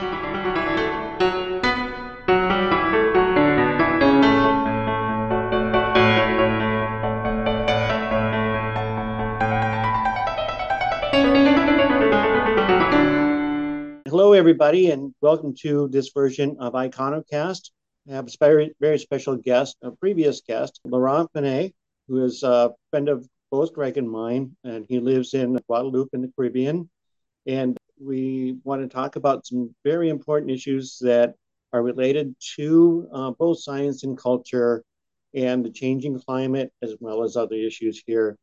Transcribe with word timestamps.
Hello, 0.00 0.08
everybody, 14.32 14.90
and 14.90 15.12
welcome 15.20 15.54
to 15.56 15.88
this 15.88 16.10
version 16.14 16.56
of 16.58 16.72
Ikonokast. 16.72 17.70
I 18.08 18.14
have 18.14 18.26
a 18.26 18.30
very, 18.40 18.72
very 18.80 18.98
special 18.98 19.36
guest, 19.36 19.76
a 19.82 19.90
previous 19.90 20.40
guest, 20.40 20.80
Laurent 20.86 21.30
Penet, 21.34 21.74
who 22.08 22.24
is 22.24 22.42
a 22.42 22.72
friend 22.88 23.10
of 23.10 23.28
both 23.50 23.74
Greg 23.74 23.98
and 23.98 24.10
mine, 24.10 24.56
and 24.64 24.86
he 24.88 24.98
lives 24.98 25.34
in 25.34 25.60
Guadeloupe 25.68 26.14
in 26.14 26.22
the 26.22 26.32
Caribbean. 26.34 26.88
And 27.46 27.76
we 28.00 28.58
want 28.64 28.82
to 28.82 28.88
talk 28.88 29.16
about 29.16 29.46
some 29.46 29.74
very 29.84 30.08
important 30.08 30.50
issues 30.50 30.98
that 31.00 31.34
are 31.72 31.82
related 31.82 32.34
to 32.56 33.08
uh, 33.12 33.30
both 33.32 33.60
science 33.60 34.02
and 34.04 34.18
culture 34.18 34.82
and 35.34 35.64
the 35.64 35.70
changing 35.70 36.18
climate, 36.20 36.72
as 36.82 36.96
well 37.00 37.22
as 37.22 37.36
other 37.36 37.54
issues 37.56 38.02
here 38.06 38.36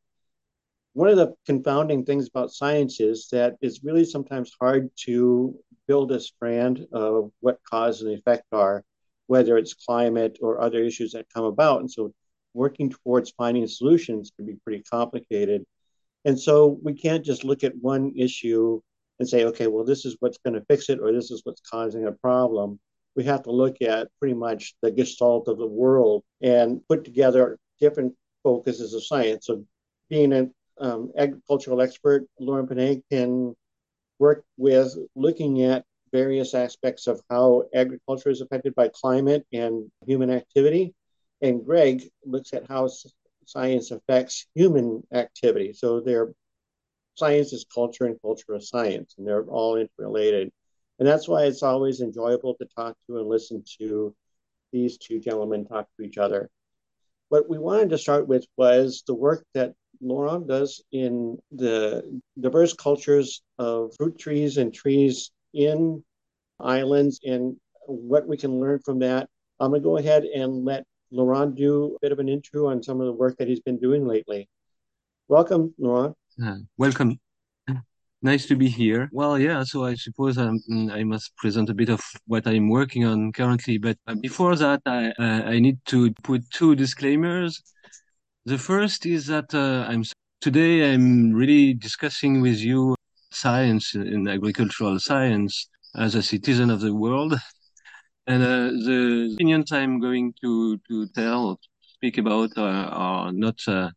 one 0.97 1.09
of 1.09 1.17
the 1.17 1.35
confounding 1.45 2.03
things 2.03 2.27
about 2.27 2.51
science 2.51 2.99
is 2.99 3.27
that 3.31 3.55
it's 3.61 3.83
really 3.83 4.03
sometimes 4.03 4.51
hard 4.59 4.89
to 4.95 5.55
build 5.87 6.11
a 6.11 6.19
strand 6.19 6.87
of 6.91 7.31
what 7.39 7.59
cause 7.69 8.01
and 8.01 8.11
effect 8.17 8.45
are, 8.51 8.83
whether 9.27 9.59
it's 9.59 9.75
climate 9.75 10.39
or 10.41 10.59
other 10.59 10.83
issues 10.83 11.11
that 11.11 11.31
come 11.31 11.43
about. 11.43 11.81
And 11.81 11.91
so 11.91 12.15
working 12.55 12.89
towards 12.89 13.29
finding 13.29 13.67
solutions 13.67 14.31
can 14.35 14.47
be 14.47 14.55
pretty 14.55 14.81
complicated. 14.89 15.65
And 16.25 16.39
so 16.39 16.79
we 16.81 16.95
can't 16.95 17.23
just 17.23 17.43
look 17.43 17.63
at 17.63 17.77
one 17.79 18.13
issue 18.17 18.81
and 19.19 19.27
say, 19.27 19.45
okay, 19.45 19.67
well, 19.67 19.83
this 19.83 20.05
is 20.05 20.15
what's 20.19 20.37
going 20.37 20.53
to 20.53 20.65
fix 20.65 20.89
it 20.89 20.99
or 20.99 21.11
this 21.11 21.31
is 21.31 21.41
what's 21.43 21.61
causing 21.61 22.05
a 22.05 22.11
problem. 22.11 22.79
We 23.15 23.23
have 23.23 23.43
to 23.43 23.51
look 23.51 23.81
at 23.81 24.09
pretty 24.19 24.35
much 24.35 24.75
the 24.81 24.91
gestalt 24.91 25.47
of 25.47 25.57
the 25.57 25.67
world 25.67 26.23
and 26.41 26.81
put 26.87 27.03
together 27.03 27.57
different 27.79 28.13
focuses 28.43 28.93
of 28.93 29.03
science. 29.03 29.47
So 29.47 29.63
being 30.09 30.33
an 30.33 30.53
um, 30.79 31.11
agricultural 31.17 31.81
expert, 31.81 32.27
Laurent 32.39 32.69
Penet, 32.69 33.03
can 33.11 33.55
work 34.19 34.43
with 34.57 34.95
looking 35.15 35.63
at 35.63 35.83
various 36.11 36.53
aspects 36.53 37.07
of 37.07 37.21
how 37.29 37.63
agriculture 37.73 38.29
is 38.29 38.41
affected 38.41 38.73
by 38.75 38.89
climate 38.93 39.45
and 39.51 39.91
human 40.05 40.29
activity. 40.29 40.93
And 41.41 41.65
Greg 41.65 42.03
looks 42.25 42.53
at 42.53 42.67
how 42.67 42.89
science 43.45 43.91
affects 43.91 44.47
human 44.55 45.03
activity. 45.13 45.73
So 45.73 46.01
they're 46.01 46.31
science 47.17 47.53
is 47.53 47.65
culture 47.73 48.05
and 48.05 48.21
culture 48.21 48.55
is 48.55 48.69
science, 48.69 49.15
and 49.17 49.27
they're 49.27 49.43
all 49.43 49.75
interrelated. 49.75 50.51
And 50.99 51.07
that's 51.07 51.27
why 51.27 51.45
it's 51.45 51.63
always 51.63 52.01
enjoyable 52.01 52.55
to 52.55 52.67
talk 52.75 52.95
to 53.07 53.17
and 53.17 53.27
listen 53.27 53.63
to 53.79 54.15
these 54.71 54.97
two 54.97 55.19
gentlemen 55.19 55.65
talk 55.65 55.87
to 55.97 56.05
each 56.05 56.17
other. 56.17 56.49
What 57.29 57.49
we 57.49 57.57
wanted 57.57 57.89
to 57.89 57.97
start 57.97 58.27
with 58.27 58.45
was 58.57 59.03
the 59.05 59.15
work 59.15 59.45
that 59.53 59.73
Laurent 60.01 60.47
does 60.47 60.81
in 60.91 61.37
the 61.51 62.21
diverse 62.39 62.73
cultures 62.73 63.41
of 63.57 63.93
fruit 63.97 64.17
trees 64.17 64.57
and 64.57 64.73
trees 64.73 65.31
in 65.53 66.03
islands 66.59 67.19
and 67.23 67.57
what 67.85 68.27
we 68.27 68.37
can 68.37 68.59
learn 68.59 68.79
from 68.79 68.99
that. 68.99 69.29
I'm 69.59 69.71
going 69.71 69.81
to 69.81 69.85
go 69.85 69.97
ahead 69.97 70.23
and 70.23 70.63
let 70.65 70.83
Laurent 71.11 71.55
do 71.55 71.95
a 71.95 71.99
bit 72.01 72.11
of 72.11 72.19
an 72.19 72.29
intro 72.29 72.67
on 72.67 72.83
some 72.83 72.99
of 72.99 73.07
the 73.07 73.13
work 73.13 73.37
that 73.37 73.47
he's 73.47 73.61
been 73.61 73.79
doing 73.79 74.05
lately. 74.05 74.47
Welcome, 75.27 75.73
Laurent. 75.77 76.15
Uh, 76.43 76.57
welcome. 76.77 77.19
Nice 78.21 78.45
to 78.45 78.55
be 78.55 78.67
here. 78.67 79.09
Well, 79.11 79.39
yeah, 79.39 79.63
so 79.63 79.85
I 79.85 79.95
suppose 79.95 80.37
I'm, 80.37 80.59
mm, 80.69 80.91
i 80.91 81.03
must 81.03 81.35
present 81.37 81.69
a 81.69 81.73
bit 81.73 81.89
of 81.89 82.01
what 82.27 82.45
I'm 82.45 82.69
working 82.69 83.05
on 83.05 83.31
currently. 83.31 83.79
But 83.79 83.97
uh, 84.07 84.15
before 84.15 84.55
that, 84.55 84.81
I, 84.85 85.09
uh, 85.19 85.43
I 85.45 85.59
need 85.59 85.79
to 85.85 86.11
put 86.23 86.43
two 86.51 86.75
disclaimers. 86.75 87.61
The 88.45 88.57
first 88.57 89.05
is 89.07 89.25
that 89.27 89.53
uh, 89.53 89.85
I'm 89.87 90.03
today 90.41 90.93
I'm 90.93 91.33
really 91.33 91.73
discussing 91.73 92.41
with 92.41 92.59
you 92.59 92.95
science 93.31 93.95
in 93.95 94.27
agricultural 94.27 94.99
science 94.99 95.69
as 95.95 96.13
a 96.13 96.21
citizen 96.21 96.69
of 96.69 96.81
the 96.81 96.93
world, 96.93 97.33
and 98.27 98.43
uh, 98.43 98.69
the 98.85 99.31
opinions 99.33 99.71
I'm 99.71 99.99
going 99.99 100.33
to 100.41 100.77
to 100.87 101.07
tell 101.15 101.59
speak 101.81 102.19
about 102.19 102.51
are, 102.57 102.85
are 102.89 103.31
not 103.31 103.59
uh, 103.67 103.89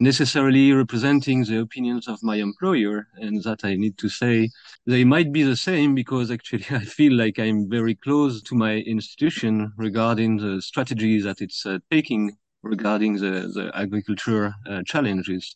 necessarily 0.00 0.72
representing 0.72 1.44
the 1.44 1.60
opinions 1.60 2.08
of 2.08 2.22
my 2.22 2.36
employer, 2.36 3.06
and 3.16 3.42
that 3.44 3.64
I 3.64 3.76
need 3.76 3.96
to 3.98 4.08
say 4.08 4.50
they 4.86 5.04
might 5.04 5.32
be 5.32 5.42
the 5.42 5.56
same 5.56 5.94
because 5.94 6.30
actually 6.30 6.66
I 6.70 6.80
feel 6.80 7.14
like 7.14 7.38
I'm 7.38 7.68
very 7.70 7.94
close 7.94 8.42
to 8.42 8.54
my 8.54 8.74
institution 8.78 9.72
regarding 9.76 10.38
the 10.38 10.60
strategy 10.60 11.20
that 11.20 11.40
it's 11.40 11.64
uh, 11.66 11.78
taking 11.90 12.36
regarding 12.62 13.14
the, 13.14 13.52
the 13.54 13.70
agriculture 13.74 14.54
uh, 14.66 14.82
challenges. 14.86 15.54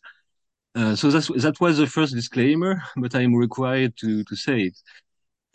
Uh, 0.75 0.95
so 0.95 1.09
that's, 1.09 1.27
that 1.41 1.59
was 1.59 1.77
the 1.77 1.87
first 1.87 2.13
disclaimer, 2.13 2.81
but 2.97 3.15
I'm 3.15 3.35
required 3.35 3.97
to, 3.97 4.23
to 4.23 4.35
say 4.35 4.61
it. 4.61 4.77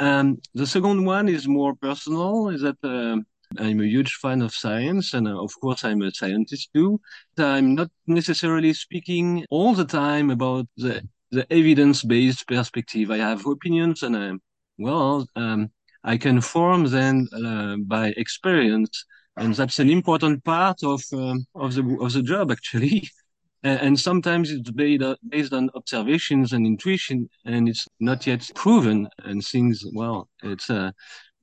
Um, 0.00 0.38
the 0.54 0.66
second 0.66 1.04
one 1.04 1.28
is 1.28 1.46
more 1.46 1.74
personal, 1.76 2.48
is 2.48 2.62
that 2.62 2.76
uh, 2.82 3.22
I'm 3.58 3.80
a 3.80 3.86
huge 3.86 4.14
fan 4.14 4.42
of 4.42 4.54
science, 4.54 5.14
and 5.14 5.28
uh, 5.28 5.42
of 5.42 5.52
course 5.60 5.84
I'm 5.84 6.02
a 6.02 6.12
scientist 6.12 6.70
too. 6.74 7.00
I'm 7.38 7.74
not 7.74 7.90
necessarily 8.06 8.72
speaking 8.72 9.44
all 9.50 9.74
the 9.74 9.84
time 9.84 10.30
about 10.30 10.66
the, 10.76 11.06
the 11.30 11.46
evidence-based 11.52 12.46
perspective. 12.46 13.10
I 13.10 13.18
have 13.18 13.46
opinions, 13.46 14.02
and 14.02 14.16
I'm, 14.16 14.40
well, 14.78 15.26
um, 15.36 15.70
I 16.02 16.16
can 16.18 16.40
form 16.40 16.84
them 16.84 17.28
uh, 17.32 17.76
by 17.76 18.08
experience 18.16 19.04
and 19.36 19.54
that's 19.54 19.78
an 19.78 19.90
important 19.90 20.44
part 20.44 20.82
of 20.84 21.02
um, 21.12 21.46
of 21.54 21.74
the 21.74 21.98
of 22.00 22.12
the 22.12 22.22
job 22.22 22.52
actually. 22.52 23.08
and, 23.62 23.98
sometimes 23.98 24.50
it's 24.50 24.70
based 24.70 25.02
based 25.28 25.52
on 25.52 25.70
observations 25.74 26.52
and 26.52 26.66
intuition, 26.66 27.28
and 27.44 27.68
it's 27.68 27.88
not 28.00 28.26
yet 28.26 28.48
proven. 28.54 29.08
And 29.24 29.44
things, 29.44 29.84
well, 29.94 30.28
it's 30.42 30.70
uh, 30.70 30.92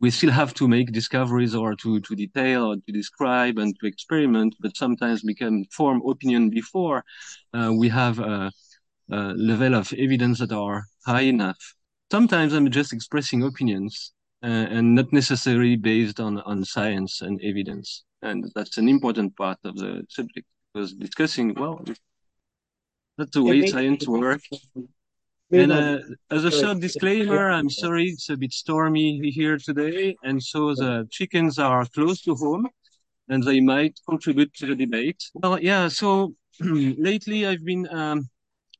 we 0.01 0.09
still 0.09 0.31
have 0.31 0.53
to 0.55 0.67
make 0.67 0.91
discoveries 0.91 1.55
or 1.55 1.75
to 1.75 1.99
to 2.01 2.15
detail 2.15 2.65
or 2.71 2.75
to 2.75 2.91
describe 2.91 3.57
and 3.59 3.77
to 3.79 3.87
experiment, 3.87 4.55
but 4.59 4.75
sometimes 4.75 5.23
we 5.23 5.35
can 5.35 5.65
form 5.65 6.01
opinion 6.05 6.49
before 6.49 7.03
uh, 7.53 7.71
we 7.73 7.87
have 7.89 8.19
a, 8.19 8.51
a 9.11 9.17
level 9.35 9.75
of 9.75 9.93
evidence 9.93 10.39
that 10.39 10.51
are 10.51 10.85
high 11.05 11.27
enough. 11.35 11.75
Sometimes 12.11 12.53
I'm 12.53 12.69
just 12.71 12.93
expressing 12.93 13.43
opinions 13.43 14.13
uh, 14.43 14.47
and 14.47 14.95
not 14.95 15.13
necessarily 15.13 15.75
based 15.75 16.19
on, 16.19 16.39
on 16.39 16.65
science 16.65 17.21
and 17.21 17.39
evidence. 17.43 18.03
And 18.23 18.51
that's 18.55 18.77
an 18.77 18.89
important 18.89 19.37
part 19.37 19.59
of 19.63 19.75
the 19.75 20.03
subject 20.09 20.47
because 20.73 20.93
discussing, 20.93 21.53
well, 21.53 21.83
that's 23.17 23.31
the 23.31 23.43
way 23.43 23.67
science 23.67 24.07
works. 24.07 24.49
And 25.51 25.71
uh, 25.71 25.99
as 26.29 26.45
a 26.45 26.51
short 26.51 26.79
disclaimer, 26.79 27.51
I'm 27.51 27.69
sorry 27.69 28.05
it's 28.05 28.29
a 28.29 28.37
bit 28.37 28.53
stormy 28.53 29.19
here 29.31 29.57
today, 29.57 30.15
and 30.23 30.41
so 30.41 30.73
the 30.73 31.07
chickens 31.11 31.59
are 31.59 31.85
close 31.85 32.21
to 32.21 32.35
home, 32.35 32.69
and 33.27 33.43
they 33.43 33.59
might 33.59 33.99
contribute 34.07 34.53
to 34.55 34.67
the 34.67 34.75
debate. 34.75 35.21
Well, 35.33 35.59
yeah. 35.59 35.89
So 35.89 36.35
lately, 36.59 37.45
I've 37.45 37.65
been 37.65 37.87
um, 37.93 38.29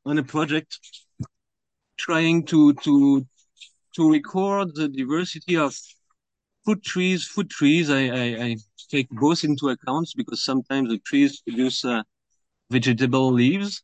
on 0.06 0.18
a 0.18 0.22
project 0.22 0.78
trying 1.98 2.44
to 2.46 2.72
to 2.74 3.26
to 3.96 4.10
record 4.10 4.74
the 4.74 4.88
diversity 4.88 5.56
of 5.56 5.76
fruit 6.64 6.82
trees, 6.82 7.26
food 7.26 7.50
trees. 7.50 7.90
I, 7.90 8.04
I, 8.06 8.24
I 8.46 8.56
take 8.90 9.08
both 9.10 9.44
into 9.44 9.68
account 9.68 10.08
because 10.16 10.44
sometimes 10.44 10.88
the 10.88 10.98
trees 10.98 11.40
produce 11.40 11.84
uh, 11.84 12.02
vegetable 12.70 13.32
leaves, 13.32 13.82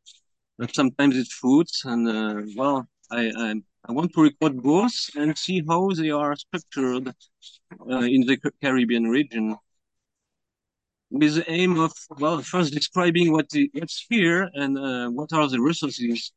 sometimes 0.72 1.16
it's 1.16 1.32
fruits. 1.32 1.84
And 1.84 2.08
uh, 2.08 2.42
well, 2.56 2.88
I, 3.10 3.30
I, 3.36 3.54
I 3.88 3.92
want 3.92 4.12
to 4.14 4.22
record 4.22 4.62
both 4.62 4.94
and 5.16 5.36
see 5.36 5.62
how 5.66 5.90
they 5.90 6.10
are 6.10 6.36
structured 6.36 7.08
uh, 7.90 7.98
in 7.98 8.26
the 8.26 8.38
Caribbean 8.62 9.04
region. 9.04 9.56
With 11.10 11.36
the 11.36 11.50
aim 11.50 11.80
of 11.80 11.92
well, 12.18 12.42
first 12.42 12.74
describing 12.74 13.32
what 13.32 13.48
the, 13.48 13.70
what's 13.72 14.04
here 14.10 14.50
and 14.54 14.76
uh, 14.78 15.08
what 15.08 15.32
are 15.32 15.48
the 15.48 15.60
resources 15.60 16.32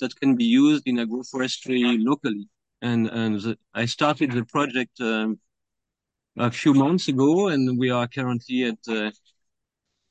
that 0.00 0.14
can 0.20 0.36
be 0.36 0.44
used 0.44 0.84
in 0.86 0.96
agroforestry 0.96 1.96
locally 1.98 2.48
and 2.82 3.08
and 3.08 3.40
the, 3.40 3.56
I 3.72 3.86
started 3.86 4.32
the 4.32 4.44
project 4.44 5.00
um, 5.00 5.38
a 6.36 6.50
few 6.50 6.74
months 6.74 7.08
ago, 7.08 7.48
and 7.48 7.78
we 7.78 7.90
are 7.90 8.08
currently 8.08 8.64
at 8.64 8.78
uh, 8.88 9.10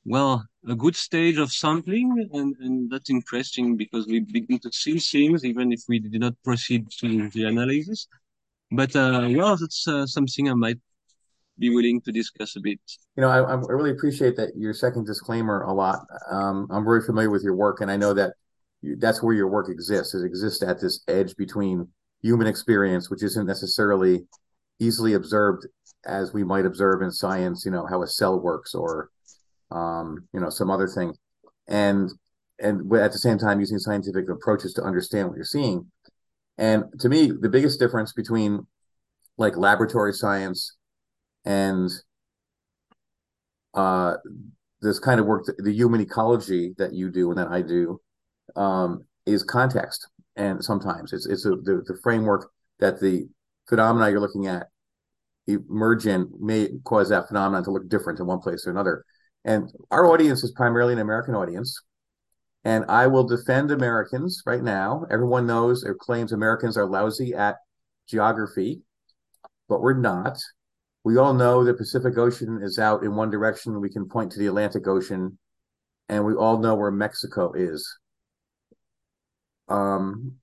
well 0.04 0.46
a 0.68 0.74
good 0.74 0.94
stage 0.94 1.38
of 1.38 1.52
sampling, 1.52 2.28
and 2.32 2.54
and 2.60 2.90
that's 2.90 3.10
interesting 3.10 3.76
because 3.76 4.06
we 4.06 4.20
begin 4.20 4.58
to 4.60 4.72
see 4.72 4.98
things 4.98 5.44
even 5.44 5.72
if 5.72 5.82
we 5.88 5.98
did 5.98 6.20
not 6.20 6.34
proceed 6.44 6.88
to 7.00 7.28
the 7.30 7.44
analysis. 7.44 8.08
But 8.70 8.94
uh, 8.96 9.28
well, 9.30 9.56
that's 9.56 9.86
uh, 9.86 10.06
something 10.06 10.48
I 10.48 10.54
might 10.54 10.78
be 11.58 11.70
willing 11.70 12.00
to 12.02 12.12
discuss 12.12 12.56
a 12.56 12.60
bit. 12.60 12.80
You 13.16 13.22
know, 13.22 13.28
I, 13.28 13.40
I 13.40 13.54
really 13.54 13.90
appreciate 13.90 14.36
that 14.36 14.50
your 14.56 14.72
second 14.72 15.06
disclaimer 15.06 15.62
a 15.62 15.72
lot. 15.72 16.00
Um, 16.30 16.68
I'm 16.70 16.84
very 16.84 17.02
familiar 17.02 17.30
with 17.30 17.42
your 17.42 17.54
work, 17.54 17.80
and 17.80 17.90
I 17.90 17.96
know 17.96 18.14
that 18.14 18.34
you, 18.80 18.96
that's 18.96 19.22
where 19.22 19.34
your 19.34 19.48
work 19.48 19.68
exists. 19.68 20.14
It 20.14 20.24
exists 20.24 20.62
at 20.62 20.80
this 20.80 21.02
edge 21.08 21.36
between 21.36 21.88
human 22.22 22.46
experience, 22.46 23.10
which 23.10 23.22
isn't 23.22 23.46
necessarily 23.46 24.26
easily 24.78 25.14
observed 25.14 25.66
as 26.04 26.32
we 26.32 26.44
might 26.44 26.66
observe 26.66 27.02
in 27.02 27.10
science, 27.10 27.64
you 27.64 27.70
know, 27.70 27.86
how 27.86 28.02
a 28.02 28.06
cell 28.06 28.40
works 28.40 28.74
or, 28.74 29.10
um, 29.72 30.28
you 30.32 30.40
know, 30.40 30.50
some 30.50 30.70
other 30.70 30.88
thing. 30.88 31.14
And, 31.68 32.10
and 32.58 32.92
at 32.94 33.12
the 33.12 33.18
same 33.18 33.38
time, 33.38 33.60
using 33.60 33.78
scientific 33.78 34.28
approaches 34.28 34.72
to 34.74 34.82
understand 34.82 35.28
what 35.28 35.36
you're 35.36 35.44
seeing. 35.44 35.90
And 36.58 36.84
to 37.00 37.08
me, 37.08 37.32
the 37.40 37.48
biggest 37.48 37.80
difference 37.80 38.12
between 38.12 38.66
like 39.38 39.56
laboratory 39.56 40.12
science 40.12 40.76
and 41.44 41.90
uh, 43.74 44.14
this 44.80 44.98
kind 44.98 45.18
of 45.18 45.26
work, 45.26 45.46
the 45.58 45.72
human 45.72 46.00
ecology 46.00 46.74
that 46.78 46.92
you 46.92 47.10
do 47.10 47.30
and 47.30 47.38
that 47.38 47.48
I 47.48 47.62
do, 47.62 48.00
um, 48.54 49.04
is 49.26 49.42
context. 49.42 50.08
And 50.36 50.62
sometimes 50.64 51.12
it's 51.12 51.26
it's 51.26 51.44
a, 51.44 51.50
the 51.50 51.82
the 51.86 51.98
framework 52.02 52.50
that 52.80 53.00
the 53.00 53.28
phenomena 53.68 54.10
you're 54.10 54.20
looking 54.20 54.46
at 54.46 54.68
emerge 55.46 56.06
in 56.06 56.30
may 56.38 56.68
cause 56.84 57.08
that 57.10 57.28
phenomenon 57.28 57.64
to 57.64 57.70
look 57.70 57.88
different 57.88 58.18
in 58.18 58.26
one 58.26 58.40
place 58.40 58.66
or 58.66 58.70
another. 58.70 59.04
And 59.44 59.70
our 59.90 60.06
audience 60.06 60.44
is 60.44 60.52
primarily 60.52 60.92
an 60.92 60.98
American 60.98 61.34
audience. 61.34 61.80
And 62.64 62.84
I 62.88 63.08
will 63.08 63.24
defend 63.24 63.70
Americans 63.70 64.42
right 64.46 64.62
now. 64.62 65.04
Everyone 65.10 65.46
knows 65.46 65.84
or 65.84 65.94
claims 65.94 66.32
Americans 66.32 66.76
are 66.76 66.86
lousy 66.86 67.34
at 67.34 67.56
geography, 68.08 68.82
but 69.68 69.80
we're 69.80 69.94
not. 69.94 70.38
We 71.04 71.16
all 71.16 71.34
know 71.34 71.64
the 71.64 71.74
Pacific 71.74 72.16
Ocean 72.16 72.60
is 72.62 72.78
out 72.78 73.02
in 73.02 73.16
one 73.16 73.30
direction. 73.30 73.80
We 73.80 73.90
can 73.90 74.08
point 74.08 74.30
to 74.32 74.38
the 74.38 74.46
Atlantic 74.46 74.86
Ocean, 74.86 75.38
and 76.08 76.24
we 76.24 76.34
all 76.34 76.58
know 76.58 76.76
where 76.76 76.92
Mexico 76.92 77.52
is. 77.52 77.98
Um, 79.68 80.36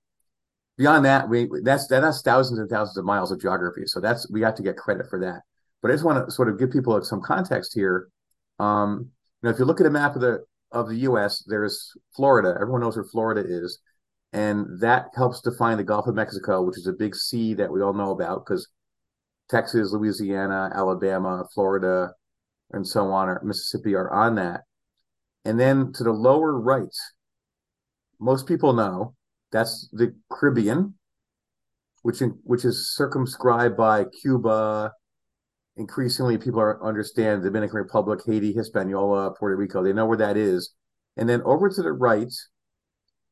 beyond 0.77 1.05
that, 1.05 1.29
we 1.29 1.47
that's 1.63 1.87
that's 1.87 2.21
thousands 2.21 2.59
and 2.59 2.69
thousands 2.69 2.97
of 2.97 3.05
miles 3.05 3.31
of 3.31 3.39
geography. 3.39 3.83
So 3.85 4.01
that's 4.01 4.29
we 4.29 4.41
have 4.41 4.55
to 4.55 4.63
get 4.63 4.75
credit 4.75 5.07
for 5.09 5.19
that. 5.19 5.43
But 5.81 5.91
I 5.91 5.93
just 5.93 6.03
want 6.03 6.25
to 6.25 6.31
sort 6.31 6.49
of 6.49 6.59
give 6.59 6.71
people 6.71 7.01
some 7.03 7.21
context 7.21 7.73
here. 7.73 8.09
Um, 8.59 9.09
you 9.41 9.47
know, 9.47 9.49
if 9.51 9.59
you 9.59 9.65
look 9.65 9.79
at 9.79 9.87
a 9.87 9.91
map 9.91 10.15
of 10.15 10.21
the 10.21 10.43
of 10.71 10.87
the 10.87 10.97
U.S., 10.97 11.43
there's 11.47 11.93
Florida. 12.15 12.55
Everyone 12.55 12.81
knows 12.81 12.95
where 12.95 13.05
Florida 13.05 13.43
is, 13.45 13.79
and 14.33 14.65
that 14.81 15.07
helps 15.15 15.41
define 15.41 15.77
the 15.77 15.83
Gulf 15.83 16.07
of 16.07 16.15
Mexico, 16.15 16.61
which 16.61 16.77
is 16.77 16.87
a 16.87 16.93
big 16.93 17.15
sea 17.15 17.53
that 17.55 17.71
we 17.71 17.81
all 17.81 17.93
know 17.93 18.11
about 18.11 18.45
because 18.45 18.67
Texas, 19.49 19.91
Louisiana, 19.91 20.71
Alabama, 20.73 21.45
Florida, 21.53 22.13
and 22.71 22.87
so 22.87 23.07
on, 23.07 23.29
or 23.29 23.41
Mississippi 23.43 23.95
are 23.95 24.11
on 24.11 24.35
that. 24.35 24.61
And 25.45 25.59
then 25.59 25.91
to 25.93 26.03
the 26.03 26.11
lower 26.11 26.59
right, 26.59 26.95
most 28.19 28.47
people 28.47 28.73
know 28.73 29.15
that's 29.51 29.89
the 29.91 30.15
Caribbean, 30.31 30.93
which 32.03 32.21
in, 32.21 32.37
which 32.43 32.65
is 32.65 32.93
circumscribed 32.95 33.75
by 33.75 34.05
Cuba. 34.21 34.93
Increasingly, 35.79 36.37
people 36.37 36.59
are 36.59 36.83
understand 36.85 37.41
the 37.41 37.47
Dominican 37.47 37.77
Republic, 37.77 38.19
Haiti, 38.25 38.51
Hispaniola, 38.51 39.33
Puerto 39.39 39.55
Rico. 39.55 39.81
They 39.81 39.93
know 39.93 40.05
where 40.05 40.17
that 40.17 40.35
is. 40.35 40.73
And 41.15 41.27
then 41.27 41.41
over 41.43 41.69
to 41.69 41.81
the 41.81 41.93
right 41.93 42.31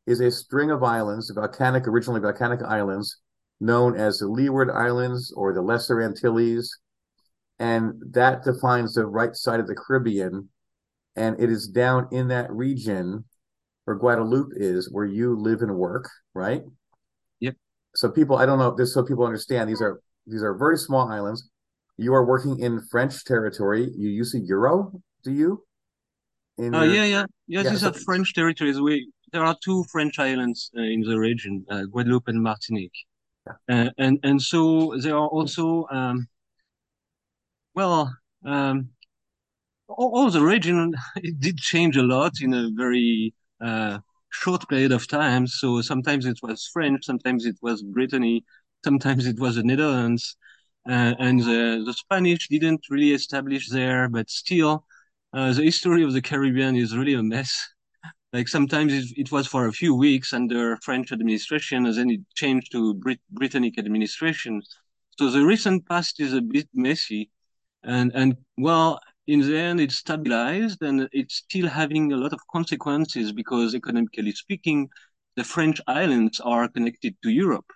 is 0.05 0.21
a 0.21 0.31
string 0.31 0.71
of 0.71 0.81
islands, 0.81 1.29
volcanic, 1.29 1.85
originally 1.87 2.21
volcanic 2.21 2.61
islands, 2.63 3.19
known 3.59 3.97
as 3.97 4.19
the 4.19 4.27
Leeward 4.27 4.71
Islands 4.71 5.33
or 5.35 5.51
the 5.51 5.61
Lesser 5.61 6.01
Antilles. 6.01 6.73
And 7.59 8.01
that 8.11 8.45
defines 8.45 8.93
the 8.93 9.05
right 9.05 9.35
side 9.35 9.59
of 9.59 9.67
the 9.67 9.75
Caribbean. 9.75 10.47
And 11.17 11.37
it 11.41 11.49
is 11.49 11.67
down 11.67 12.07
in 12.13 12.29
that 12.29 12.49
region 12.49 13.25
where 13.83 13.97
Guadeloupe 13.97 14.53
is, 14.55 14.89
where 14.89 15.05
you 15.05 15.37
live 15.37 15.63
and 15.63 15.75
work, 15.75 16.09
right? 16.33 16.61
Yep. 17.41 17.55
So 17.93 18.09
people, 18.09 18.37
I 18.37 18.45
don't 18.45 18.59
know 18.59 18.73
this, 18.73 18.93
so 18.93 19.03
people 19.03 19.25
understand 19.25 19.69
these 19.69 19.81
are 19.81 19.99
these 20.25 20.43
are 20.43 20.57
very 20.57 20.77
small 20.77 21.11
islands. 21.11 21.49
You 21.97 22.13
are 22.13 22.25
working 22.25 22.59
in 22.59 22.81
French 22.91 23.23
territory. 23.25 23.91
You 23.95 24.09
use 24.09 24.35
a 24.35 24.39
euro, 24.39 24.91
do 25.23 25.31
you? 25.31 25.63
In 26.57 26.73
uh, 26.73 26.83
your... 26.83 26.93
yeah, 26.93 27.05
yeah, 27.05 27.25
yeah. 27.47 27.63
These 27.63 27.81
so... 27.81 27.89
are 27.89 27.93
French 27.93 28.33
territories. 28.33 28.79
We 28.79 29.11
there 29.31 29.43
are 29.43 29.57
two 29.63 29.83
French 29.91 30.19
islands 30.19 30.71
uh, 30.77 30.81
in 30.81 31.01
the 31.01 31.17
region, 31.17 31.65
uh, 31.69 31.83
Guadeloupe 31.83 32.27
and 32.27 32.41
Martinique. 32.41 33.05
Uh, 33.69 33.89
and 33.97 34.19
and 34.23 34.41
so 34.41 34.95
there 34.99 35.15
are 35.15 35.27
also 35.27 35.87
um, 35.89 36.27
well 37.73 38.13
um, 38.45 38.89
all, 39.87 40.11
all, 40.15 40.29
the 40.29 40.41
region 40.41 40.93
it 41.15 41.39
did 41.39 41.57
change 41.57 41.97
a 41.97 42.03
lot 42.03 42.33
in 42.41 42.53
a 42.53 42.69
very 42.75 43.33
uh, 43.61 43.99
short 44.29 44.67
period 44.69 44.91
of 44.91 45.07
time. 45.07 45.47
So 45.47 45.81
sometimes 45.81 46.25
it 46.25 46.39
was 46.43 46.69
French, 46.71 47.05
sometimes 47.05 47.45
it 47.45 47.57
was 47.61 47.81
Brittany, 47.83 48.43
sometimes 48.83 49.25
it 49.25 49.39
was 49.39 49.55
the 49.55 49.63
Netherlands, 49.63 50.35
uh, 50.87 51.15
and 51.19 51.39
the, 51.41 51.83
the 51.85 51.93
Spanish 51.93 52.47
didn't 52.47 52.85
really 52.89 53.11
establish 53.11 53.69
there. 53.69 54.07
But 54.07 54.29
still, 54.29 54.85
uh, 55.33 55.53
the 55.53 55.63
history 55.63 56.03
of 56.03 56.13
the 56.13 56.21
Caribbean 56.21 56.75
is 56.75 56.95
really 56.95 57.13
a 57.13 57.23
mess. 57.23 57.67
Like 58.33 58.49
sometimes 58.49 58.93
it, 58.93 59.05
it, 59.15 59.31
was 59.31 59.47
for 59.47 59.67
a 59.67 59.71
few 59.71 59.95
weeks 59.95 60.33
under 60.33 60.77
French 60.83 61.13
administration, 61.13 61.85
and 61.85 61.95
then 61.95 62.09
it 62.09 62.19
changed 62.35 62.73
to 62.73 62.93
Brit- 62.93 63.21
Britannic 63.31 63.79
administration. 63.79 64.61
So 65.17 65.29
the 65.29 65.45
recent 65.45 65.87
past 65.87 66.19
is 66.19 66.33
a 66.33 66.41
bit 66.41 66.67
messy, 66.73 67.31
and 67.83 68.11
and 68.13 68.35
well, 68.57 68.99
in 69.27 69.39
the 69.41 69.57
end, 69.57 69.79
it's 69.79 69.95
stabilized, 69.95 70.81
and 70.81 71.07
it's 71.13 71.35
still 71.35 71.67
having 71.67 72.11
a 72.11 72.17
lot 72.17 72.33
of 72.33 72.39
consequences 72.51 73.31
because, 73.31 73.73
economically 73.73 74.33
speaking, 74.33 74.89
the 75.37 75.43
French 75.43 75.79
islands 75.87 76.39
are 76.41 76.67
connected 76.67 77.15
to 77.23 77.29
Europe, 77.29 77.71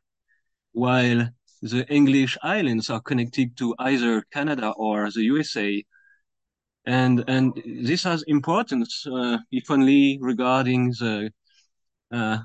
while 0.73 1.29
the 1.61 1.85
English 1.89 2.37
islands 2.43 2.89
are 2.89 3.01
connected 3.01 3.55
to 3.57 3.75
either 3.79 4.23
Canada 4.31 4.73
or 4.77 5.09
the 5.11 5.23
USA 5.23 5.83
and 6.85 7.23
and 7.27 7.61
this 7.83 8.03
has 8.03 8.23
importance 8.23 9.05
uh, 9.07 9.37
if 9.51 9.69
only 9.69 10.17
regarding 10.21 10.89
the 10.99 11.31
uh, 12.11 12.39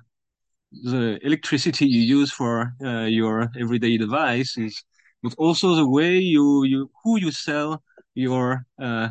the 0.82 1.18
electricity 1.22 1.86
you 1.86 2.02
use 2.02 2.30
for 2.30 2.72
uh, 2.84 3.04
your 3.04 3.48
everyday 3.58 3.96
devices, 3.96 4.84
but 5.22 5.34
also 5.38 5.74
the 5.74 5.88
way 5.88 6.19
you 6.19 6.64
you 6.64 6.90
who 7.02 7.19
you 7.19 7.30
sell 7.30 7.82
your 8.14 8.66
uh, 8.80 9.08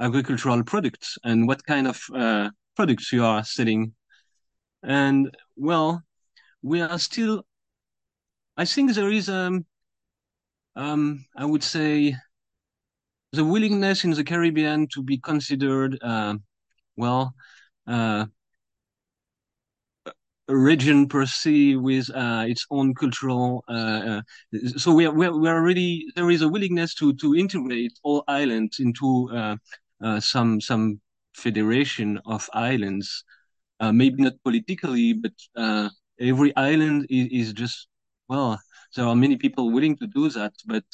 agricultural 0.00 0.62
products 0.62 1.18
and 1.24 1.48
what 1.48 1.64
kind 1.66 1.88
of 1.88 2.00
uh, 2.14 2.50
products 2.76 3.12
you 3.12 3.24
are 3.24 3.42
selling. 3.44 3.92
And 4.82 5.34
well, 5.56 6.02
we 6.62 6.80
are 6.80 6.98
still. 6.98 7.44
I 8.58 8.66
think 8.66 8.92
there 8.92 9.10
is 9.10 9.28
um 9.30 9.64
um 10.76 11.24
I 11.36 11.44
would 11.44 11.62
say 11.62 12.14
the 13.32 13.44
willingness 13.44 14.04
in 14.04 14.10
the 14.10 14.24
Caribbean 14.24 14.88
to 14.88 15.02
be 15.02 15.18
considered, 15.18 15.98
uh, 16.02 16.34
well, 16.96 17.34
uh, 17.86 18.26
a 20.48 20.56
region 20.56 21.06
per 21.08 21.26
se 21.26 21.76
with 21.76 22.08
uh, 22.14 22.44
its 22.48 22.64
own 22.70 22.94
cultural. 22.94 23.62
Uh, 23.68 23.72
uh, 23.72 24.22
so 24.76 24.92
we 24.94 25.04
are, 25.06 25.12
we 25.12 25.26
are, 25.26 25.36
we 25.36 25.48
are 25.48 25.62
really 25.62 26.06
there 26.16 26.30
is 26.30 26.40
a 26.42 26.48
willingness 26.48 26.94
to 26.94 27.12
to 27.16 27.34
integrate 27.34 27.92
all 28.02 28.24
islands 28.28 28.78
into 28.80 29.28
uh, 29.30 29.56
some 30.20 30.60
some 30.60 31.00
federation 31.34 32.18
of 32.26 32.48
islands. 32.54 33.24
maybe 33.92 34.22
not 34.22 34.34
politically, 34.42 35.12
but 35.14 35.32
every 36.20 36.50
island 36.56 37.06
is, 37.10 37.28
is 37.48 37.52
just 37.52 37.88
well. 38.28 38.58
There 38.96 39.06
are 39.06 39.14
many 39.14 39.36
people 39.36 39.70
willing 39.70 39.96
to 39.98 40.06
do 40.06 40.30
that, 40.30 40.54
but 40.64 40.84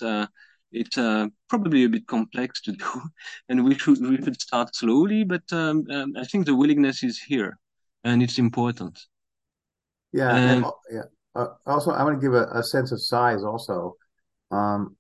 it's 0.75 0.99
uh, 0.99 1.29
probably 1.49 1.85
a 1.85 1.89
bit 1.89 2.07
complex 2.07 2.61
to 2.63 2.73
do, 2.73 3.03
and 3.49 3.65
we 3.65 3.75
should 3.77 4.01
we 4.01 4.17
should 4.17 4.41
start 4.41 4.75
slowly. 4.75 5.25
But 5.25 5.45
um, 5.53 5.85
um, 5.91 6.15
I 6.17 6.25
think 6.25 6.47
the 6.47 6.55
willingness 6.55 7.03
is 7.03 7.19
here, 7.19 7.59
and 8.03 8.23
it's 8.23 8.39
important. 8.39 8.99
Yeah, 10.13 10.37
and, 10.37 10.65
and 10.65 10.73
yeah. 10.91 11.03
Uh, 11.35 11.49
also, 11.67 11.91
I 11.91 12.05
want 12.05 12.21
to 12.21 12.25
give 12.25 12.35
a, 12.35 12.47
a, 12.53 12.63
sense 12.63 12.93
of 12.93 13.03
size. 13.03 13.43
Also, 13.43 13.97
um, 14.53 14.97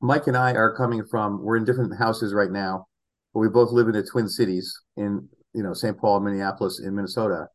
Mike 0.00 0.28
and 0.28 0.36
I 0.36 0.52
are 0.52 0.76
coming 0.76 1.04
from. 1.04 1.42
We're 1.42 1.56
in 1.56 1.64
different 1.64 1.96
houses 1.96 2.34
right 2.34 2.50
now, 2.50 2.86
but 3.32 3.40
we 3.40 3.48
both 3.48 3.72
live 3.72 3.88
in 3.88 3.94
the 3.94 4.02
Twin 4.02 4.28
Cities 4.28 4.72
in 4.96 5.28
you 5.52 5.62
know 5.62 5.74
St. 5.74 5.98
Paul, 5.98 6.20
Minneapolis, 6.20 6.80
in 6.84 6.94
Minnesota. 6.94 7.48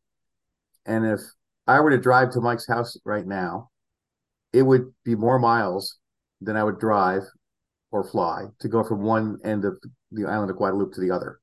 And 0.86 1.06
if 1.06 1.20
I 1.66 1.80
were 1.80 1.90
to 1.90 1.98
drive 1.98 2.32
to 2.32 2.40
Mike's 2.40 2.66
house 2.66 2.96
right 3.04 3.26
now, 3.26 3.70
it 4.52 4.62
would 4.62 4.92
be 5.04 5.14
more 5.14 5.38
miles 5.38 5.98
than 6.40 6.56
I 6.56 6.64
would 6.64 6.78
drive 6.78 7.22
or 7.90 8.04
fly 8.04 8.46
to 8.60 8.68
go 8.68 8.82
from 8.84 9.02
one 9.02 9.38
end 9.44 9.64
of 9.64 9.78
the 10.12 10.26
island 10.26 10.50
of 10.50 10.56
Guadeloupe 10.56 10.94
to 10.94 11.00
the 11.00 11.10
other. 11.10 11.40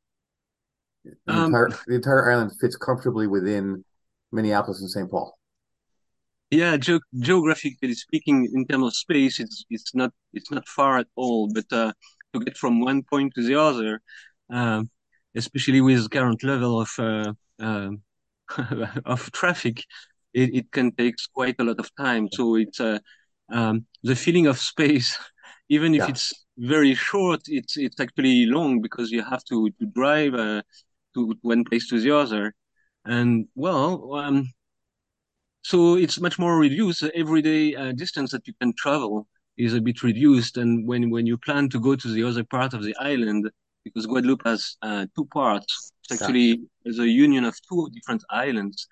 The, 1.03 1.33
um, 1.33 1.45
entire, 1.45 1.69
the 1.87 1.95
entire 1.95 2.31
island 2.31 2.51
fits 2.59 2.75
comfortably 2.75 3.27
within 3.27 3.83
Minneapolis 4.31 4.81
and 4.81 4.89
St. 4.89 5.09
Paul. 5.09 5.37
Yeah, 6.49 6.77
ge- 6.77 7.01
geographically 7.19 7.93
speaking, 7.93 8.49
in 8.53 8.65
terms 8.65 8.87
of 8.87 8.95
space, 8.95 9.39
it's 9.39 9.65
it's 9.69 9.93
not 9.93 10.13
it's 10.33 10.49
not 10.49 10.67
far 10.67 10.97
at 10.97 11.07
all. 11.15 11.51
But 11.53 11.65
uh, 11.71 11.91
to 12.33 12.39
get 12.39 12.57
from 12.57 12.79
one 12.79 13.03
point 13.03 13.33
to 13.35 13.43
the 13.43 13.55
other, 13.59 14.01
uh, 14.51 14.83
especially 15.35 15.81
with 15.81 16.03
the 16.03 16.09
current 16.09 16.43
level 16.43 16.79
of 16.79 16.89
uh, 16.99 17.33
um, 17.59 18.01
of 19.05 19.29
traffic, 19.33 19.83
it, 20.41 20.49
it 20.59 20.71
can 20.71 20.91
take 20.95 21.15
quite 21.33 21.55
a 21.59 21.63
lot 21.63 21.79
of 21.79 21.89
time. 21.95 22.29
So 22.31 22.55
it's 22.55 22.79
uh, 22.79 22.99
um, 23.51 23.85
the 24.03 24.15
feeling 24.15 24.47
of 24.47 24.57
space 24.59 25.17
even 25.69 25.93
if 25.95 26.03
Yeah. 26.03 26.09
it's 26.09 26.33
very 26.57 26.93
short, 26.95 27.41
it's 27.47 27.77
it's 27.77 27.99
actually 27.99 28.45
long 28.47 28.81
because 28.81 29.11
you 29.11 29.23
have 29.23 29.43
to 29.45 29.69
to 29.79 29.85
drive 29.99 30.33
uh, 30.33 30.61
to 31.15 31.35
one 31.41 31.63
place 31.65 31.87
to 31.89 31.99
the 31.99 32.11
other, 32.15 32.53
and 33.05 33.47
well, 33.55 34.13
um, 34.15 34.49
so 35.61 35.95
it's 35.95 36.19
much 36.19 36.39
more 36.39 36.57
reduced. 36.59 37.01
The 37.01 37.15
everyday 37.15 37.75
uh, 37.75 37.91
distance 37.93 38.31
that 38.31 38.47
you 38.47 38.53
can 38.61 38.73
travel 38.77 39.27
is 39.57 39.73
a 39.73 39.81
bit 39.81 40.03
reduced, 40.03 40.57
and 40.57 40.87
when 40.87 41.09
when 41.09 41.25
you 41.27 41.37
plan 41.37 41.69
to 41.69 41.79
go 41.79 41.95
to 41.95 42.07
the 42.09 42.23
other 42.23 42.43
part 42.43 42.73
of 42.73 42.83
the 42.83 42.95
island, 42.99 43.49
because 43.83 44.05
Guadeloupe 44.05 44.45
has 44.45 44.77
uh, 44.81 45.05
two 45.15 45.25
parts, 45.25 45.91
it's 46.03 46.11
Yeah. 46.11 46.17
actually 46.21 46.61
the 46.85 47.07
union 47.09 47.43
of 47.45 47.55
two 47.69 47.89
different 47.93 48.23
islands. 48.29 48.87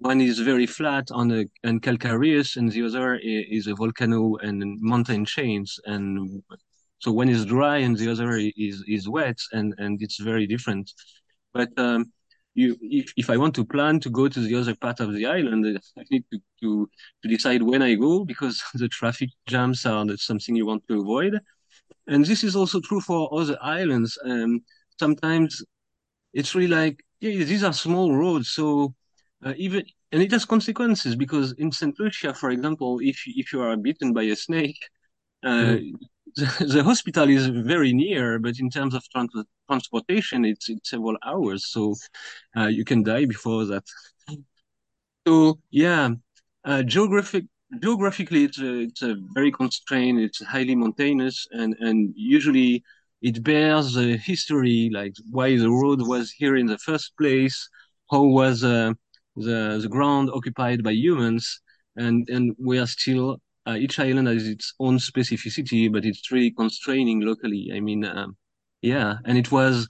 One 0.00 0.20
is 0.20 0.38
very 0.40 0.66
flat 0.66 1.10
on 1.12 1.30
a 1.30 1.44
and 1.62 1.82
calcareous, 1.82 2.56
and 2.56 2.72
the 2.72 2.82
other 2.84 3.16
is 3.22 3.66
a 3.66 3.74
volcano 3.74 4.36
and 4.36 4.80
mountain 4.80 5.24
chains. 5.26 5.78
And 5.84 6.42
so 6.98 7.12
one 7.12 7.28
is 7.28 7.44
dry 7.44 7.78
and 7.78 7.96
the 7.96 8.10
other 8.10 8.30
is 8.38 8.82
is 8.88 9.08
wet, 9.08 9.38
and 9.52 9.74
and 9.78 10.02
it's 10.02 10.18
very 10.20 10.46
different. 10.46 10.90
But 11.52 11.70
um, 11.78 12.12
you, 12.54 12.76
if 12.80 13.12
if 13.16 13.28
I 13.30 13.36
want 13.36 13.54
to 13.56 13.64
plan 13.66 14.00
to 14.00 14.10
go 14.10 14.28
to 14.28 14.40
the 14.40 14.54
other 14.56 14.74
part 14.76 15.00
of 15.00 15.12
the 15.14 15.26
island, 15.26 15.62
I 15.98 16.04
need 16.10 16.24
to 16.32 16.38
to 16.62 16.90
to 17.22 17.28
decide 17.28 17.62
when 17.62 17.82
I 17.82 17.94
go 17.94 18.24
because 18.24 18.62
the 18.74 18.88
traffic 18.88 19.30
jams 19.46 19.84
are 19.86 20.06
something 20.16 20.56
you 20.56 20.66
want 20.66 20.84
to 20.88 21.00
avoid. 21.00 21.40
And 22.08 22.24
this 22.24 22.44
is 22.44 22.56
also 22.56 22.80
true 22.80 23.00
for 23.02 23.20
other 23.40 23.58
islands. 23.62 24.18
Um, 24.24 24.62
sometimes 24.98 25.62
it's 26.32 26.54
really 26.54 26.68
like, 26.68 27.04
yeah, 27.20 27.44
these 27.44 27.64
are 27.64 27.72
small 27.72 28.14
roads, 28.16 28.50
so 28.50 28.94
uh, 29.44 29.54
even 29.56 29.84
and 30.12 30.22
it 30.22 30.32
has 30.32 30.44
consequences 30.44 31.16
because 31.16 31.52
in 31.52 31.72
St. 31.72 31.94
Lucia, 31.98 32.34
for 32.34 32.50
example, 32.50 32.98
if 33.02 33.22
if 33.26 33.52
you 33.52 33.60
are 33.62 33.76
bitten 33.76 34.12
by 34.12 34.24
a 34.24 34.36
snake, 34.36 34.78
uh, 35.44 35.76
Mhm. 35.76 36.00
the, 36.36 36.66
the 36.74 36.84
hospital 36.84 37.28
is 37.28 37.48
very 37.48 37.92
near, 37.92 38.38
but 38.38 38.58
in 38.60 38.70
terms 38.70 38.94
of 38.94 39.04
trans 39.10 39.32
transportation, 39.68 40.44
it's 40.44 40.68
it's 40.70 40.90
several 40.90 41.16
hours, 41.24 41.66
so 41.66 41.94
uh, 42.56 42.68
you 42.68 42.84
can 42.84 43.02
die 43.04 43.26
before 43.26 43.64
that. 43.66 43.84
So 45.26 45.58
yeah, 45.70 46.10
uh, 46.64 46.82
geographic 46.82 47.44
geographically, 47.80 48.44
it's 48.44 48.58
a, 48.60 48.74
it's 48.80 49.02
a 49.02 49.16
very 49.34 49.52
constrained. 49.52 50.20
It's 50.20 50.44
highly 50.44 50.74
mountainous, 50.74 51.46
and 51.52 51.74
and 51.80 52.12
usually 52.16 52.82
it 53.22 53.42
bears 53.42 53.94
the 53.94 54.16
history, 54.16 54.90
like 54.92 55.14
why 55.30 55.56
the 55.56 55.70
road 55.70 56.00
was 56.06 56.30
here 56.32 56.56
in 56.56 56.66
the 56.66 56.78
first 56.78 57.12
place, 57.18 57.68
how 58.10 58.24
was 58.24 58.64
uh, 58.64 58.92
the 59.36 59.78
the 59.82 59.88
ground 59.88 60.30
occupied 60.32 60.82
by 60.82 60.92
humans, 60.92 61.60
and 61.96 62.28
and 62.28 62.54
we 62.58 62.78
are 62.78 62.86
still. 62.86 63.40
Uh, 63.66 63.76
each 63.76 63.98
island 63.98 64.26
has 64.26 64.48
its 64.48 64.72
own 64.80 64.96
specificity, 64.98 65.92
but 65.92 66.04
it's 66.04 66.32
really 66.32 66.50
constraining 66.50 67.20
locally. 67.20 67.70
I 67.74 67.80
mean, 67.80 68.04
um, 68.06 68.36
yeah, 68.80 69.18
and 69.26 69.36
it 69.36 69.52
was 69.52 69.86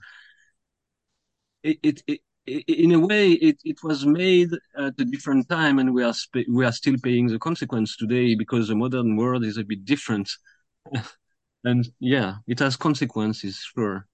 it, 1.63 1.79
it, 1.83 2.01
it 2.07 2.19
in 2.67 2.91
a 2.91 2.99
way 2.99 3.31
it, 3.33 3.57
it 3.63 3.83
was 3.83 4.05
made 4.05 4.49
at 4.77 4.99
a 4.99 5.05
different 5.05 5.47
time 5.47 5.77
and 5.79 5.93
we 5.93 6.03
are 6.03 6.13
sp- 6.17 6.49
we 6.49 6.65
are 6.65 6.71
still 6.71 6.95
paying 7.03 7.27
the 7.27 7.37
consequence 7.39 7.95
today 7.95 8.35
because 8.35 8.67
the 8.67 8.75
modern 8.75 9.15
world 9.15 9.43
is 9.45 9.57
a 9.57 9.63
bit 9.63 9.85
different 9.85 10.29
and 11.63 11.89
yeah 11.99 12.35
it 12.47 12.59
has 12.59 12.75
consequences 12.75 13.57
sure 13.75 14.07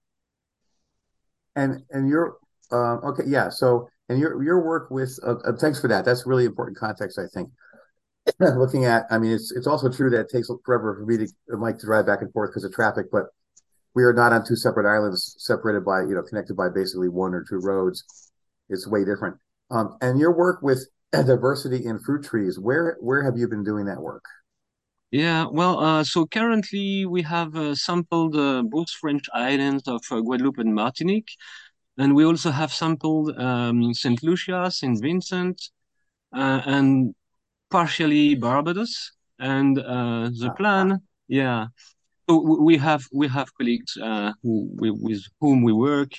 And 1.56 1.82
and 1.90 2.08
your 2.08 2.36
uh, 2.70 2.96
okay, 3.10 3.24
yeah. 3.26 3.48
So 3.48 3.88
and 4.08 4.18
your 4.18 4.42
your 4.42 4.64
work 4.64 4.90
with 4.90 5.18
uh, 5.22 5.36
uh, 5.44 5.52
thanks 5.60 5.80
for 5.80 5.88
that. 5.88 6.04
That's 6.04 6.26
really 6.26 6.44
important 6.44 6.78
context, 6.78 7.18
I 7.18 7.26
think. 7.32 7.50
Looking 8.40 8.84
at, 8.84 9.04
I 9.10 9.18
mean, 9.18 9.32
it's 9.32 9.52
it's 9.52 9.66
also 9.66 9.90
true 9.90 10.10
that 10.10 10.20
it 10.20 10.30
takes 10.30 10.48
forever 10.64 10.96
for 10.96 11.06
me 11.06 11.26
to 11.26 11.56
Mike 11.56 11.78
to 11.78 11.86
drive 11.86 12.06
back 12.06 12.22
and 12.22 12.32
forth 12.32 12.50
because 12.50 12.64
of 12.64 12.72
traffic, 12.72 13.06
but 13.10 13.24
we 13.94 14.04
are 14.04 14.12
not 14.12 14.32
on 14.32 14.46
two 14.46 14.56
separate 14.56 14.90
islands, 14.90 15.34
separated 15.38 15.84
by 15.84 16.00
you 16.02 16.14
know 16.14 16.22
connected 16.22 16.56
by 16.56 16.68
basically 16.68 17.08
one 17.08 17.34
or 17.34 17.44
two 17.48 17.58
roads. 17.58 18.04
It's 18.68 18.86
way 18.86 19.04
different. 19.04 19.36
Um, 19.70 19.96
and 20.00 20.18
your 20.18 20.36
work 20.36 20.62
with 20.62 20.86
diversity 21.12 21.84
in 21.84 21.98
fruit 21.98 22.24
trees, 22.24 22.58
where 22.58 22.96
where 23.00 23.22
have 23.22 23.36
you 23.36 23.48
been 23.48 23.64
doing 23.64 23.86
that 23.86 24.00
work? 24.00 24.24
yeah 25.10 25.46
well 25.50 25.80
uh, 25.80 26.04
so 26.04 26.26
currently 26.26 27.06
we 27.06 27.22
have 27.22 27.56
uh, 27.56 27.74
sampled 27.74 28.36
uh, 28.36 28.62
both 28.62 28.90
French 28.90 29.24
islands 29.32 29.88
of 29.88 30.02
uh, 30.10 30.20
Guadeloupe 30.20 30.58
and 30.58 30.74
Martinique 30.74 31.30
and 31.98 32.14
we 32.14 32.24
also 32.24 32.50
have 32.50 32.72
sampled 32.72 33.36
um, 33.38 33.92
St. 33.94 34.22
Lucia, 34.22 34.70
St. 34.70 35.00
Vincent 35.02 35.70
uh, 36.34 36.62
and 36.66 37.14
partially 37.70 38.34
Barbados 38.34 39.12
and 39.38 39.78
uh, 39.78 40.30
the 40.40 40.50
plan 40.56 41.00
yeah 41.28 41.66
So 42.28 42.34
we 42.68 42.76
have 42.78 43.04
we 43.12 43.28
have 43.28 43.48
colleagues 43.58 43.96
uh, 43.98 44.32
who 44.42 44.70
we, 44.80 44.90
with 44.92 45.22
whom 45.40 45.58
we 45.68 45.72
work, 45.72 46.12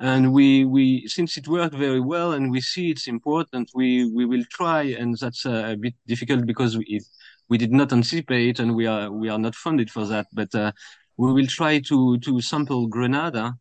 and 0.00 0.32
we 0.32 0.64
we 0.64 1.06
since 1.06 1.36
it 1.36 1.46
worked 1.48 1.74
very 1.74 2.00
well 2.00 2.32
and 2.32 2.50
we 2.50 2.60
see 2.60 2.90
it's 2.90 3.06
important, 3.08 3.70
we 3.74 4.10
we 4.12 4.24
will 4.26 4.44
try, 4.50 4.82
and 5.00 5.16
that's 5.18 5.44
a, 5.46 5.72
a 5.72 5.76
bit 5.76 5.94
difficult 6.06 6.46
because 6.46 6.76
we 6.78 7.00
we 7.48 7.58
did 7.58 7.72
not 7.72 7.92
anticipate 7.92 8.58
and 8.60 8.74
we 8.74 8.86
are 8.86 9.10
we 9.12 9.28
are 9.28 9.38
not 9.38 9.54
funded 9.54 9.90
for 9.90 10.04
that, 10.06 10.26
but 10.32 10.54
uh, 10.54 10.72
we 11.16 11.32
will 11.32 11.46
try 11.46 11.78
to 11.80 12.18
to 12.18 12.40
sample 12.40 12.86
Grenada 12.88 13.54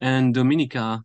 and 0.00 0.34
Dominica, 0.34 1.04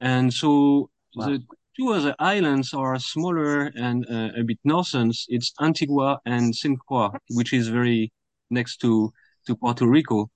and 0.00 0.32
so 0.32 0.90
wow. 1.16 1.26
the 1.26 1.42
two 1.76 1.88
other 1.92 2.14
islands 2.18 2.74
are 2.74 2.98
smaller 2.98 3.66
and 3.76 4.06
uh, 4.10 4.30
a 4.36 4.44
bit 4.44 4.58
northern. 4.64 5.12
It's 5.28 5.52
Antigua 5.60 6.20
and 6.26 6.54
Saint 6.54 6.78
Croix, 6.86 7.10
which 7.30 7.52
is 7.52 7.68
very 7.68 8.12
next 8.50 8.78
to 8.78 9.12
to 9.46 9.56
Puerto 9.56 9.86
Rico. 9.86 10.30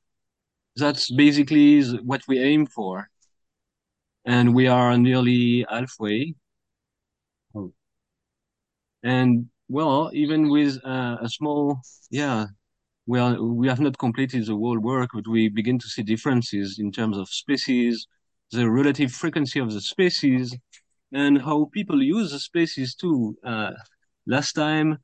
That's 0.77 1.11
basically 1.11 1.83
what 2.01 2.23
we 2.29 2.39
aim 2.39 2.67
for, 2.67 3.09
and 4.25 4.55
we 4.55 4.67
are 4.67 4.97
nearly 4.99 5.65
halfway. 5.71 6.35
Hmm. 7.55 7.69
And 9.03 9.49
well, 9.69 10.11
even 10.13 10.49
with 10.51 10.79
uh, 10.85 11.17
a 11.21 11.29
small, 11.29 11.81
yeah, 12.11 12.47
we 13.07 13.19
are 13.21 13.41
we 13.43 13.69
have 13.69 13.81
not 13.81 13.99
completed 13.99 14.47
the 14.47 14.55
whole 14.57 14.79
work, 14.79 15.11
but 15.15 15.29
we 15.29 15.49
begin 15.49 15.79
to 15.79 15.89
see 15.89 16.03
differences 16.03 16.79
in 16.79 16.91
terms 16.93 17.17
of 17.19 17.29
species, 17.29 18.07
the 18.53 18.69
relative 18.69 19.13
frequency 19.13 19.59
of 19.61 19.73
the 19.73 19.81
species, 19.81 20.57
and 21.13 21.41
how 21.43 21.69
people 21.73 22.03
use 22.03 22.33
the 22.33 22.39
species 22.39 22.95
too. 22.95 23.37
Uh, 23.45 23.73
last 24.27 24.53
time, 24.55 24.99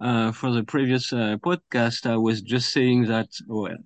uh, 0.00 0.32
for 0.32 0.50
the 0.52 0.62
previous 0.64 1.12
uh, 1.12 1.36
podcast, 1.38 2.08
I 2.08 2.16
was 2.16 2.40
just 2.42 2.72
saying 2.72 3.06
that 3.06 3.28
well, 3.48 3.76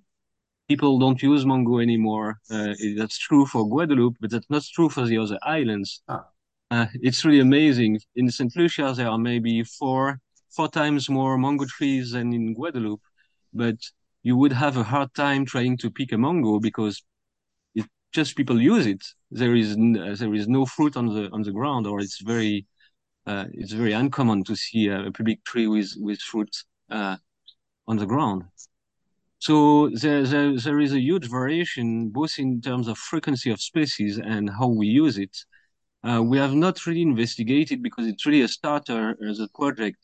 people 0.69 0.99
don't 0.99 1.23
use 1.23 1.45
mango 1.47 1.79
anymore. 1.79 2.39
Uh, 2.51 2.75
that's 2.97 3.19
true 3.19 3.47
for 3.47 3.69
Guadeloupe, 3.69 4.17
but 4.21 4.31
that's 4.31 4.51
not 4.51 4.63
true 4.75 4.89
for 4.89 5.07
the 5.07 5.19
other 5.19 5.39
islands. 5.43 6.03
Ah, 6.09 6.25
Uh, 6.71 6.87
it's 7.09 7.25
really 7.25 7.41
amazing. 7.41 8.01
In 8.17 8.31
St. 8.31 8.53
Lucia, 8.57 8.95
there 8.97 9.11
are 9.15 9.19
maybe 9.19 9.55
four 9.79 10.21
four 10.57 10.69
times 10.69 11.09
more 11.09 11.37
mango 11.39 11.67
trees 11.77 12.13
than 12.13 12.33
in 12.33 12.55
Guadeloupe, 12.55 13.03
but 13.53 13.77
you 14.23 14.37
would 14.37 14.53
have 14.53 14.77
a 14.77 14.85
hard 14.85 15.13
time 15.15 15.45
trying 15.45 15.77
to 15.79 15.91
pick 15.91 16.13
a 16.13 16.19
mango 16.19 16.59
because 16.61 17.03
it 17.75 17.87
just 18.13 18.37
people 18.37 18.61
use 18.61 18.87
it. 18.87 19.05
There 19.31 19.55
is 19.55 19.73
uh, 19.73 20.15
there 20.19 20.35
is 20.35 20.49
no 20.49 20.67
fruit 20.67 20.97
on 20.97 21.07
the 21.07 21.29
on 21.33 21.43
the 21.43 21.53
ground, 21.53 21.87
or 21.87 22.01
it's 22.01 22.21
very 22.21 22.67
uh, 23.27 23.47
it's 23.53 23.73
very 23.73 23.93
uncommon 23.93 24.45
to 24.45 24.57
see 24.57 24.89
a, 24.89 25.11
public 25.11 25.45
tree 25.45 25.67
with 25.67 25.93
with 25.99 26.21
fruit 26.21 26.55
uh, 26.91 27.17
on 27.89 27.97
the 27.97 28.07
ground. 28.07 28.45
So 29.39 29.89
there, 29.89 30.23
there 30.25 30.57
there 30.57 30.81
is 30.81 30.93
a 30.93 31.01
huge 31.01 31.29
variation 31.29 32.11
both 32.11 32.39
in 32.39 32.61
terms 32.61 32.87
of 32.89 32.97
frequency 32.99 33.51
of 33.51 33.61
species 33.61 34.19
and 34.19 34.49
how 34.51 34.69
we 34.69 34.87
use 34.87 35.19
it. 35.19 35.37
Uh, 36.05 36.23
we 36.23 36.39
have 36.39 36.55
not 36.55 36.85
really 36.87 37.03
investigated 37.03 37.83
because 37.83 38.07
it's 38.07 38.27
really 38.27 38.43
a 38.43 38.49
starter 38.49 39.17
as 39.29 39.41
a 39.41 39.49
project. 39.49 39.99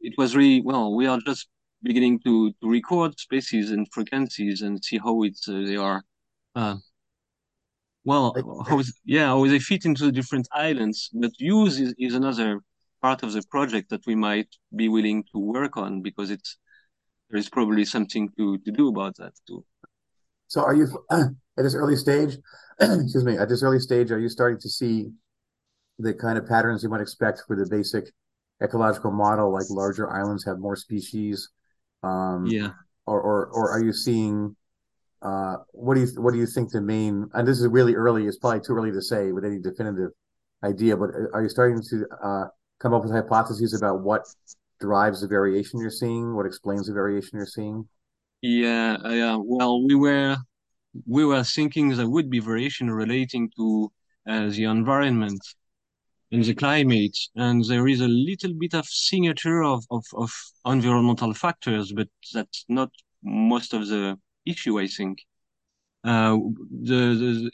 It 0.00 0.14
was 0.18 0.36
really 0.36 0.62
well, 0.62 0.94
we 0.94 1.06
are 1.06 1.20
just 1.24 1.48
beginning 1.82 2.20
to 2.20 2.52
to 2.60 2.68
record 2.68 3.18
species 3.18 3.70
and 3.70 3.86
frequencies 3.92 4.62
and 4.62 4.82
see 4.84 4.98
how 4.98 5.22
it's 5.22 5.48
uh, 5.48 5.62
they 5.64 5.76
are 5.76 6.02
uh, 6.54 6.76
well 8.04 8.34
how 8.68 8.78
is 8.78 8.92
yeah 9.04 9.26
how 9.26 9.46
they 9.46 9.58
fit 9.58 9.84
into 9.84 10.04
the 10.04 10.12
different 10.12 10.48
islands. 10.52 11.10
But 11.12 11.32
use 11.38 11.80
is, 11.80 11.94
is 11.98 12.14
another 12.14 12.60
part 13.00 13.22
of 13.22 13.32
the 13.32 13.42
project 13.50 13.90
that 13.90 14.06
we 14.06 14.14
might 14.14 14.48
be 14.74 14.88
willing 14.88 15.24
to 15.32 15.38
work 15.38 15.76
on 15.76 16.02
because 16.02 16.30
it's 16.30 16.56
there 17.30 17.38
is 17.38 17.48
probably 17.48 17.84
something 17.84 18.28
to 18.36 18.58
to 18.58 18.70
do 18.70 18.88
about 18.88 19.16
that 19.16 19.32
too. 19.46 19.64
so 20.46 20.62
are 20.62 20.74
you 20.74 20.86
at 21.10 21.62
this 21.64 21.74
early 21.74 21.96
stage? 21.96 22.38
excuse 22.80 23.24
me. 23.24 23.36
At 23.36 23.48
this 23.48 23.62
early 23.62 23.80
stage, 23.80 24.10
are 24.10 24.18
you 24.18 24.28
starting 24.28 24.60
to 24.60 24.68
see 24.68 25.10
the 25.98 26.14
kind 26.14 26.38
of 26.38 26.46
patterns 26.46 26.82
you 26.82 26.88
might 26.88 27.00
expect 27.00 27.42
for 27.46 27.56
the 27.56 27.66
basic 27.66 28.04
ecological 28.62 29.10
model, 29.10 29.52
like 29.52 29.66
larger 29.68 30.10
islands 30.10 30.44
have 30.44 30.58
more 30.58 30.76
species, 30.76 31.48
um, 32.02 32.46
Yeah. 32.50 32.70
or, 33.06 33.20
or 33.20 33.46
or 33.46 33.70
are 33.72 33.82
you 33.82 33.92
seeing 33.92 34.56
uh, 35.22 35.56
what 35.72 35.94
do 35.94 36.00
you 36.00 36.08
what 36.20 36.32
do 36.32 36.38
you 36.38 36.46
think 36.46 36.70
the 36.72 36.80
main? 36.80 37.28
And 37.34 37.46
this 37.46 37.60
is 37.60 37.66
really 37.68 37.94
early; 37.94 38.26
it's 38.26 38.38
probably 38.38 38.60
too 38.60 38.74
early 38.74 38.92
to 38.92 39.02
say 39.02 39.32
with 39.32 39.44
any 39.44 39.58
definitive 39.58 40.10
idea. 40.64 40.96
But 40.96 41.10
are 41.32 41.42
you 41.42 41.48
starting 41.48 41.82
to 41.90 42.06
uh, 42.22 42.44
come 42.80 42.94
up 42.94 43.02
with 43.02 43.12
hypotheses 43.12 43.74
about 43.74 44.00
what 44.02 44.22
drives 44.80 45.20
the 45.20 45.28
variation 45.28 45.80
you're 45.80 45.90
seeing? 45.90 46.34
What 46.34 46.46
explains 46.46 46.86
the 46.86 46.92
variation 46.92 47.38
you're 47.38 47.46
seeing? 47.46 47.88
Yeah, 48.40 48.96
uh, 49.04 49.10
yeah. 49.10 49.36
Well, 49.40 49.84
we 49.84 49.94
were 49.94 50.36
we 51.06 51.24
were 51.24 51.44
thinking 51.44 51.88
there 51.90 52.08
would 52.08 52.28
be 52.30 52.40
variation 52.40 52.90
relating 52.90 53.50
to 53.56 53.92
uh, 54.28 54.48
the 54.50 54.64
environment 54.64 55.40
and 56.32 56.42
the 56.44 56.54
climate, 56.54 57.16
and 57.36 57.62
there 57.66 57.86
is 57.86 58.00
a 58.00 58.08
little 58.08 58.54
bit 58.54 58.74
of 58.74 58.86
signature 58.86 59.62
of, 59.62 59.84
of, 59.90 60.04
of 60.14 60.32
environmental 60.64 61.34
factors, 61.34 61.92
but 61.92 62.08
that's 62.32 62.64
not 62.68 62.90
most 63.22 63.74
of 63.74 63.86
the 63.88 64.18
issue, 64.46 64.80
I 64.80 64.86
think. 64.86 65.18
Uh, 66.02 66.38
the, 66.82 67.00
the 67.20 67.50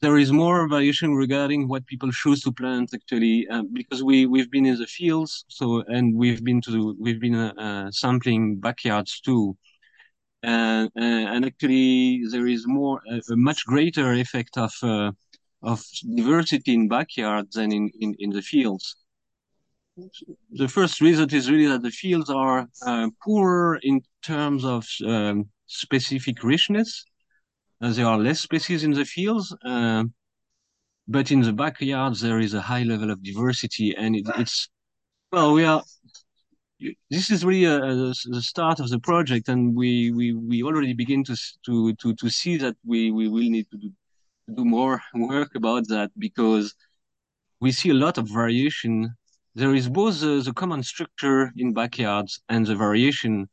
there 0.00 0.18
is 0.18 0.32
more 0.32 0.68
variation 0.68 1.14
regarding 1.14 1.68
what 1.68 1.86
people 1.86 2.10
choose 2.10 2.42
to 2.42 2.50
plant 2.50 2.92
actually 2.92 3.46
uh, 3.48 3.62
because 3.72 4.02
we 4.02 4.26
we've 4.26 4.50
been 4.50 4.66
in 4.66 4.76
the 4.76 4.86
fields 4.86 5.44
so 5.48 5.82
and 5.86 6.14
we've 6.14 6.42
been 6.44 6.60
to 6.60 6.94
we've 6.98 7.20
been 7.20 7.36
uh, 7.36 7.52
uh, 7.56 7.90
sampling 7.92 8.56
backyards 8.58 9.20
too 9.20 9.56
and 10.42 10.90
and 10.96 11.44
actually 11.46 12.24
there 12.32 12.48
is 12.48 12.66
more 12.66 13.00
a, 13.30 13.36
much 13.36 13.64
greater 13.64 14.12
effect 14.14 14.58
of 14.58 14.72
uh, 14.82 15.12
of 15.62 15.82
diversity 16.16 16.74
in 16.74 16.88
backyards 16.88 17.54
than 17.54 17.72
in, 17.72 17.90
in 18.00 18.14
in 18.18 18.30
the 18.30 18.42
fields 18.42 18.96
the 20.50 20.68
first 20.68 21.00
reason 21.00 21.28
is 21.30 21.50
really 21.50 21.66
that 21.66 21.82
the 21.82 21.90
fields 21.90 22.30
are 22.30 22.66
uh, 22.86 23.08
poorer 23.22 23.78
in 23.82 24.00
terms 24.22 24.64
of 24.64 24.86
um, 25.06 25.44
specific 25.66 26.42
richness 26.42 27.04
uh, 27.82 27.92
there 27.92 28.06
are 28.06 28.18
less 28.18 28.40
species 28.40 28.84
in 28.84 28.92
the 28.92 29.04
fields, 29.04 29.52
uh, 29.64 30.04
but 31.08 31.32
in 31.32 31.40
the 31.40 31.52
backyards 31.52 32.20
there 32.20 32.38
is 32.38 32.54
a 32.54 32.60
high 32.60 32.84
level 32.84 33.10
of 33.10 33.22
diversity, 33.24 33.92
and 33.96 34.14
it, 34.14 34.24
it's 34.38 34.68
well, 35.32 35.52
we 35.52 35.64
are. 35.64 35.82
This 37.10 37.30
is 37.30 37.44
really 37.44 37.64
a, 37.64 37.76
a, 37.76 38.12
the 38.26 38.40
start 38.40 38.78
of 38.78 38.88
the 38.88 39.00
project, 39.00 39.48
and 39.48 39.74
we, 39.74 40.12
we, 40.12 40.32
we 40.32 40.62
already 40.62 40.92
begin 40.92 41.24
to 41.24 41.36
to 41.66 41.92
to 41.94 42.14
to 42.14 42.30
see 42.30 42.56
that 42.58 42.76
we, 42.86 43.10
we 43.10 43.26
will 43.26 43.50
need 43.50 43.68
to 43.72 43.78
do, 43.78 43.90
do 44.54 44.64
more 44.64 45.02
work 45.14 45.54
about 45.54 45.88
that 45.88 46.10
because 46.18 46.74
we 47.60 47.72
see 47.72 47.90
a 47.90 47.94
lot 47.94 48.18
of 48.18 48.28
variation. 48.28 49.14
There 49.54 49.74
is 49.74 49.88
both 49.88 50.20
the, 50.20 50.42
the 50.44 50.52
common 50.52 50.82
structure 50.82 51.52
in 51.56 51.74
backyards 51.74 52.40
and 52.48 52.66
the 52.66 52.74
variation, 52.74 53.48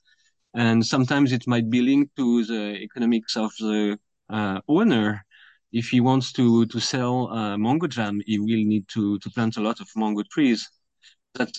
and 0.53 0.85
sometimes 0.85 1.31
it 1.31 1.47
might 1.47 1.69
be 1.69 1.81
linked 1.81 2.15
to 2.15 2.45
the 2.45 2.77
economics 2.81 3.35
of 3.35 3.51
the 3.59 3.99
uh, 4.29 4.61
owner, 4.67 5.25
if 5.71 5.89
he 5.89 5.99
wants 5.99 6.31
to 6.33 6.65
to 6.67 6.79
sell 6.79 7.29
uh, 7.29 7.57
mango 7.57 7.87
jam, 7.87 8.21
he 8.25 8.39
will 8.39 8.65
need 8.73 8.87
to 8.89 9.19
to 9.19 9.29
plant 9.31 9.57
a 9.57 9.61
lot 9.61 9.79
of 9.79 9.87
mango 9.95 10.23
trees. 10.31 10.67
That, 11.35 11.51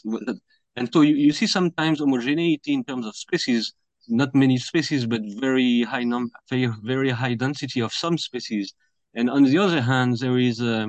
and 0.77 0.93
so 0.93 1.03
you, 1.03 1.15
you 1.15 1.33
see 1.33 1.47
sometimes 1.47 2.01
homogeneity 2.01 2.73
in 2.75 2.85
terms 2.85 3.07
of 3.07 3.15
species, 3.17 3.73
not 4.09 4.35
many 4.35 4.59
species, 4.59 5.07
but 5.07 5.21
very 5.39 5.83
high 5.83 6.05
number, 6.05 6.33
very, 6.49 6.69
very 6.83 7.11
high 7.11 7.35
density 7.35 7.81
of 7.81 7.93
some 7.93 8.19
species. 8.19 8.75
And 9.15 9.29
on 9.29 9.43
the 9.45 9.59
other 9.59 9.81
hand, 9.81 10.19
there 10.19 10.39
is 10.39 10.61
a 10.61 10.89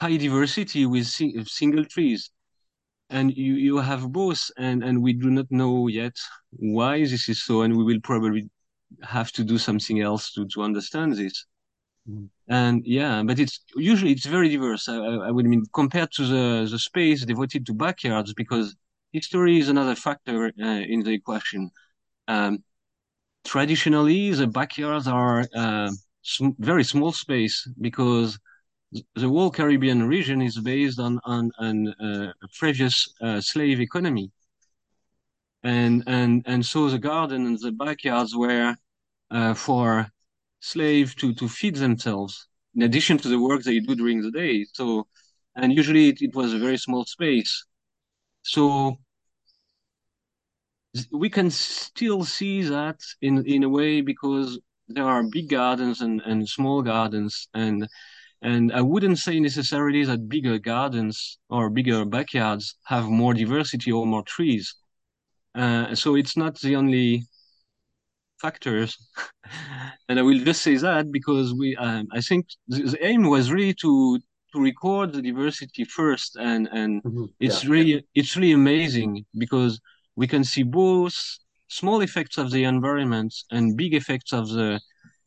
high 0.00 0.16
diversity 0.16 0.86
with 0.86 1.06
sing, 1.06 1.44
single 1.46 1.84
trees. 1.84 2.30
And 3.10 3.36
you, 3.36 3.54
you 3.54 3.76
have 3.78 4.10
both, 4.12 4.50
and, 4.56 4.82
and 4.82 5.02
we 5.02 5.12
do 5.12 5.30
not 5.30 5.46
know 5.50 5.88
yet 5.88 6.16
why 6.50 7.00
this 7.00 7.28
is 7.28 7.44
so, 7.44 7.62
and 7.62 7.76
we 7.76 7.84
will 7.84 8.00
probably 8.02 8.48
have 9.02 9.30
to 9.32 9.44
do 9.44 9.58
something 9.58 10.00
else 10.00 10.32
to, 10.32 10.46
to 10.48 10.62
understand 10.62 11.14
this. 11.14 11.46
Mm. 12.08 12.28
And 12.48 12.82
yeah, 12.86 13.22
but 13.22 13.38
it's 13.38 13.60
usually 13.76 14.12
it's 14.12 14.26
very 14.26 14.48
diverse. 14.48 14.88
I, 14.88 14.96
I, 14.96 15.30
would 15.30 15.46
mean 15.46 15.64
compared 15.72 16.12
to 16.12 16.26
the 16.26 16.68
the 16.70 16.78
space 16.78 17.24
devoted 17.24 17.64
to 17.66 17.74
backyards, 17.74 18.34
because 18.34 18.76
history 19.12 19.58
is 19.58 19.68
another 19.68 19.94
factor 19.94 20.52
uh, 20.60 20.66
in 20.66 21.02
the 21.02 21.12
equation. 21.12 21.70
Um, 22.28 22.62
traditionally, 23.44 24.32
the 24.32 24.46
backyards 24.46 25.06
are 25.06 25.46
uh, 25.54 25.90
sm 26.24 26.50
very 26.58 26.84
small 26.84 27.12
space 27.12 27.68
because 27.80 28.38
the 29.14 29.28
whole 29.28 29.50
Caribbean 29.50 30.04
region 30.08 30.40
is 30.42 30.58
based 30.60 30.98
on 31.00 31.20
on, 31.24 31.50
on 31.58 31.88
uh, 32.00 32.32
a 32.42 32.48
previous 32.58 33.08
uh, 33.20 33.40
slave 33.40 33.80
economy, 33.80 34.30
and 35.62 36.02
and 36.06 36.42
and 36.46 36.64
so 36.64 36.88
the 36.90 36.98
garden 36.98 37.46
and 37.46 37.58
the 37.60 37.72
backyards 37.72 38.34
were 38.36 38.76
uh, 39.30 39.54
for 39.54 40.08
slaves 40.60 41.14
to 41.16 41.34
to 41.34 41.48
feed 41.48 41.76
themselves 41.76 42.48
in 42.74 42.82
addition 42.82 43.18
to 43.18 43.28
the 43.28 43.38
work 43.40 43.62
they 43.62 43.80
do 43.80 43.94
during 43.94 44.20
the 44.22 44.30
day. 44.30 44.66
So, 44.72 45.06
and 45.56 45.72
usually 45.72 46.08
it, 46.08 46.22
it 46.22 46.34
was 46.34 46.52
a 46.52 46.58
very 46.58 46.78
small 46.78 47.04
space. 47.04 47.64
So 48.42 48.98
we 51.12 51.28
can 51.30 51.50
still 51.50 52.24
see 52.24 52.62
that 52.62 53.00
in 53.20 53.44
in 53.46 53.64
a 53.64 53.68
way 53.68 54.00
because 54.00 54.58
there 54.88 55.04
are 55.04 55.22
big 55.22 55.48
gardens 55.48 56.00
and 56.00 56.20
and 56.22 56.48
small 56.48 56.82
gardens 56.82 57.48
and 57.54 57.88
and 58.44 58.72
I 58.72 58.82
wouldn't 58.82 59.18
say 59.18 59.40
necessarily 59.40 60.04
that 60.04 60.28
bigger 60.28 60.58
gardens 60.58 61.38
or 61.48 61.70
bigger 61.70 62.04
backyards 62.04 62.76
have 62.84 63.08
more 63.08 63.32
diversity 63.32 63.90
or 63.90 64.06
more 64.06 64.22
trees. 64.22 64.74
Uh, 65.54 65.94
so 65.94 66.14
it's 66.14 66.36
not 66.36 66.60
the 66.60 66.76
only 66.76 67.22
factors. 68.42 68.98
and 70.08 70.18
I 70.18 70.22
will 70.22 70.38
just 70.38 70.60
say 70.60 70.76
that 70.76 71.10
because 71.10 71.54
we, 71.54 71.74
um, 71.76 72.06
I 72.12 72.20
think 72.20 72.46
the, 72.68 72.82
the, 72.82 73.06
aim 73.06 73.22
was 73.30 73.50
really 73.50 73.74
to 73.74 74.18
to 74.52 74.60
record 74.60 75.12
the 75.12 75.22
diversity 75.22 75.84
first, 75.84 76.36
and 76.36 76.68
and 76.72 77.02
mm-hmm. 77.02 77.24
it's 77.40 77.64
yeah. 77.64 77.70
really 77.70 78.06
it's 78.14 78.36
really 78.36 78.52
amazing 78.52 79.24
because 79.38 79.80
we 80.16 80.26
can 80.26 80.44
see 80.44 80.64
both 80.64 81.16
small 81.74 82.00
effects 82.00 82.38
of 82.38 82.50
the 82.50 82.64
environment 82.64 83.34
and 83.50 83.76
big 83.76 83.94
effects 83.94 84.32
of 84.32 84.48
the 84.48 84.80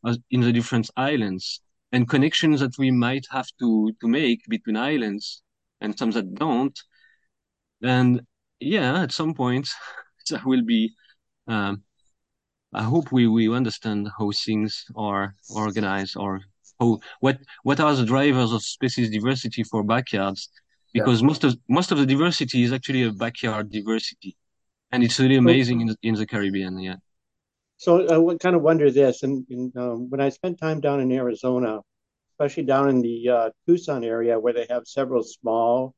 of, 0.04 0.18
in 0.32 0.42
the 0.42 0.54
different 0.54 0.90
islands 0.96 1.62
and 1.92 2.10
connections 2.10 2.60
that 2.60 2.78
we 2.78 2.92
might 2.92 3.26
have 3.30 3.50
to 3.60 3.92
to 4.00 4.08
make 4.08 4.42
between 4.48 4.78
islands 4.78 5.42
and 5.82 5.98
some 5.98 6.12
that 6.12 6.34
don't. 6.36 6.78
And 7.82 8.22
yeah, 8.60 9.02
at 9.04 9.12
some 9.12 9.34
point 9.34 9.68
there 10.30 10.42
will 10.46 10.64
be 10.64 10.94
um, 11.48 11.84
I 12.74 12.84
hope 12.84 13.12
we, 13.12 13.28
we 13.28 13.54
understand 13.54 14.10
how 14.18 14.32
things 14.32 14.86
are 14.96 15.36
organized 15.50 16.16
or 16.18 16.42
how 16.80 17.00
what 17.20 17.38
what 17.64 17.80
are 17.80 17.96
the 17.96 18.06
drivers 18.06 18.52
of 18.54 18.62
species 18.64 19.10
diversity 19.10 19.64
for 19.64 19.84
backyards 19.84 20.50
because 20.94 21.22
yeah. 21.22 21.28
most 21.28 21.44
of 21.44 21.58
most 21.68 21.92
of 21.92 21.98
the 21.98 22.06
diversity 22.06 22.64
is 22.64 22.72
actually 22.74 23.04
a 23.04 23.12
backyard 23.12 23.72
diversity 23.72 24.36
and 24.92 25.04
it's 25.04 25.20
really 25.20 25.36
amazing 25.36 25.82
in 25.82 25.88
the, 25.88 25.98
in 26.04 26.16
the 26.16 26.26
Caribbean 26.26 26.80
yeah. 26.80 26.96
So 27.78 28.32
I 28.32 28.38
kind 28.38 28.56
of 28.56 28.64
wonder 28.64 28.90
this 28.90 29.24
and, 29.24 29.46
and 29.50 29.76
um, 29.78 30.10
when 30.10 30.20
I 30.20 30.30
spent 30.30 30.60
time 30.60 30.82
down 30.82 31.00
in 31.00 31.12
Arizona 31.12 31.82
especially 32.34 32.64
down 32.64 32.90
in 32.90 33.02
the 33.02 33.30
uh, 33.30 33.50
Tucson 33.68 34.04
area 34.04 34.40
where 34.40 34.54
they 34.54 34.68
have 34.70 34.88
several 34.88 35.24
small 35.24 35.94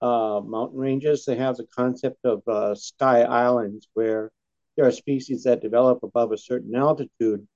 uh, 0.00 0.40
mountain 0.44 0.78
ranges 0.78 1.24
they 1.24 1.36
have 1.36 1.56
the 1.56 1.66
concept 1.76 2.18
of 2.24 2.42
uh, 2.48 2.74
sky 2.74 3.22
islands 3.22 3.88
where 3.94 4.30
there 4.76 4.86
are 4.86 4.92
species 4.92 5.44
that 5.44 5.60
develop 5.60 6.02
above 6.02 6.32
a 6.32 6.38
certain 6.38 6.74
altitude 6.74 7.46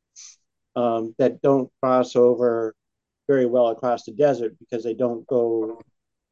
um, 0.76 1.14
that 1.18 1.40
don't 1.40 1.70
cross 1.80 2.14
over 2.14 2.74
very 3.26 3.46
well 3.46 3.68
across 3.68 4.04
the 4.04 4.12
desert 4.12 4.54
because 4.60 4.84
they 4.84 4.94
don't 4.94 5.26
go 5.26 5.80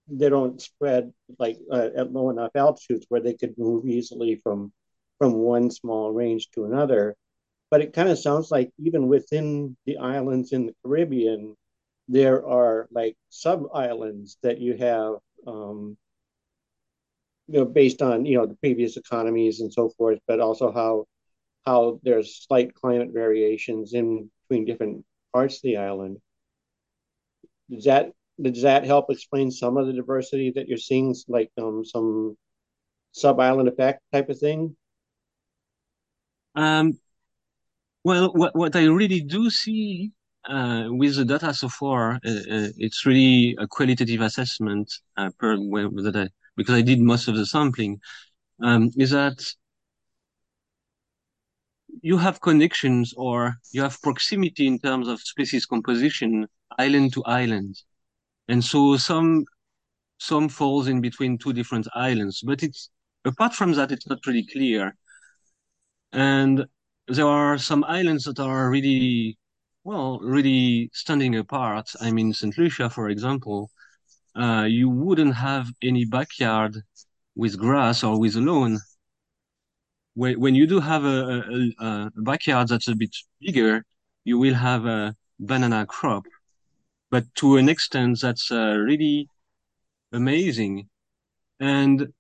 they 0.09 0.29
don't 0.29 0.61
spread 0.61 1.13
like 1.39 1.59
uh, 1.71 1.91
at 1.97 2.13
low 2.13 2.31
enough 2.31 2.51
altitudes 2.55 3.07
where 3.09 3.21
they 3.21 3.35
could 3.35 3.57
move 3.59 3.87
easily 3.87 4.41
from 4.43 4.73
from 5.19 5.35
one 5.35 5.71
small 5.71 6.13
range 6.13 6.49
to 6.51 6.65
another 6.65 7.17
but 7.71 7.81
it 7.81 7.93
kind 7.93 8.09
of 8.09 8.19
sounds 8.19 8.51
like 8.51 8.71
even 8.79 9.09
within 9.09 9.77
the 9.87 9.97
islands 9.99 10.53
in 10.53 10.67
the 10.67 10.75
caribbean 10.85 11.57
there 12.09 12.47
are 12.47 12.89
like 12.91 13.17
sub 13.31 13.65
islands 13.75 14.37
that 14.43 14.59
you 14.61 14.77
have 14.77 15.15
um, 15.47 15.97
you 17.49 17.59
know, 17.61 17.65
based 17.65 18.03
on 18.03 18.25
you 18.25 18.39
know 18.39 18.47
the 18.47 18.57
previous 18.57 18.97
economies 18.97 19.61
and 19.61 19.73
so 19.73 19.89
forth, 19.91 20.19
but 20.27 20.41
also 20.41 20.73
how 20.73 21.07
how 21.67 22.01
there's 22.03 22.45
slight 22.47 22.75
climate 22.75 23.11
variations 23.13 23.95
in 23.95 24.31
between 24.43 24.65
different 24.65 25.05
parts 25.33 25.57
of 25.57 25.63
the 25.63 25.77
island. 25.77 26.19
Does 27.71 27.85
that 27.85 28.13
does 28.41 28.63
that 28.63 28.85
help 28.85 29.11
explain 29.11 29.51
some 29.51 29.77
of 29.77 29.87
the 29.87 29.93
diversity 29.93 30.53
that 30.55 30.69
you're 30.69 30.79
seeing, 30.79 31.15
like 31.29 31.51
um, 31.59 31.85
some 31.85 32.37
sub 33.13 33.39
island 33.41 33.69
effect 33.69 34.01
type 34.13 34.29
of 34.29 34.39
thing? 34.39 34.77
Um, 36.55 36.99
well, 38.05 38.33
what 38.35 38.55
what 38.55 38.77
I 38.77 38.85
really 38.85 39.21
do 39.21 39.51
see 39.51 40.13
uh, 40.49 40.87
with 40.89 41.17
the 41.17 41.25
data 41.25 41.55
so 41.55 41.69
far, 41.69 42.15
uh, 42.25 42.31
uh, 42.31 42.69
it's 42.77 43.07
really 43.07 43.57
a 43.59 43.67
qualitative 43.67 44.21
assessment 44.21 44.93
uh, 45.17 45.31
per 45.39 45.57
that 45.57 46.13
I 46.17 46.29
because 46.57 46.75
I 46.75 46.83
did 46.83 47.01
most 47.01 47.29
of 47.29 47.37
the 47.37 47.47
sampling, 47.47 48.01
um, 48.63 48.91
is 48.97 49.11
that 49.11 49.43
you 52.03 52.19
have 52.19 52.41
connections 52.41 53.15
or 53.17 53.55
you 53.73 53.83
have 53.83 54.01
proximity 54.03 54.67
in 54.67 54.79
terms 54.79 55.09
of 55.09 55.21
species 55.21 55.67
composition, 55.67 56.47
island 56.79 57.13
to 57.15 57.25
island. 57.25 57.77
And 58.49 58.65
so 58.65 58.97
some 58.97 59.45
some 60.19 60.49
falls 60.49 60.89
in 60.89 61.01
between 61.03 61.39
two 61.39 61.53
different 61.55 61.89
islands, 61.95 62.43
but 62.43 62.63
it's 62.63 62.91
apart 63.25 63.55
from 63.55 63.73
that, 63.75 63.93
it's 63.93 64.09
not 64.09 64.27
really 64.27 64.47
clear. 64.47 64.97
and 66.13 66.65
there 67.09 67.27
are 67.27 67.59
some 67.59 67.85
islands 67.85 68.25
that 68.25 68.39
are 68.41 68.71
really, 68.71 69.37
well, 69.85 70.19
really 70.21 70.91
standing 70.95 71.37
apart. 71.37 71.91
I 72.01 72.11
mean, 72.11 72.33
St. 72.33 72.57
Lucia, 72.57 72.89
for 72.91 73.11
example, 73.11 73.71
uh, 74.37 74.67
you 74.69 74.89
wouldn't 74.91 75.35
have 75.37 75.69
any 75.83 76.05
backyard 76.07 76.77
with 77.37 77.59
grass 77.59 78.05
or 78.05 78.21
with 78.21 78.37
a 78.37 78.41
lawn. 78.43 78.79
When, 80.15 80.39
when 80.41 80.55
you 80.55 80.67
do 80.67 80.81
have 80.81 81.05
a, 81.05 81.43
a, 81.81 81.85
a 81.87 82.11
backyard 82.23 82.69
that's 82.69 82.89
a 82.89 82.95
bit 82.97 83.15
bigger, 83.41 83.85
you 84.25 84.39
will 84.39 84.55
have 84.55 84.87
a 84.87 85.17
banana 85.39 85.87
crop. 85.87 86.25
But 87.15 87.33
to 87.37 87.57
an 87.59 87.69
extent, 87.69 88.21
that's 88.21 88.51
uh, 88.51 88.75
really 88.77 89.29
amazing. 90.13 90.89
And 91.61 92.13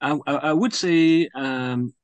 I, 0.00 0.12
I 0.26 0.52
would 0.52 0.72
say, 0.72 1.28
um, 1.34 1.94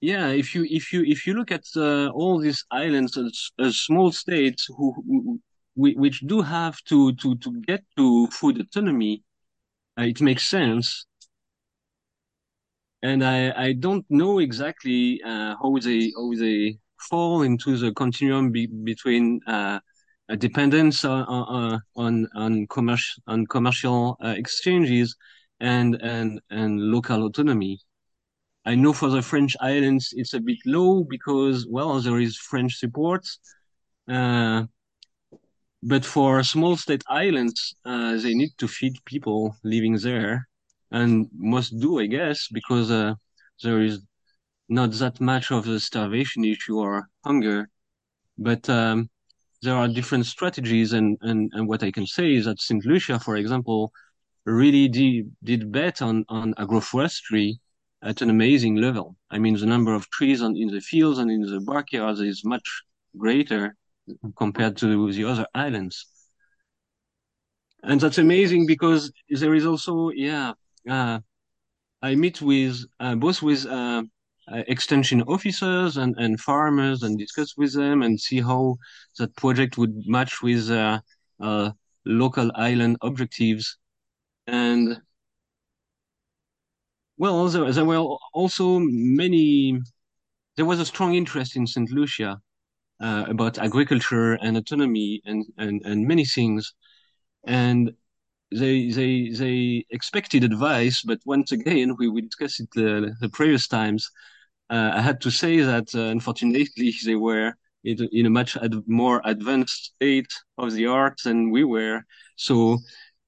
yeah, 0.00 0.28
if 0.30 0.54
you 0.54 0.64
if 0.68 0.92
you 0.92 1.04
if 1.04 1.26
you 1.26 1.34
look 1.34 1.52
at 1.52 1.64
uh, 1.76 2.08
all 2.08 2.38
these 2.40 2.64
islands 2.70 3.16
as, 3.16 3.52
as 3.60 3.76
small 3.78 4.10
states 4.10 4.66
who, 4.76 4.92
who, 5.06 5.40
which 5.76 6.20
do 6.26 6.40
have 6.42 6.82
to 6.84 7.12
to 7.14 7.36
to 7.36 7.60
get 7.62 7.84
to 7.96 8.26
food 8.28 8.60
autonomy, 8.60 9.22
uh, 9.98 10.04
it 10.04 10.20
makes 10.22 10.44
sense. 10.48 11.06
And 13.02 13.24
I 13.24 13.52
I 13.66 13.72
don't 13.74 14.06
know 14.10 14.38
exactly 14.38 15.20
uh, 15.24 15.54
how 15.62 15.76
they 15.78 16.12
how 16.16 16.32
they 16.34 16.78
fall 17.10 17.42
into 17.42 17.76
the 17.76 17.92
continuum 17.92 18.52
be, 18.52 18.66
between 18.66 19.40
uh, 19.46 19.80
a 20.32 20.36
dependence 20.36 21.04
on 21.04 21.22
on 21.24 21.82
on, 21.94 22.26
on 22.34 22.66
commercial 22.68 23.22
on 23.26 23.46
commercial 23.46 24.16
uh, 24.24 24.34
exchanges 24.42 25.14
and 25.60 25.90
and 26.02 26.40
and 26.50 26.80
local 26.80 27.26
autonomy. 27.26 27.78
I 28.64 28.74
know 28.74 28.94
for 28.94 29.10
the 29.10 29.20
French 29.20 29.54
islands 29.60 30.14
it's 30.16 30.34
a 30.34 30.40
bit 30.40 30.60
low 30.64 31.04
because 31.04 31.66
well 31.68 32.00
there 32.00 32.18
is 32.18 32.38
French 32.38 32.72
support, 32.78 33.24
uh, 34.08 34.62
but 35.82 36.04
for 36.04 36.42
small 36.42 36.76
state 36.76 37.04
islands 37.08 37.74
uh, 37.84 38.16
they 38.16 38.32
need 38.32 38.52
to 38.56 38.66
feed 38.68 38.94
people 39.04 39.54
living 39.64 39.96
there, 39.98 40.48
and 40.90 41.28
must 41.34 41.78
do 41.78 42.00
I 42.00 42.06
guess 42.06 42.48
because 42.48 42.90
uh, 42.90 43.14
there 43.62 43.82
is 43.82 44.00
not 44.68 44.92
that 44.92 45.20
much 45.20 45.50
of 45.50 45.66
the 45.66 45.78
starvation 45.78 46.42
issue 46.44 46.78
or 46.78 47.10
hunger, 47.22 47.68
but 48.38 48.66
um, 48.70 49.10
there 49.62 49.76
are 49.76 49.88
different 49.88 50.26
strategies 50.26 50.92
and, 50.92 51.16
and, 51.22 51.50
and 51.54 51.68
what 51.68 51.82
I 51.82 51.90
can 51.90 52.06
say 52.06 52.34
is 52.34 52.46
that 52.46 52.60
St. 52.60 52.84
Lucia, 52.84 53.18
for 53.18 53.36
example, 53.36 53.92
really 54.44 54.88
did, 54.88 55.30
did 55.42 55.70
bet 55.70 56.02
on, 56.02 56.24
on 56.28 56.54
agroforestry 56.54 57.54
at 58.02 58.20
an 58.22 58.30
amazing 58.30 58.76
level. 58.76 59.16
I 59.30 59.38
mean, 59.38 59.56
the 59.56 59.66
number 59.66 59.94
of 59.94 60.10
trees 60.10 60.42
on, 60.42 60.56
in 60.56 60.68
the 60.68 60.80
fields 60.80 61.18
and 61.18 61.30
in 61.30 61.42
the 61.42 61.60
backyards 61.60 62.20
is 62.20 62.44
much 62.44 62.82
greater 63.16 63.76
compared 64.36 64.76
to 64.78 65.12
the 65.12 65.24
other 65.24 65.46
islands. 65.54 66.06
And 67.84 68.00
that's 68.00 68.18
amazing 68.18 68.66
because 68.66 69.12
there 69.28 69.54
is 69.54 69.66
also, 69.66 70.10
yeah, 70.10 70.52
uh, 70.88 71.20
I 72.00 72.16
meet 72.16 72.42
with 72.42 72.84
uh, 72.98 73.14
both 73.14 73.42
with 73.42 73.64
uh, 73.66 74.02
uh, 74.50 74.62
extension 74.68 75.22
officers 75.22 75.96
and, 75.96 76.16
and 76.18 76.40
farmers 76.40 77.02
and 77.02 77.18
discuss 77.18 77.56
with 77.56 77.74
them 77.74 78.02
and 78.02 78.20
see 78.20 78.40
how 78.40 78.76
that 79.18 79.34
project 79.36 79.78
would 79.78 79.94
match 80.06 80.42
with 80.42 80.70
uh, 80.70 81.00
uh, 81.40 81.70
local 82.04 82.50
island 82.54 82.96
objectives. 83.02 83.78
And 84.46 85.00
well, 87.16 87.48
there, 87.48 87.70
there 87.72 87.84
were 87.84 88.16
also 88.34 88.78
many, 88.80 89.80
there 90.56 90.64
was 90.66 90.80
a 90.80 90.86
strong 90.86 91.14
interest 91.14 91.56
in 91.56 91.66
St. 91.66 91.90
Lucia 91.90 92.40
uh, 93.00 93.24
about 93.28 93.58
agriculture 93.58 94.34
and 94.34 94.56
autonomy 94.56 95.20
and, 95.24 95.44
and, 95.58 95.82
and 95.84 96.06
many 96.06 96.24
things. 96.24 96.74
And 97.44 97.92
they 98.54 98.90
they 98.90 99.30
they 99.30 99.84
expected 99.90 100.44
advice, 100.44 101.02
but 101.02 101.20
once 101.24 101.52
again, 101.52 101.96
we, 101.98 102.08
we 102.08 102.22
discussed 102.22 102.60
it 102.60 102.68
the, 102.74 103.14
the 103.20 103.28
previous 103.28 103.66
times. 103.66 104.10
Uh, 104.72 104.90
I 104.94 105.02
had 105.02 105.20
to 105.20 105.30
say 105.30 105.60
that 105.60 105.94
uh, 105.94 106.00
unfortunately 106.16 106.94
they 107.04 107.14
were 107.14 107.52
in, 107.84 108.08
in 108.10 108.24
a 108.26 108.30
much 108.30 108.56
ad 108.56 108.74
more 108.86 109.20
advanced 109.24 109.92
state 109.96 110.32
of 110.56 110.72
the 110.72 110.86
art 110.86 111.20
than 111.24 111.50
we 111.50 111.62
were. 111.62 112.04
So 112.36 112.78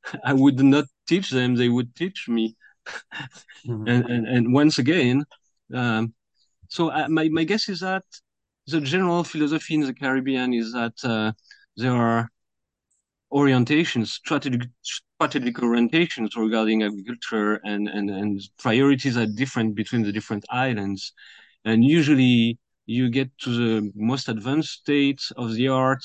I 0.25 0.33
would 0.33 0.59
not 0.61 0.87
teach 1.07 1.29
them; 1.29 1.55
they 1.55 1.69
would 1.69 1.95
teach 1.95 2.29
me. 2.29 2.57
mm 3.67 3.77
-hmm. 3.77 3.89
and, 3.93 4.03
and 4.13 4.25
and 4.35 4.55
once 4.57 4.81
again, 4.81 5.25
um, 5.75 6.15
so 6.69 6.83
I, 6.91 7.03
uh, 7.03 7.09
my 7.09 7.29
my 7.29 7.45
guess 7.45 7.69
is 7.69 7.81
that 7.81 8.05
the 8.67 8.81
general 8.81 9.25
philosophy 9.25 9.75
in 9.75 9.87
the 9.87 9.95
Caribbean 9.95 10.53
is 10.53 10.73
that 10.73 10.97
uh, 11.05 11.31
there 11.77 11.97
are 11.97 12.29
orientations, 13.35 14.09
strategic 14.09 15.57
orientations 15.57 16.37
regarding 16.37 16.85
agriculture 16.85 17.55
and, 17.65 17.89
and, 17.89 18.09
and 18.09 18.41
priorities 18.59 19.17
are 19.17 19.27
different 19.27 19.75
between 19.75 20.03
the 20.03 20.13
different 20.13 20.45
islands. 20.51 21.13
And 21.65 21.85
usually 21.85 22.59
you 22.87 23.11
get 23.11 23.31
to 23.39 23.51
the 23.51 23.93
most 23.97 24.29
advanced 24.29 24.71
state 24.71 25.23
of 25.37 25.55
the 25.55 25.69
art 25.69 26.05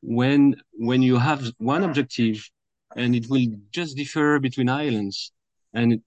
when 0.00 0.56
when 0.72 1.02
you 1.02 1.16
have 1.16 1.52
one 1.58 1.84
objective 1.84 2.38
and 2.96 3.14
it 3.14 3.28
will 3.28 3.46
just 3.72 3.96
differ 3.96 4.38
between 4.38 4.68
islands. 4.68 5.32
And 5.74 6.00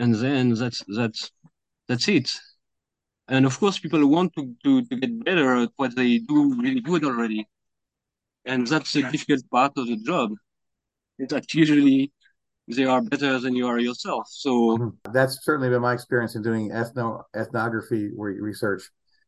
and 0.00 0.14
then 0.14 0.54
that's 0.54 0.82
that's 0.88 1.30
that's 1.86 2.08
it. 2.08 2.30
And 3.28 3.46
of 3.46 3.58
course 3.60 3.78
people 3.78 4.04
want 4.06 4.32
to, 4.34 4.54
to, 4.64 4.84
to 4.86 4.96
get 4.96 5.24
better 5.24 5.56
at 5.56 5.70
what 5.76 5.94
they 5.94 6.18
do 6.18 6.54
really 6.60 6.80
good 6.80 7.04
already 7.04 7.46
and 8.48 8.66
that's 8.66 8.96
a 8.96 9.02
difficult 9.10 9.48
part 9.50 9.72
of 9.76 9.86
the 9.86 9.96
job 9.96 10.32
is 11.18 11.28
that 11.28 11.52
usually 11.54 12.10
they 12.66 12.84
are 12.84 13.02
better 13.02 13.38
than 13.38 13.54
you 13.54 13.66
are 13.66 13.78
yourself. 13.78 14.26
So 14.30 14.50
mm-hmm. 14.78 15.12
that's 15.12 15.44
certainly 15.44 15.68
been 15.68 15.82
my 15.82 15.92
experience 15.94 16.34
in 16.34 16.42
doing 16.42 16.70
ethno 16.70 17.22
ethnography 17.36 18.10
research. 18.16 18.82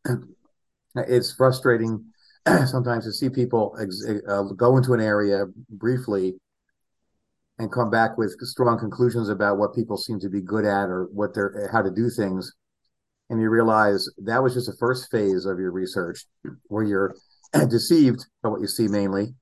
it's 0.97 1.33
frustrating 1.35 2.05
sometimes 2.67 3.05
to 3.05 3.13
see 3.13 3.29
people 3.29 3.77
ex- 3.81 4.05
uh, 4.29 4.43
go 4.57 4.77
into 4.77 4.95
an 4.95 5.01
area 5.01 5.45
briefly 5.69 6.35
and 7.59 7.71
come 7.71 7.91
back 7.91 8.17
with 8.17 8.35
strong 8.41 8.79
conclusions 8.79 9.29
about 9.29 9.59
what 9.59 9.75
people 9.75 9.99
seem 9.99 10.19
to 10.21 10.31
be 10.31 10.41
good 10.41 10.65
at 10.65 10.89
or 10.89 11.09
what 11.13 11.35
they're 11.35 11.69
how 11.71 11.83
to 11.83 11.91
do 11.91 12.09
things 12.09 12.55
and 13.29 13.41
you 13.41 13.51
realize 13.51 14.09
that 14.19 14.43
was 14.43 14.55
just 14.55 14.67
the 14.67 14.77
first 14.79 15.11
phase 15.11 15.45
of 15.45 15.59
your 15.59 15.71
research 15.71 16.25
where 16.69 16.83
you're 16.83 17.15
deceived 17.71 18.27
by 18.43 18.49
what 18.49 18.61
you 18.61 18.67
see 18.67 18.89
mainly. 18.89 19.35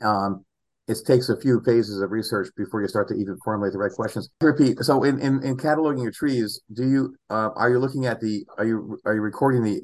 Um, 0.00 0.44
it 0.88 0.98
takes 1.04 1.28
a 1.28 1.40
few 1.40 1.60
phases 1.64 2.00
of 2.00 2.12
research 2.12 2.48
before 2.56 2.80
you 2.80 2.88
start 2.88 3.08
to 3.08 3.14
even 3.14 3.36
formulate 3.44 3.72
the 3.72 3.78
right 3.78 3.90
questions. 3.90 4.28
Repeat. 4.40 4.78
So, 4.84 5.02
in, 5.02 5.18
in, 5.18 5.42
in 5.42 5.56
cataloging 5.56 6.02
your 6.02 6.12
trees, 6.12 6.60
do 6.72 6.88
you 6.88 7.16
uh, 7.28 7.50
are 7.56 7.70
you 7.70 7.78
looking 7.78 8.06
at 8.06 8.20
the 8.20 8.46
are 8.56 8.64
you 8.64 8.98
are 9.04 9.14
you 9.14 9.20
recording 9.20 9.64
the 9.64 9.80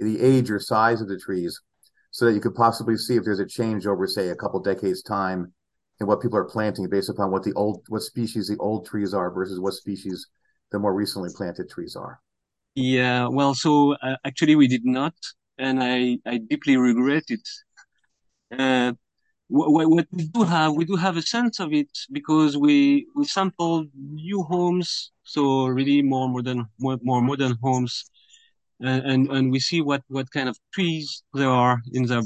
the 0.00 0.20
age 0.20 0.50
or 0.50 0.58
size 0.58 1.00
of 1.00 1.08
the 1.08 1.18
trees 1.18 1.60
so 2.10 2.26
that 2.26 2.34
you 2.34 2.40
could 2.40 2.54
possibly 2.54 2.96
see 2.96 3.16
if 3.16 3.24
there's 3.24 3.40
a 3.40 3.46
change 3.46 3.86
over, 3.86 4.06
say, 4.06 4.28
a 4.28 4.36
couple 4.36 4.60
decades 4.60 5.02
time 5.02 5.52
in 6.00 6.06
what 6.06 6.20
people 6.20 6.36
are 6.36 6.44
planting 6.44 6.88
based 6.88 7.08
upon 7.08 7.30
what 7.30 7.44
the 7.44 7.52
old 7.54 7.82
what 7.88 8.02
species 8.02 8.48
the 8.48 8.56
old 8.58 8.86
trees 8.86 9.14
are 9.14 9.30
versus 9.30 9.60
what 9.60 9.74
species 9.74 10.26
the 10.72 10.78
more 10.78 10.94
recently 10.94 11.30
planted 11.34 11.70
trees 11.70 11.96
are. 11.96 12.20
Yeah, 12.74 13.28
well, 13.28 13.54
so 13.54 13.94
uh, 13.94 14.16
actually 14.24 14.56
we 14.56 14.66
did 14.66 14.84
not 14.84 15.14
and 15.62 15.82
I, 15.82 16.18
I 16.26 16.38
deeply 16.38 16.76
regret 16.76 17.24
it. 17.28 17.46
Uh, 18.58 18.92
what, 19.48 19.90
what 19.90 20.06
we 20.10 20.24
do 20.24 20.42
have, 20.42 20.74
we 20.74 20.84
do 20.84 20.96
have 20.96 21.16
a 21.16 21.22
sense 21.22 21.60
of 21.60 21.72
it 21.72 21.90
because 22.10 22.56
we 22.56 23.06
we 23.16 23.24
sampled 23.24 23.86
new 23.94 24.42
homes, 24.42 25.12
so 25.22 25.66
really 25.66 26.02
more 26.02 26.28
modern, 26.28 26.66
more, 26.78 26.98
more 27.02 27.22
modern 27.22 27.54
homes, 27.62 28.04
and, 28.80 29.00
and 29.10 29.20
and 29.34 29.52
we 29.52 29.60
see 29.60 29.80
what 29.80 30.02
what 30.08 30.30
kind 30.30 30.48
of 30.48 30.56
trees 30.74 31.22
there 31.34 31.54
are 31.64 31.80
in 31.92 32.04
the 32.06 32.20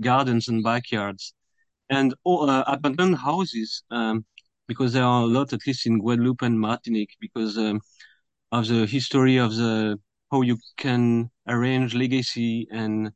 gardens 0.00 0.48
and 0.48 0.64
backyards, 0.64 1.34
and 1.90 2.14
all, 2.24 2.50
uh, 2.50 2.64
abandoned 2.66 3.16
houses, 3.18 3.84
um, 3.90 4.24
because 4.66 4.92
there 4.92 5.04
are 5.04 5.22
a 5.22 5.32
lot, 5.36 5.52
at 5.52 5.66
least 5.66 5.86
in 5.86 6.00
Guadeloupe 6.00 6.42
and 6.42 6.58
Martinique, 6.58 7.14
because 7.20 7.56
um, 7.58 7.80
of 8.52 8.66
the 8.68 8.86
history 8.86 9.36
of 9.36 9.54
the 9.54 9.98
how 10.30 10.42
you 10.42 10.58
can 10.76 11.30
arrange 11.48 11.94
legacy 11.94 12.66
and 12.72 13.12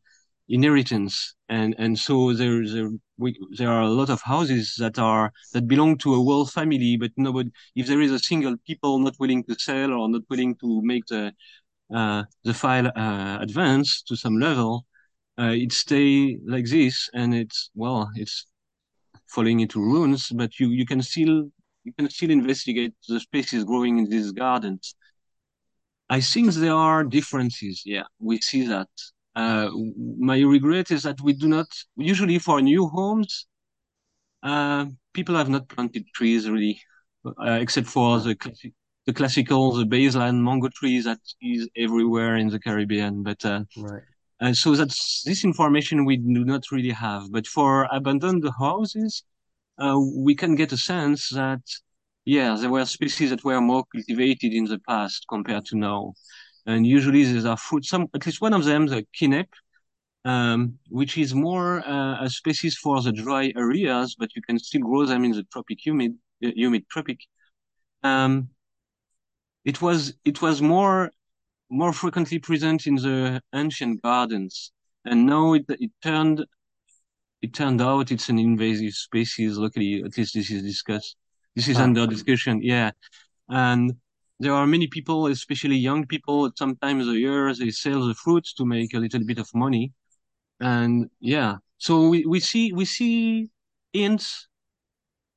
inheritance. 0.49 1.35
And 1.49 1.75
and 1.79 1.99
so 1.99 2.33
there 2.35 2.67
there 2.67 2.91
we, 3.19 3.39
there 3.59 3.71
are 3.71 3.83
a 3.83 3.91
lot 3.91 4.11
of 4.11 4.21
houses 4.23 4.75
that 4.79 4.99
are 4.99 5.33
that 5.53 5.69
belong 5.69 5.99
to 5.99 6.15
a 6.15 6.17
whole 6.17 6.47
family 6.47 6.97
but 6.97 7.11
nobody 7.17 7.51
if 7.75 7.87
there 7.87 8.01
is 8.01 8.13
a 8.13 8.19
single 8.19 8.57
people 8.67 8.99
not 9.01 9.15
willing 9.19 9.45
to 9.45 9.55
sell 9.59 9.93
or 9.93 10.09
not 10.09 10.23
willing 10.31 10.55
to 10.57 10.83
make 10.83 11.05
the 11.07 11.33
uh, 11.95 12.25
the 12.45 12.55
file 12.55 12.89
uh, 12.97 13.39
advance 13.41 14.03
to 14.03 14.17
some 14.17 14.39
level 14.39 14.87
uh, 15.39 15.55
it 15.55 15.73
stay 15.73 16.39
like 16.47 16.67
this. 16.67 17.09
And 17.15 17.35
it's 17.35 17.71
well 17.75 18.11
it's 18.17 18.47
falling 19.27 19.61
into 19.61 19.81
ruins 19.81 20.31
but 20.31 20.59
you 20.59 20.69
you 20.71 20.87
can 20.87 21.03
still 21.03 21.51
you 21.85 21.93
can 21.99 22.09
still 22.11 22.31
investigate 22.31 22.95
the 23.09 23.21
species 23.21 23.65
growing 23.65 23.99
in 23.99 24.09
these 24.09 24.33
gardens 24.33 24.95
I 26.11 26.21
think 26.21 26.53
there 26.55 26.75
are 26.75 27.05
differences. 27.05 27.83
Yeah, 27.85 28.05
we 28.19 28.41
see 28.41 28.67
that. 28.67 28.89
Uh, 29.35 29.71
my 30.19 30.41
regret 30.41 30.91
is 30.91 31.03
that 31.03 31.21
we 31.21 31.33
do 31.33 31.49
not 31.49 31.69
usually 31.97 32.39
for 32.39 32.61
new 32.61 32.89
homes. 32.89 33.47
Uh, 34.43 34.87
people 35.13 35.35
have 35.35 35.49
not 35.49 35.69
planted 35.69 36.05
trees 36.15 36.49
really, 36.49 36.81
uh, 37.25 37.59
except 37.61 37.87
for 37.87 38.21
the 38.21 38.37
the 39.07 39.13
classical, 39.15 39.73
the 39.73 39.85
baseline 39.85 40.43
mango 40.43 40.69
trees 40.69 41.05
that 41.05 41.21
is 41.41 41.67
everywhere 41.77 42.37
in 42.37 42.49
the 42.49 42.61
Caribbean. 42.61 43.23
But 43.23 43.43
uh, 43.45 43.65
right. 43.77 44.03
And 44.41 44.57
so 44.57 44.75
that's 44.75 45.23
this 45.25 45.45
information 45.45 46.05
we 46.05 46.17
do 46.17 46.45
not 46.45 46.71
really 46.71 46.91
have. 46.91 47.33
But 47.33 47.47
for 47.47 47.89
abandoned 47.91 48.45
houses, 48.59 49.25
uh, 49.79 49.99
we 49.99 50.35
can 50.35 50.55
get 50.55 50.73
a 50.73 50.77
sense 50.77 51.31
that, 51.31 51.63
yeah, 52.25 52.57
there 52.59 52.71
were 52.71 52.85
species 52.85 53.31
that 53.31 53.45
were 53.45 53.61
more 53.61 53.85
cultivated 53.93 54.53
in 54.53 54.65
the 54.65 54.79
past 54.81 55.25
compared 55.29 55.65
to 55.67 55.77
now. 55.77 56.15
And 56.67 56.87
usually 56.87 57.25
these 57.25 57.47
are 57.47 57.57
fruit, 57.57 57.85
some, 57.85 58.09
at 58.15 58.27
least 58.27 58.41
one 58.41 58.53
of 58.53 58.65
them, 58.65 58.87
the 58.87 59.07
kinep, 59.19 59.49
um, 60.25 60.79
which 60.91 61.17
is 61.17 61.35
more 61.35 61.87
uh, 61.89 62.23
a 62.23 62.29
species 62.29 62.77
for 62.77 63.01
the 63.01 63.13
dry 63.13 63.53
areas, 63.57 64.17
but 64.19 64.35
you 64.37 64.43
can 64.43 64.59
still 64.59 64.83
grow 64.83 65.07
them 65.07 65.25
in 65.25 65.33
the 65.33 65.45
tropic 65.53 65.79
humid, 65.85 66.13
uh, 66.45 66.51
humid 66.55 66.85
tropic. 66.91 67.21
Um, 68.03 68.51
it 69.65 69.81
was, 69.81 70.15
it 70.25 70.43
was 70.43 70.61
more 70.61 71.11
more 71.71 71.93
frequently 71.93 72.39
present 72.39 72.87
in 72.87 72.97
the 72.97 73.43
ancient 73.55 74.03
gardens. 74.03 74.73
And 75.05 75.27
now 75.27 75.55
it, 75.55 75.65
it 75.69 75.91
turned 76.03 76.45
it 77.41 77.55
turned 77.55 77.81
out 77.81 78.11
it's 78.11 78.29
an 78.29 78.39
invasive 78.39 78.95
species. 78.95 79.57
Luckily, 79.59 80.03
at 80.05 80.17
least 80.17 80.35
this 80.35 80.51
is 80.51 80.63
discussed. 80.63 81.17
This 81.59 81.67
is 81.67 81.79
under 81.79 82.07
discussion. 82.07 82.63
Yeah, 82.63 82.93
and 83.49 83.93
there 84.39 84.53
are 84.53 84.65
many 84.65 84.87
people, 84.87 85.27
especially 85.27 85.75
young 85.75 86.07
people. 86.07 86.49
Sometimes 86.57 87.09
a 87.09 87.19
year 87.19 87.53
they 87.53 87.71
sell 87.71 88.07
the 88.07 88.15
fruits 88.15 88.55
to 88.55 88.65
make 88.65 88.95
a 88.95 88.99
little 88.99 89.25
bit 89.27 89.41
of 89.41 89.49
money, 89.57 89.93
and 90.61 91.11
yeah. 91.19 91.57
So 91.79 92.11
we, 92.11 92.25
we 92.27 92.39
see 92.39 92.73
we 92.73 92.85
see 92.85 93.51
hints 93.93 94.47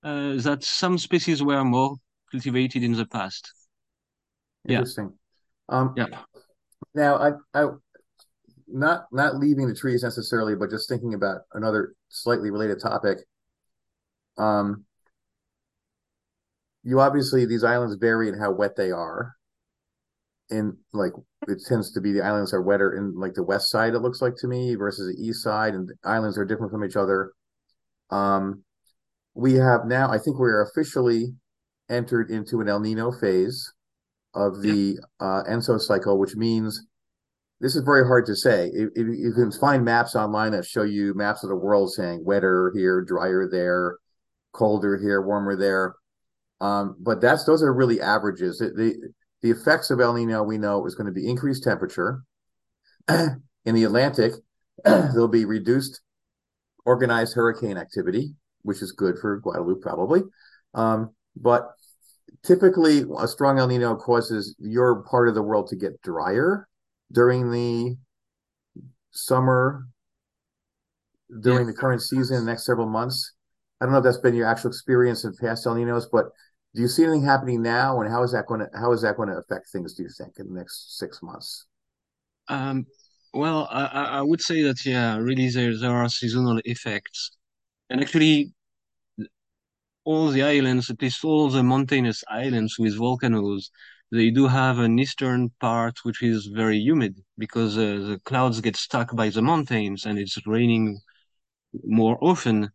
uh, 0.03 0.33
that 0.37 0.63
some 0.63 0.99
species 0.99 1.41
were 1.41 1.63
more 1.63 1.95
cultivated 2.29 2.83
in 2.83 2.93
the 2.93 3.07
past. 3.07 3.51
Interesting. 4.67 5.13
Um, 5.69 5.95
yeah. 5.97 6.05
Now, 6.93 7.15
I, 7.15 7.31
I, 7.59 7.69
not 8.67 9.07
not 9.11 9.37
leaving 9.37 9.67
the 9.67 9.73
trees 9.73 10.03
necessarily, 10.03 10.53
but 10.53 10.69
just 10.69 10.87
thinking 10.87 11.15
about 11.15 11.41
another 11.53 11.95
slightly 12.09 12.51
related 12.51 12.79
topic. 12.79 13.25
Um, 14.37 14.85
you 16.83 16.99
obviously 16.99 17.45
these 17.45 17.63
islands 17.63 17.95
vary 17.99 18.29
in 18.29 18.37
how 18.37 18.51
wet 18.51 18.75
they 18.75 18.91
are. 18.91 19.35
In 20.49 20.77
like 20.91 21.13
it 21.47 21.59
tends 21.65 21.93
to 21.93 22.01
be 22.01 22.11
the 22.11 22.23
islands 22.23 22.53
are 22.53 22.61
wetter 22.61 22.93
in 22.93 23.17
like 23.17 23.33
the 23.33 23.43
west 23.43 23.69
side. 23.69 23.93
It 23.93 23.99
looks 23.99 24.21
like 24.21 24.35
to 24.37 24.47
me 24.47 24.75
versus 24.75 25.15
the 25.15 25.23
east 25.23 25.43
side, 25.43 25.73
and 25.73 25.89
islands 26.03 26.37
are 26.37 26.45
different 26.45 26.71
from 26.71 26.83
each 26.83 26.97
other. 26.97 27.31
Um, 28.09 28.63
we 29.33 29.53
have 29.53 29.85
now. 29.85 30.11
I 30.11 30.17
think 30.17 30.39
we're 30.39 30.61
officially 30.61 31.33
entered 31.89 32.29
into 32.29 32.59
an 32.59 32.67
El 32.67 32.81
Nino 32.81 33.11
phase 33.11 33.71
of 34.33 34.61
the 34.61 34.97
uh, 35.19 35.43
ENSO 35.49 35.79
cycle, 35.79 36.19
which 36.19 36.35
means 36.35 36.85
this 37.59 37.75
is 37.75 37.83
very 37.83 38.05
hard 38.05 38.25
to 38.25 38.35
say. 38.35 38.69
If, 38.73 38.89
if 38.95 39.07
you 39.07 39.33
can 39.33 39.51
find 39.51 39.85
maps 39.85 40.15
online 40.15 40.51
that 40.51 40.65
show 40.65 40.83
you 40.83 41.13
maps 41.13 41.43
of 41.43 41.49
the 41.49 41.55
world 41.55 41.93
saying 41.93 42.25
wetter 42.25 42.73
here, 42.75 43.01
drier 43.01 43.47
there, 43.49 43.97
colder 44.53 44.97
here, 44.97 45.21
warmer 45.21 45.55
there. 45.55 45.95
Um, 46.61 46.95
but 46.99 47.19
that's 47.19 47.43
those 47.43 47.63
are 47.63 47.73
really 47.73 47.99
averages. 47.99 48.59
The, 48.59 48.69
the, 48.69 49.11
the 49.41 49.49
effects 49.49 49.89
of 49.89 49.99
El 49.99 50.13
Nino 50.13 50.43
we 50.43 50.59
know 50.59 50.85
is 50.85 50.95
going 50.95 51.07
to 51.07 51.11
be 51.11 51.27
increased 51.27 51.63
temperature 51.63 52.23
in 53.09 53.41
the 53.65 53.83
Atlantic. 53.83 54.33
there'll 54.85 55.27
be 55.27 55.45
reduced 55.45 56.01
organized 56.85 57.33
hurricane 57.33 57.77
activity, 57.77 58.35
which 58.61 58.81
is 58.81 58.91
good 58.91 59.17
for 59.19 59.39
Guadeloupe 59.39 59.81
probably. 59.81 60.21
Um, 60.75 61.13
but 61.35 61.71
typically 62.43 63.05
a 63.19 63.27
strong 63.27 63.59
El 63.59 63.67
Nino 63.67 63.95
causes 63.95 64.55
your 64.59 65.03
part 65.03 65.27
of 65.27 65.35
the 65.35 65.41
world 65.41 65.67
to 65.69 65.75
get 65.75 66.01
drier 66.03 66.67
during 67.11 67.51
the 67.51 67.97
summer, 69.11 69.87
during 71.41 71.65
yeah. 71.65 71.71
the 71.71 71.77
current 71.77 72.01
season, 72.01 72.45
the 72.45 72.51
next 72.51 72.65
several 72.65 72.87
months. 72.87 73.33
I 73.79 73.85
don't 73.85 73.93
know 73.93 73.97
if 73.97 74.03
that's 74.03 74.19
been 74.19 74.35
your 74.35 74.47
actual 74.47 74.69
experience 74.69 75.23
in 75.23 75.33
past 75.41 75.65
El 75.65 75.75
Ninos, 75.75 76.07
but 76.11 76.25
do 76.73 76.81
you 76.81 76.87
see 76.87 77.03
anything 77.03 77.23
happening 77.23 77.61
now, 77.61 78.01
and 78.01 78.09
how 78.09 78.23
is 78.23 78.31
that 78.31 78.47
going 78.47 78.61
to 78.61 78.69
how 78.77 78.91
is 78.91 79.01
that 79.01 79.17
going 79.17 79.29
to 79.29 79.37
affect 79.37 79.69
things? 79.69 79.93
Do 79.93 80.03
you 80.03 80.09
think 80.09 80.33
in 80.39 80.47
the 80.47 80.53
next 80.53 80.97
six 80.97 81.21
months? 81.21 81.65
Um, 82.47 82.85
well, 83.33 83.67
I, 83.71 83.85
I 83.85 84.21
would 84.21 84.41
say 84.41 84.63
that 84.63 84.85
yeah, 84.85 85.17
really 85.17 85.49
there 85.49 85.77
there 85.77 85.91
are 85.91 86.09
seasonal 86.09 86.61
effects, 86.65 87.31
and 87.89 88.01
actually 88.01 88.53
all 90.03 90.29
the 90.29 90.43
islands, 90.43 90.89
at 90.89 91.01
least 91.01 91.23
all 91.23 91.49
the 91.49 91.63
mountainous 91.63 92.23
islands 92.27 92.77
with 92.79 92.97
volcanoes, 92.97 93.71
they 94.11 94.29
do 94.29 94.47
have 94.47 94.79
an 94.79 94.99
eastern 94.99 95.49
part 95.59 95.99
which 96.03 96.21
is 96.21 96.47
very 96.47 96.77
humid 96.77 97.15
because 97.37 97.77
uh, 97.77 97.81
the 98.09 98.19
clouds 98.25 98.59
get 98.61 98.75
stuck 98.75 99.15
by 99.15 99.29
the 99.29 99.41
mountains 99.41 100.05
and 100.05 100.19
it's 100.19 100.37
raining 100.47 100.99
more 101.85 102.17
often. 102.21 102.71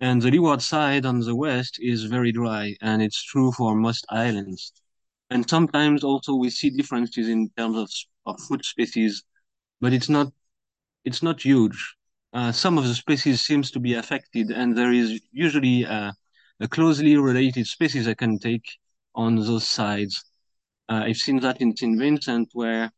And 0.00 0.22
the 0.22 0.30
leeward 0.30 0.62
side 0.62 1.06
on 1.06 1.20
the 1.20 1.34
west 1.36 1.78
is 1.80 2.04
very 2.04 2.32
dry, 2.32 2.76
and 2.80 3.02
it's 3.02 3.22
true 3.24 3.52
for 3.52 3.74
most 3.74 4.06
islands. 4.10 4.72
And 5.30 5.48
sometimes 5.48 6.04
also 6.04 6.34
we 6.34 6.50
see 6.50 6.70
differences 6.70 7.28
in 7.28 7.50
terms 7.56 7.76
of, 7.78 7.90
of 8.26 8.40
food 8.42 8.64
species, 8.64 9.24
but 9.80 9.92
it's 9.92 10.08
not 10.08 10.32
it's 11.04 11.22
not 11.22 11.42
huge. 11.44 11.94
Uh, 12.32 12.52
some 12.52 12.78
of 12.78 12.84
the 12.84 12.94
species 12.94 13.40
seems 13.42 13.70
to 13.72 13.80
be 13.80 13.94
affected, 13.94 14.50
and 14.50 14.76
there 14.76 14.92
is 14.92 15.20
usually 15.32 15.84
a 15.84 16.14
a 16.60 16.68
closely 16.68 17.16
related 17.16 17.66
species 17.66 18.08
I 18.08 18.14
can 18.14 18.38
take 18.38 18.66
on 19.14 19.36
those 19.36 19.66
sides. 19.68 20.24
Uh, 20.88 21.02
I've 21.06 21.16
seen 21.18 21.40
that 21.40 21.60
in 21.60 21.76
St. 21.76 21.98
Vincent 21.98 22.48
where, 22.54 22.90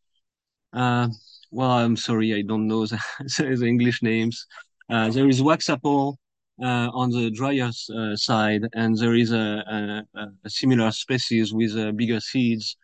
uh, 0.72 1.08
well, 1.50 1.70
I'm 1.72 1.96
sorry, 1.96 2.34
I 2.34 2.42
don't 2.42 2.68
know 2.68 2.86
the, 2.86 3.56
the 3.58 3.66
English 3.66 4.02
names. 4.02 4.46
Uh, 4.90 5.10
there 5.10 5.28
is 5.28 5.42
wax 5.42 5.68
apple 5.70 6.10
uh, 6.10 6.27
on 6.62 7.10
the 7.10 7.30
drier 7.30 7.70
uh, 7.96 8.16
side, 8.16 8.62
and 8.74 8.96
there 8.96 9.14
is 9.14 9.32
a, 9.32 10.04
a, 10.14 10.26
a 10.44 10.50
similar 10.50 10.90
species 10.90 11.52
with 11.52 11.76
uh, 11.76 11.92
bigger 11.92 12.20
seeds, 12.20 12.76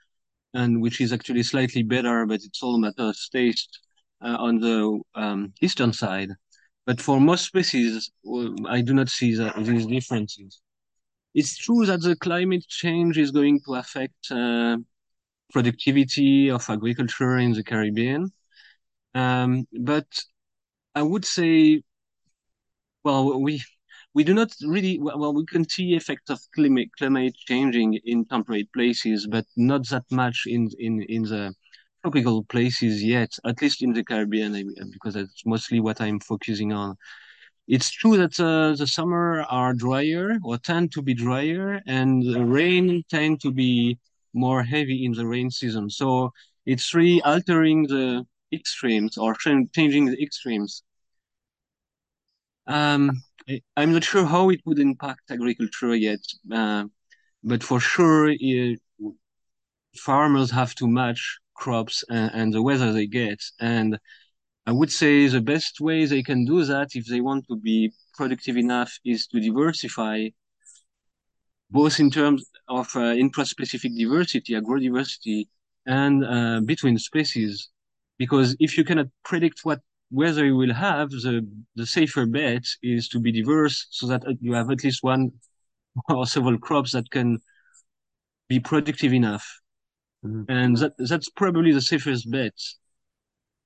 and 0.52 0.80
which 0.80 1.00
is 1.00 1.12
actually 1.12 1.42
slightly 1.42 1.82
better, 1.82 2.26
but 2.26 2.40
it's 2.44 2.62
all 2.62 2.78
matter 2.78 3.08
of 3.08 3.16
taste 3.32 3.80
on 4.20 4.58
the 4.60 5.00
um, 5.14 5.52
eastern 5.60 5.92
side. 5.92 6.30
But 6.86 7.00
for 7.00 7.20
most 7.20 7.46
species, 7.46 8.10
I 8.66 8.80
do 8.80 8.94
not 8.94 9.08
see 9.08 9.34
that, 9.36 9.56
these 9.56 9.86
differences. 9.86 10.60
It's 11.34 11.56
true 11.56 11.84
that 11.86 12.02
the 12.02 12.16
climate 12.16 12.64
change 12.68 13.18
is 13.18 13.30
going 13.30 13.60
to 13.66 13.74
affect 13.74 14.30
uh, 14.30 14.76
productivity 15.52 16.50
of 16.50 16.68
agriculture 16.70 17.38
in 17.38 17.52
the 17.52 17.64
Caribbean. 17.64 18.30
Um, 19.14 19.66
but 19.72 20.06
I 20.94 21.02
would 21.02 21.24
say, 21.24 21.82
well, 23.04 23.40
we 23.40 23.62
we 24.14 24.24
do 24.24 24.34
not 24.34 24.52
really 24.62 24.98
well 24.98 25.34
we 25.34 25.44
can 25.46 25.68
see 25.68 25.94
effects 25.94 26.30
of 26.30 26.40
climate 26.54 26.90
climate 26.98 27.34
changing 27.48 27.94
in 28.04 28.24
temperate 28.26 28.72
places, 28.72 29.26
but 29.26 29.46
not 29.56 29.88
that 29.88 30.04
much 30.10 30.44
in 30.46 30.70
in 30.78 31.02
in 31.02 31.22
the 31.24 31.54
tropical 32.02 32.44
places 32.44 33.02
yet. 33.02 33.30
At 33.44 33.60
least 33.62 33.82
in 33.82 33.92
the 33.92 34.04
Caribbean, 34.04 34.52
because 34.92 35.14
that's 35.14 35.44
mostly 35.46 35.80
what 35.80 36.00
I'm 36.00 36.20
focusing 36.20 36.72
on. 36.72 36.96
It's 37.68 37.90
true 37.90 38.16
that 38.18 38.38
uh, 38.40 38.74
the 38.76 38.86
summer 38.86 39.42
are 39.42 39.74
drier 39.74 40.38
or 40.44 40.58
tend 40.58 40.92
to 40.92 41.02
be 41.02 41.14
drier, 41.14 41.80
and 41.86 42.22
the 42.22 42.44
rain 42.44 43.04
tend 43.10 43.40
to 43.42 43.52
be 43.52 43.98
more 44.34 44.62
heavy 44.62 45.04
in 45.04 45.12
the 45.12 45.26
rain 45.26 45.50
season. 45.50 45.90
So 45.90 46.32
it's 46.66 46.94
really 46.94 47.22
altering 47.22 47.84
the 47.86 48.26
extremes 48.52 49.16
or 49.18 49.34
changing 49.34 50.06
the 50.06 50.22
extremes. 50.22 50.82
Um, 52.66 53.22
I, 53.48 53.60
am 53.76 53.92
not 53.92 54.04
sure 54.04 54.24
how 54.24 54.50
it 54.50 54.60
would 54.64 54.78
impact 54.78 55.30
agriculture 55.30 55.94
yet, 55.94 56.20
uh, 56.52 56.84
but 57.42 57.62
for 57.62 57.80
sure, 57.80 58.30
it, 58.30 58.80
farmers 59.96 60.50
have 60.50 60.74
to 60.76 60.88
match 60.88 61.38
crops 61.54 62.04
and, 62.08 62.30
and 62.34 62.54
the 62.54 62.62
weather 62.62 62.92
they 62.92 63.06
get, 63.06 63.42
and 63.60 63.98
I 64.66 64.72
would 64.72 64.90
say 64.90 65.26
the 65.26 65.42
best 65.42 65.80
way 65.80 66.06
they 66.06 66.22
can 66.22 66.46
do 66.46 66.64
that 66.64 66.88
if 66.94 67.06
they 67.06 67.20
want 67.20 67.46
to 67.48 67.56
be 67.56 67.92
productive 68.14 68.56
enough 68.56 68.98
is 69.04 69.26
to 69.28 69.40
diversify 69.40 70.28
both 71.70 72.00
in 72.00 72.10
terms 72.10 72.46
of 72.68 72.86
uh, 72.94 73.14
intraspecific 73.24 73.96
diversity, 73.98 74.54
agrodiversity, 74.54 75.48
and 75.86 76.24
uh, 76.24 76.60
between 76.64 76.96
species. 76.98 77.68
Because 78.16 78.56
if 78.60 78.78
you 78.78 78.84
cannot 78.84 79.08
predict 79.24 79.60
what 79.64 79.80
weather 80.14 80.46
you 80.46 80.56
will 80.56 80.72
have, 80.72 81.10
the, 81.10 81.46
the 81.74 81.86
safer 81.86 82.26
bet 82.26 82.64
is 82.82 83.08
to 83.08 83.20
be 83.20 83.32
diverse 83.32 83.86
so 83.90 84.06
that 84.06 84.22
you 84.40 84.52
have 84.54 84.70
at 84.70 84.84
least 84.84 85.02
one 85.02 85.32
or 86.08 86.26
several 86.26 86.58
crops 86.58 86.92
that 86.92 87.10
can 87.10 87.38
be 88.48 88.60
productive 88.60 89.12
enough. 89.12 89.46
mm-hmm. 90.24 90.44
and 90.48 90.76
that 90.78 90.92
that's 90.98 91.28
probably 91.30 91.72
the 91.72 91.80
safest 91.80 92.30
bet. 92.30 92.58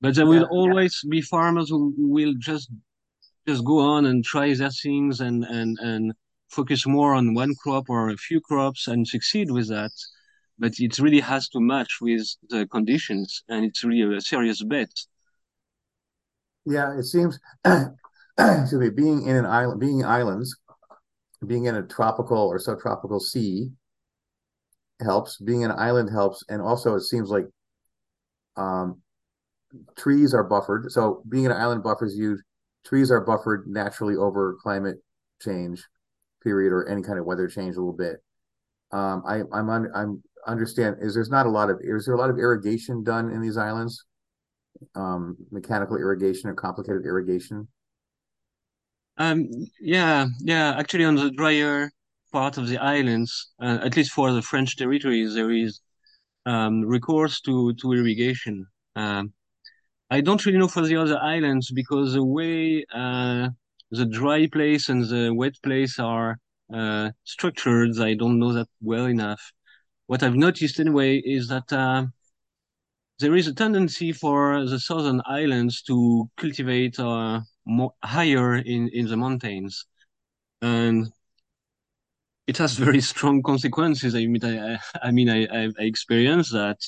But 0.00 0.14
there 0.14 0.26
will 0.26 0.42
yeah, 0.42 0.58
always 0.58 1.00
yeah. 1.02 1.10
be 1.10 1.22
farmers 1.22 1.70
who 1.70 1.94
will 1.96 2.34
just 2.38 2.70
just 3.46 3.64
go 3.64 3.78
on 3.80 4.06
and 4.06 4.24
try 4.24 4.54
their 4.54 4.70
things 4.70 5.20
and 5.20 5.44
and 5.44 5.78
and 5.80 6.12
focus 6.50 6.86
more 6.86 7.14
on 7.14 7.34
one 7.34 7.54
crop 7.62 7.84
or 7.88 8.10
a 8.10 8.16
few 8.16 8.40
crops 8.40 8.88
and 8.88 9.06
succeed 9.06 9.50
with 9.50 9.68
that. 9.68 9.92
But 10.58 10.72
it 10.78 10.98
really 10.98 11.20
has 11.20 11.48
to 11.50 11.60
match 11.60 11.92
with 12.00 12.26
the 12.50 12.66
conditions, 12.66 13.44
and 13.48 13.64
it's 13.64 13.84
really 13.84 14.16
a 14.16 14.20
serious 14.20 14.62
bet. 14.64 14.90
Yeah, 16.68 16.98
it 16.98 17.04
seems. 17.04 17.38
excuse 17.64 18.72
me, 18.72 18.90
being 18.90 19.26
in 19.26 19.36
an 19.36 19.46
island, 19.46 19.80
being 19.80 20.04
islands, 20.04 20.56
being 21.46 21.64
in 21.64 21.74
a 21.76 21.82
tropical 21.82 22.38
or 22.38 22.58
subtropical 22.58 23.20
sea 23.20 23.70
helps. 25.00 25.38
Being 25.38 25.64
an 25.64 25.72
island 25.72 26.10
helps, 26.10 26.44
and 26.48 26.60
also 26.60 26.94
it 26.94 27.02
seems 27.02 27.30
like 27.30 27.46
um, 28.56 29.00
trees 29.96 30.34
are 30.34 30.44
buffered. 30.44 30.90
So 30.92 31.22
being 31.28 31.46
an 31.46 31.52
island 31.52 31.82
buffers 31.82 32.16
you. 32.16 32.38
Trees 32.84 33.10
are 33.10 33.20
buffered 33.20 33.66
naturally 33.66 34.16
over 34.16 34.56
climate 34.62 34.96
change, 35.42 35.84
period, 36.42 36.72
or 36.72 36.88
any 36.88 37.02
kind 37.02 37.18
of 37.18 37.26
weather 37.26 37.48
change 37.48 37.76
a 37.76 37.80
little 37.80 37.92
bit. 37.92 38.22
Um, 38.92 39.22
I, 39.26 39.42
I'm 39.52 39.68
un, 39.68 39.90
I'm 39.94 40.22
understand 40.46 40.96
is 41.00 41.12
there's 41.14 41.28
not 41.28 41.44
a 41.44 41.50
lot 41.50 41.68
of 41.68 41.80
is 41.82 42.06
there 42.06 42.14
a 42.14 42.18
lot 42.18 42.30
of 42.30 42.38
irrigation 42.38 43.02
done 43.02 43.30
in 43.30 43.42
these 43.42 43.58
islands, 43.58 44.04
um, 44.94 45.36
mechanical 45.50 45.96
irrigation 45.96 46.50
or 46.50 46.54
complicated 46.54 47.04
irrigation. 47.04 47.68
Um, 49.16 49.48
yeah, 49.80 50.26
yeah. 50.40 50.76
Actually, 50.78 51.04
on 51.04 51.16
the 51.16 51.30
drier 51.30 51.90
part 52.32 52.58
of 52.58 52.68
the 52.68 52.78
islands, 52.78 53.52
uh, 53.60 53.78
at 53.82 53.96
least 53.96 54.12
for 54.12 54.32
the 54.32 54.42
French 54.42 54.76
territories, 54.76 55.34
there 55.34 55.50
is 55.50 55.80
um, 56.46 56.82
recourse 56.84 57.40
to 57.42 57.74
to 57.74 57.92
irrigation. 57.92 58.66
Um, 58.94 59.32
I 60.10 60.20
don't 60.20 60.44
really 60.46 60.58
know 60.58 60.68
for 60.68 60.82
the 60.82 60.96
other 60.96 61.18
islands 61.18 61.70
because 61.70 62.14
the 62.14 62.24
way 62.24 62.84
uh, 62.94 63.48
the 63.90 64.06
dry 64.06 64.46
place 64.46 64.88
and 64.88 65.04
the 65.04 65.32
wet 65.34 65.54
place 65.62 65.98
are 65.98 66.38
uh, 66.72 67.10
structured, 67.24 67.98
I 67.98 68.14
don't 68.14 68.38
know 68.38 68.52
that 68.52 68.68
well 68.80 69.06
enough. 69.06 69.52
What 70.06 70.22
I've 70.22 70.36
noticed 70.36 70.80
anyway 70.80 71.18
is 71.18 71.48
that 71.48 71.70
uh, 71.72 72.06
there 73.18 73.34
is 73.34 73.48
a 73.48 73.54
tendency 73.54 74.12
for 74.12 74.64
the 74.64 74.78
southern 74.78 75.20
islands 75.26 75.82
to 75.82 76.28
cultivate 76.36 76.98
uh, 77.00 77.40
more 77.66 77.92
higher 78.04 78.56
in, 78.56 78.88
in 78.92 79.08
the 79.08 79.16
mountains. 79.16 79.84
And 80.62 81.08
it 82.46 82.56
has 82.58 82.74
very 82.74 83.00
strong 83.00 83.42
consequences. 83.42 84.14
I 84.14 84.26
mean, 84.26 84.44
I, 84.44 84.78
I 85.02 85.10
mean, 85.10 85.28
I, 85.28 85.46
I, 85.46 85.64
I 85.78 85.82
experienced 85.82 86.52
that 86.52 86.78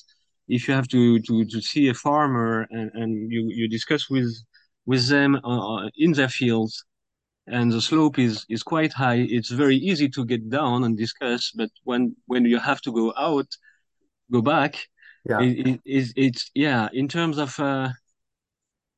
if 0.48 0.68
you 0.68 0.74
have 0.74 0.88
to, 0.88 1.20
to, 1.20 1.44
to 1.44 1.60
see 1.60 1.88
a 1.88 1.94
farmer 1.94 2.66
and, 2.70 2.90
and 2.94 3.30
you, 3.30 3.48
you 3.48 3.68
discuss 3.68 4.08
with, 4.08 4.32
with 4.86 5.08
them 5.08 5.36
uh, 5.44 5.84
uh, 5.84 5.90
in 5.96 6.12
their 6.12 6.28
fields 6.28 6.84
and 7.46 7.72
the 7.72 7.80
slope 7.80 8.18
is, 8.18 8.46
is 8.48 8.62
quite 8.62 8.92
high, 8.92 9.26
it's 9.28 9.50
very 9.50 9.76
easy 9.76 10.08
to 10.10 10.24
get 10.24 10.48
down 10.48 10.84
and 10.84 10.96
discuss. 10.96 11.50
But 11.50 11.70
when, 11.82 12.14
when 12.26 12.44
you 12.44 12.58
have 12.58 12.80
to 12.82 12.92
go 12.92 13.12
out, 13.18 13.46
go 14.30 14.40
back, 14.40 14.88
yeah, 15.28 15.42
it, 15.42 15.66
it, 15.66 15.80
it's, 15.84 16.12
it's, 16.16 16.50
yeah, 16.54 16.88
in 16.92 17.08
terms 17.08 17.38
of, 17.38 17.58
uh, 17.60 17.90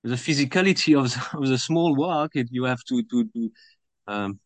the 0.04 0.16
physicality 0.16 0.98
of 0.98 1.10
the, 1.12 1.38
of 1.38 1.48
the 1.48 1.58
small 1.58 1.94
walk, 1.94 2.32
it, 2.34 2.48
you 2.50 2.64
have 2.64 2.82
to 2.88 3.02
to, 3.04 3.24
to 3.32 3.50
um, 4.08 4.40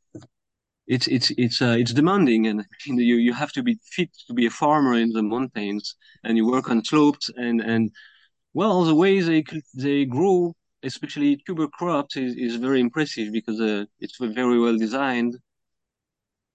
it's 0.87 1.07
it's 1.09 1.31
it's 1.39 1.63
uh, 1.63 1.77
it's 1.79 1.93
demanding, 1.93 2.47
and 2.47 2.65
you 2.87 3.17
you 3.17 3.33
have 3.33 3.53
to 3.53 3.63
be 3.63 3.79
fit 3.93 4.11
to 4.29 4.35
be 4.35 4.47
a 4.47 4.51
farmer 4.51 4.95
in 4.95 5.11
the 5.13 5.23
mountains, 5.23 5.97
and 6.25 6.37
you 6.37 6.47
work 6.47 6.71
on 6.71 6.85
slopes, 6.85 7.31
and 7.37 7.61
and 7.61 7.91
well, 8.55 8.85
the 8.85 8.95
way 8.95 9.21
they 9.21 9.45
they 9.75 10.05
grow, 10.05 10.55
especially 10.83 11.39
tuber 11.47 11.69
crops, 11.69 12.17
is, 12.17 12.35
is 12.37 12.57
very 12.57 12.81
impressive 12.81 13.33
because 13.33 13.61
uh, 13.61 13.85
it's 14.01 14.19
very 14.19 14.61
well 14.61 14.77
designed, 14.79 15.37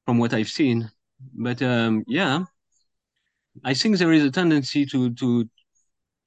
from 0.06 0.18
what 0.18 0.34
I've 0.34 0.50
seen. 0.50 0.90
But 1.34 1.62
um, 1.62 2.04
yeah, 2.08 2.46
I 3.64 3.74
think 3.74 3.98
there 3.98 4.12
is 4.12 4.24
a 4.24 4.32
tendency 4.32 4.86
to 4.88 5.14
to 5.16 5.50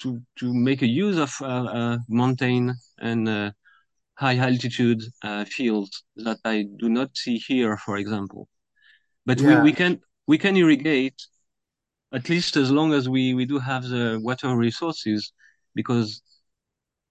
to 0.01 0.21
to 0.39 0.55
make 0.55 0.83
a 0.83 0.87
use 0.87 1.19
of 1.19 1.33
uh, 1.41 1.47
uh, 1.47 1.99
mountain 2.09 2.75
and 2.99 3.29
uh, 3.29 3.51
high 4.15 4.37
altitude 4.37 5.03
fields 5.47 6.05
that 6.17 6.39
I 6.45 6.67
do 6.79 6.89
not 6.89 7.17
see 7.17 7.39
here, 7.39 7.77
for 7.77 7.97
example. 7.97 8.49
But 9.27 9.41
yeah. 9.41 9.59
we, 9.59 9.71
we 9.71 9.73
can 9.73 10.01
we 10.27 10.39
can 10.39 10.57
irrigate 10.57 11.21
at 12.15 12.29
least 12.29 12.57
as 12.57 12.71
long 12.71 12.93
as 12.93 13.09
we, 13.09 13.35
we 13.35 13.45
do 13.45 13.59
have 13.59 13.83
the 13.83 14.21
water 14.23 14.57
resources 14.57 15.33
because 15.75 16.23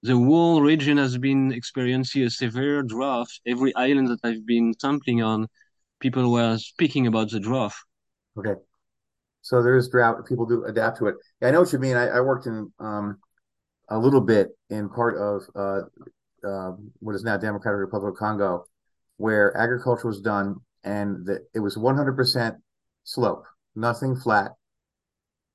the 0.02 0.16
whole 0.16 0.62
region 0.62 0.98
has 0.98 1.18
been 1.18 1.52
experiencing 1.52 2.24
a 2.24 2.30
severe 2.30 2.82
drought. 2.84 3.28
Every 3.46 3.76
island 3.76 4.08
that 4.08 4.20
I've 4.24 4.46
been 4.46 4.74
sampling 4.80 5.22
on, 5.22 5.48
people 6.00 6.32
were 6.32 6.58
speaking 6.58 7.08
about 7.08 7.32
the 7.32 7.40
drought. 7.40 7.74
Okay. 8.38 8.56
So 9.44 9.62
there's 9.62 9.90
drought. 9.90 10.26
People 10.26 10.46
do 10.46 10.64
adapt 10.64 10.98
to 11.00 11.08
it. 11.08 11.16
I 11.42 11.52
know 11.52 11.60
what 11.60 11.74
you 11.74 11.80
mean. 11.80 11.98
I, 11.98 12.08
I 12.08 12.22
worked 12.22 12.48
in 12.48 12.72
um, 12.80 13.20
a 13.90 14.00
little 14.00 14.22
bit 14.22 14.50
in 14.70 14.90
part 14.90 15.18
of 15.18 15.44
uh, 15.54 16.48
uh, 16.48 16.72
what 17.00 17.14
is 17.14 17.24
now 17.24 17.38
Democratic 17.38 17.78
Republic 17.78 18.14
of 18.14 18.18
Congo, 18.18 18.66
where 19.18 19.56
agriculture 19.58 20.08
was 20.08 20.22
done, 20.22 20.56
and 20.86 21.26
the, 21.26 21.46
it 21.54 21.60
was 21.60 21.76
100% 21.76 22.56
slope, 23.04 23.44
nothing 23.76 24.16
flat. 24.16 24.52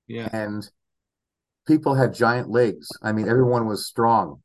Yeah. 0.06 0.28
And 0.34 0.68
people 1.66 1.94
had 1.94 2.14
giant 2.14 2.50
legs. 2.50 2.88
I 3.02 3.12
mean, 3.12 3.26
everyone 3.26 3.66
was 3.66 3.86
strong. 3.86 4.42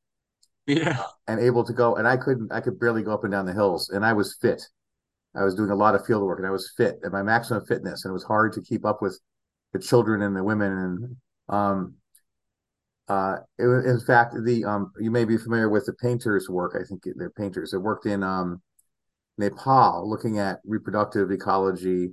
Yeah. 0.65 1.03
And 1.27 1.41
able 1.41 1.65
to 1.65 1.73
go. 1.73 1.95
And 1.95 2.07
I 2.07 2.15
couldn't. 2.15 2.53
I 2.53 2.61
could 2.61 2.79
barely 2.79 3.03
go 3.03 3.11
up 3.11 3.25
and 3.25 3.31
down 3.31 3.45
the 3.45 3.53
hills, 3.53 3.89
and 3.89 4.05
I 4.05 4.13
was 4.13 4.37
fit. 4.41 4.63
I 5.35 5.43
was 5.43 5.55
doing 5.55 5.71
a 5.71 5.75
lot 5.75 5.95
of 5.95 6.05
field 6.05 6.23
work, 6.23 6.39
and 6.39 6.47
I 6.47 6.51
was 6.51 6.71
fit 6.77 6.99
at 7.03 7.11
my 7.11 7.23
maximum 7.23 7.65
fitness, 7.65 8.05
and 8.05 8.11
it 8.11 8.13
was 8.13 8.23
hard 8.23 8.53
to 8.53 8.61
keep 8.61 8.85
up 8.85 9.01
with 9.01 9.19
the 9.73 9.79
children 9.79 10.21
and 10.21 10.35
the 10.35 10.43
women. 10.43 10.71
And 10.71 11.15
um 11.49 11.95
uh 13.09 13.37
it, 13.57 13.65
in 13.65 13.99
fact 13.99 14.35
the 14.45 14.63
um 14.63 14.91
you 14.99 15.11
may 15.11 15.25
be 15.25 15.37
familiar 15.37 15.69
with 15.69 15.85
the 15.85 15.93
painters 15.93 16.49
work. 16.49 16.75
I 16.79 16.87
think 16.87 17.03
they're 17.15 17.29
painters. 17.31 17.71
They 17.71 17.77
worked 17.77 18.05
in 18.05 18.23
um 18.23 18.61
nepal 19.37 20.09
looking 20.09 20.39
at 20.39 20.59
reproductive 20.65 21.31
ecology 21.31 22.11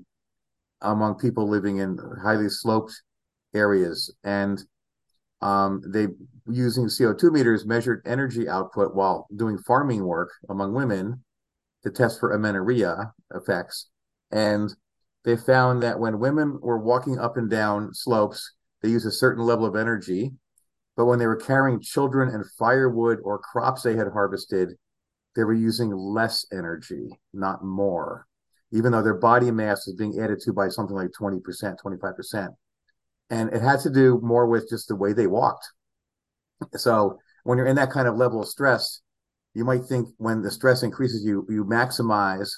among 0.80 1.16
people 1.16 1.48
living 1.48 1.78
in 1.78 1.98
highly 2.22 2.48
sloped 2.48 3.02
areas. 3.54 4.12
And 4.24 4.62
um 5.42 5.82
they 5.86 6.08
using 6.48 6.88
co2 6.88 7.30
meters 7.30 7.64
measured 7.64 8.02
energy 8.04 8.48
output 8.48 8.94
while 8.94 9.28
doing 9.36 9.58
farming 9.58 10.04
work 10.04 10.32
among 10.48 10.74
women 10.74 11.22
to 11.82 11.90
test 11.90 12.20
for 12.20 12.32
amenorrhea 12.32 13.12
effects. 13.34 13.88
And 14.30 14.74
they 15.24 15.36
found 15.36 15.82
that 15.82 15.98
when 15.98 16.18
women 16.18 16.58
were 16.60 16.78
walking 16.78 17.18
up 17.18 17.36
and 17.36 17.50
down 17.50 17.92
slopes, 17.92 18.54
they 18.82 18.88
used 18.88 19.06
a 19.06 19.12
certain 19.12 19.44
level 19.44 19.66
of 19.66 19.76
energy. 19.76 20.32
But 20.96 21.06
when 21.06 21.18
they 21.18 21.26
were 21.26 21.36
carrying 21.36 21.80
children 21.80 22.28
and 22.28 22.44
firewood 22.58 23.18
or 23.22 23.38
crops 23.38 23.82
they 23.82 23.96
had 23.96 24.08
harvested, 24.12 24.70
they 25.36 25.44
were 25.44 25.54
using 25.54 25.92
less 25.92 26.44
energy, 26.52 27.08
not 27.32 27.64
more, 27.64 28.26
even 28.72 28.92
though 28.92 29.02
their 29.02 29.14
body 29.14 29.50
mass 29.50 29.86
was 29.86 29.96
being 29.96 30.20
added 30.20 30.40
to 30.40 30.52
by 30.52 30.68
something 30.68 30.96
like 30.96 31.10
20%, 31.18 31.40
25%. 31.42 32.48
And 33.30 33.52
it 33.52 33.62
had 33.62 33.80
to 33.80 33.90
do 33.90 34.20
more 34.22 34.46
with 34.46 34.68
just 34.68 34.88
the 34.88 34.96
way 34.96 35.12
they 35.12 35.26
walked. 35.26 35.66
So 36.76 37.18
when 37.44 37.58
you're 37.58 37.66
in 37.66 37.76
that 37.76 37.90
kind 37.90 38.08
of 38.08 38.16
level 38.16 38.42
of 38.42 38.48
stress, 38.48 39.00
you 39.54 39.64
might 39.64 39.84
think 39.84 40.08
when 40.18 40.42
the 40.42 40.50
stress 40.50 40.82
increases, 40.82 41.24
you 41.24 41.46
you 41.48 41.64
maximize 41.64 42.50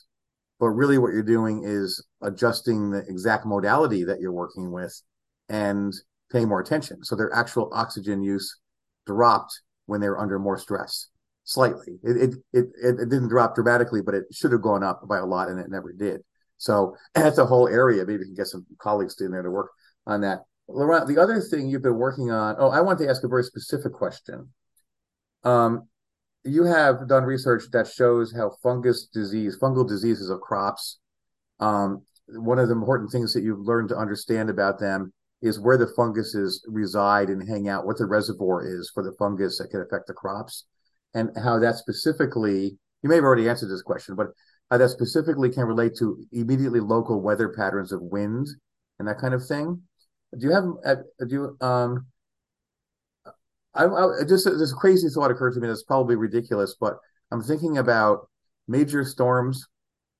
but 0.63 0.69
really 0.69 0.97
what 0.97 1.13
you're 1.13 1.25
doing 1.25 1.65
is 1.65 2.07
adjusting 2.23 2.93
the 2.93 3.01
exact 3.09 3.45
modality 3.45 4.05
that 4.05 4.21
you're 4.21 4.31
working 4.31 4.71
with 4.71 5.03
and 5.49 5.93
paying 6.31 6.47
more 6.47 6.61
attention. 6.61 7.03
So 7.03 7.17
their 7.17 7.35
actual 7.35 7.69
oxygen 7.73 8.23
use 8.23 8.61
dropped 9.05 9.61
when 9.87 10.01
they 10.01 10.09
were 10.09 10.21
under 10.21 10.39
more 10.39 10.57
stress 10.57 11.09
slightly. 11.43 11.99
It, 12.05 12.17
it, 12.17 12.35
it, 12.53 12.67
it 12.81 13.09
didn't 13.11 13.27
drop 13.27 13.57
dramatically, 13.57 14.03
but 14.03 14.15
it 14.15 14.27
should 14.31 14.53
have 14.53 14.63
gone 14.63 14.85
up 14.85 15.01
by 15.09 15.19
a 15.19 15.27
lot 15.27 15.49
and 15.49 15.59
it 15.59 15.67
never 15.69 15.93
did. 15.93 16.21
So 16.59 16.95
that's 17.17 17.39
a 17.39 17.47
whole 17.47 17.67
area. 17.67 18.07
Maybe 18.07 18.19
we 18.19 18.27
can 18.27 18.35
get 18.35 18.47
some 18.47 18.65
colleagues 18.79 19.21
in 19.21 19.33
there 19.33 19.43
to 19.43 19.51
work 19.51 19.73
on 20.07 20.21
that. 20.21 20.45
Laurent, 20.69 21.09
the 21.09 21.21
other 21.21 21.41
thing 21.41 21.67
you've 21.67 21.83
been 21.83 21.99
working 21.99 22.31
on, 22.31 22.55
oh, 22.61 22.71
I 22.71 22.83
want 22.83 23.01
to 23.01 23.09
ask 23.09 23.25
a 23.25 23.29
very 23.29 23.43
specific 23.43 23.93
question. 23.95 24.51
Um, 25.43 25.89
you 26.45 26.65
have 26.65 27.09
done 27.09 27.25
research 27.25 27.65
that 27.73 27.87
shows 27.87 28.35
how 28.35 28.57
fungus 28.63 29.07
disease, 29.07 29.57
fungal 29.61 29.89
diseases 29.89 30.31
of 30.31 30.41
crops, 30.41 30.99
um, 31.61 32.03
one 32.29 32.59
of 32.59 32.69
the 32.69 32.75
important 32.75 33.11
things 33.11 33.33
that 33.35 33.43
you've 33.43 33.61
learned 33.61 33.89
to 33.91 33.97
understand 33.97 34.51
about 34.51 34.79
them 34.79 35.13
is 35.41 35.61
where 35.61 35.77
the 35.77 35.93
funguses 35.97 36.65
reside 36.69 37.29
and 37.29 37.49
hang 37.49 37.69
out, 37.69 37.87
what 37.87 37.99
the 37.99 38.07
reservoir 38.07 38.65
is 38.65 38.91
for 38.95 39.03
the 39.03 39.15
fungus 39.19 39.59
that 39.59 39.71
can 39.71 39.81
affect 39.81 40.07
the 40.07 40.13
crops, 40.13 40.65
and 41.15 41.31
how 41.43 41.59
that 41.59 41.77
specifically, 41.77 42.77
you 43.03 43.09
may 43.09 43.17
have 43.17 43.25
already 43.25 43.49
answered 43.49 43.69
this 43.69 43.83
question, 43.83 44.15
but 44.15 44.29
how 44.71 44.79
that 44.79 44.89
specifically 44.89 45.51
can 45.51 45.65
relate 45.65 45.93
to 45.99 46.25
immediately 46.33 46.81
local 46.81 47.21
weather 47.21 47.49
patterns 47.49 47.93
of 47.93 48.01
wind 48.01 48.47
and 48.99 49.09
that 49.09 49.19
kind 49.19 49.35
of 49.35 49.45
thing. 49.47 49.83
do 50.39 50.47
you 50.47 50.53
have 50.53 50.65
uh, 50.87 50.95
do 51.27 51.35
you 51.35 51.57
um 51.61 52.07
I, 53.75 53.87
I 53.87 54.25
just 54.29 54.45
this 54.45 54.73
crazy 54.73 55.09
thought 55.09 55.31
occurred 55.31 55.55
to 55.55 55.61
me 55.61 55.69
that's 55.69 55.83
probably 55.83 56.17
ridiculous, 56.17 56.77
but 56.79 56.99
I'm 57.31 57.43
thinking 57.43 57.79
about 57.79 58.29
major 58.69 59.05
storms 59.05 59.67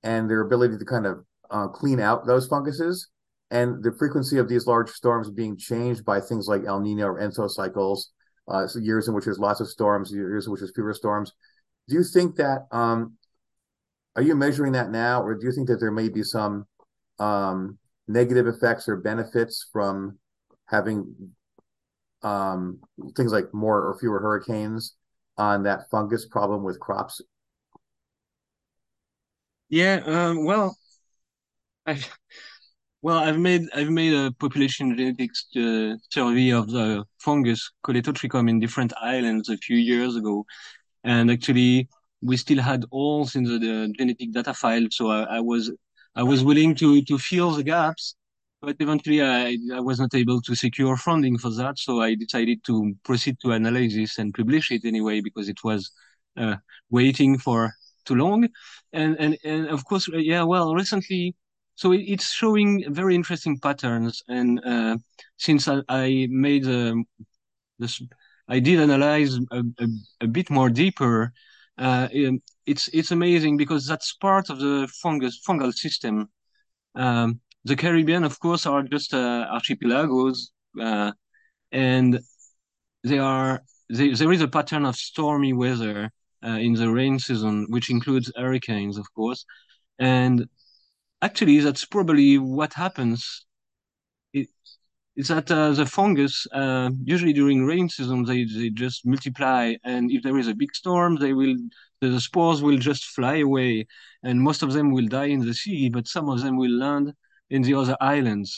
and 0.03 0.29
their 0.29 0.41
ability 0.41 0.79
to 0.79 0.85
kind 0.85 1.07
of 1.07 1.25
uh, 1.51 1.69
clean 1.69 2.01
out 2.01 2.27
those 2.27 2.47
funguses 2.47 3.09
and 3.51 3.83
the 3.83 3.93
frequency 3.93 4.39
of 4.39 4.49
these 4.49 4.67
large 4.67 4.91
storms 4.91 5.31
being 5.31 5.57
changed 5.59 6.05
by 6.05 6.19
things 6.21 6.49
like 6.49 6.65
El 6.65 6.81
Nino 6.81 7.07
or 7.07 7.21
Enso 7.21 7.49
cycles, 7.51 8.11
uh, 8.49 8.67
so 8.67 8.79
years 8.79 9.09
in 9.09 9.15
which 9.15 9.27
there's 9.27 9.39
lots 9.39 9.61
of 9.61 9.69
storms, 9.69 10.11
years 10.11 10.47
in 10.47 10.53
which 10.53 10.61
there's 10.61 10.73
fewer 10.75 10.95
storms. 10.95 11.33
Do 11.89 11.95
you 11.95 12.03
think 12.03 12.37
that 12.37 12.67
um, 12.73 13.19
are 14.17 14.23
you 14.23 14.35
measuring 14.35 14.73
that 14.73 14.91
now, 14.91 15.23
or 15.23 15.35
do 15.35 15.47
you 15.47 15.53
think 15.53 15.69
that 15.69 15.81
there 15.81 15.91
may 15.91 16.09
be 16.09 16.23
some 16.23 16.67
um, 17.19 17.79
negative 18.09 18.47
effects 18.47 18.89
or 18.89 18.97
benefits 18.97 19.69
from 19.71 20.19
having 20.67 21.15
um, 22.23 22.81
things 23.17 23.33
like 23.33 23.53
more 23.53 23.83
or 23.83 23.99
fewer 23.99 24.21
hurricanes 24.21 24.95
on 25.37 25.63
that 25.65 25.91
fungus 25.91 26.27
problem 26.27 26.63
with 26.63 26.79
crops? 26.81 27.21
Yeah, 29.69 30.03
um, 30.07 30.45
well, 30.45 30.77
I've 31.87 32.09
well, 33.03 33.19
I've 33.19 33.39
made 33.39 33.63
I've 33.75 33.91
made 33.91 34.15
a 34.15 34.33
population 34.33 34.97
genetics 34.97 35.47
uh, 35.57 35.97
survey 36.11 36.51
of 36.51 36.71
the 36.71 37.05
fungus 37.19 37.71
Colletotrichum 37.85 38.49
in 38.49 38.61
different 38.61 38.93
islands 39.01 39.49
a 39.49 39.57
few 39.59 39.77
years 39.77 40.17
ago, 40.17 40.47
and 41.05 41.31
actually 41.31 41.89
we 42.23 42.37
still 42.37 42.61
had 42.63 42.85
holes 42.93 43.37
in 43.37 43.45
the, 43.45 43.59
the 43.59 43.95
genetic 43.99 44.33
data 44.33 44.55
file, 44.55 44.87
so 44.91 45.11
I, 45.11 45.39
I, 45.39 45.41
was 45.41 45.73
I 46.17 46.23
was 46.23 46.45
willing 46.45 46.75
to 46.77 47.03
to 47.03 47.19
fill 47.19 47.53
the 47.53 47.65
gaps, 47.65 48.17
but 48.63 48.77
eventually 48.81 49.23
I 49.23 49.59
I 49.75 49.81
was 49.81 49.99
not 50.01 50.15
able 50.15 50.41
to 50.43 50.55
secure 50.55 50.97
funding 50.97 51.39
for 51.39 51.51
that, 51.51 51.79
so 51.79 52.01
I 52.03 52.15
decided 52.15 52.65
to 52.65 52.95
proceed 53.05 53.37
to 53.41 53.53
analysis 53.53 54.19
and 54.19 54.35
publish 54.35 54.71
it 54.71 54.85
anyway 54.85 55.21
because 55.21 55.49
it 55.49 55.63
was 55.65 55.91
uh, 56.37 56.57
waiting 56.91 57.39
for 57.39 57.73
too 58.07 58.15
long, 58.15 58.49
and 58.93 59.17
and 59.19 59.39
and 59.45 59.69
of 59.69 59.85
course 59.85 60.09
yeah 60.13 60.43
well 60.45 60.75
recently 60.75 61.35
so 61.75 61.93
it's 61.93 62.31
showing 62.33 62.85
very 62.93 63.15
interesting 63.15 63.59
patterns 63.59 64.23
and 64.29 64.61
uh, 64.65 64.97
since 65.39 65.69
I, 65.69 65.81
I 65.89 66.29
made 66.31 66.67
um, 66.67 67.07
this 67.79 68.03
I 68.49 68.59
did 68.61 68.81
analyze 68.81 69.37
a, 69.51 69.63
a, 69.79 69.87
a 70.23 70.27
bit 70.27 70.51
more 70.51 70.71
deeper. 70.71 71.33
Uh, 71.79 72.09
it's 72.67 72.89
it's 72.89 73.11
amazing 73.11 73.57
because 73.57 73.87
that's 73.87 74.13
part 74.15 74.51
of 74.51 74.59
the 74.59 74.89
fungus 75.03 75.41
fungal 75.47 75.73
system. 75.73 76.29
Um, 76.95 77.41
the 77.65 77.77
Caribbean, 77.77 78.25
of 78.25 78.39
course, 78.41 78.67
are 78.67 78.83
just 78.83 79.15
uh, 79.15 79.47
archipelagos, 79.51 80.53
uh, 80.81 81.13
and 81.71 82.21
they 83.05 83.19
are 83.19 83.63
they, 83.89 84.13
there 84.13 84.33
is 84.33 84.41
a 84.41 84.49
pattern 84.49 84.85
of 84.85 84.97
stormy 84.97 85.53
weather 85.53 86.11
uh, 86.45 86.59
in 86.59 86.75
the 86.75 86.91
rain 86.91 87.19
season, 87.19 87.67
which 87.69 87.91
includes 87.91 88.33
hurricanes, 88.37 88.99
of 88.99 89.07
course, 89.15 89.45
and 89.99 90.47
actually 91.23 91.61
that's 91.61 91.85
probably 91.85 92.39
what 92.39 92.75
happens 92.75 93.47
is 95.17 95.29
that 95.29 95.51
uh, 95.51 95.73
the 95.73 95.85
fungus 95.85 96.47
uh, 96.53 96.91
usually 97.05 97.33
during 97.33 97.65
rain 97.65 97.89
season 97.89 98.25
they, 98.25 98.45
they 98.45 98.71
just 98.71 99.05
multiply 99.07 99.75
and 99.85 100.11
if 100.11 100.23
there 100.23 100.39
is 100.39 100.49
a 100.49 100.55
big 100.55 100.75
storm 100.75 101.17
they 101.17 101.33
will 101.33 101.55
the 102.01 102.21
spores 102.21 102.63
will 102.63 102.79
just 102.79 103.05
fly 103.07 103.37
away 103.37 103.87
and 104.23 104.41
most 104.41 104.63
of 104.63 104.73
them 104.73 104.91
will 104.91 105.07
die 105.07 105.27
in 105.27 105.41
the 105.41 105.55
sea 105.55 105.89
but 105.89 106.09
some 106.09 106.29
of 106.29 106.41
them 106.41 106.57
will 106.57 106.71
land 106.71 107.13
in 107.55 107.63
the 107.63 107.75
other 107.75 107.97
islands 108.01 108.51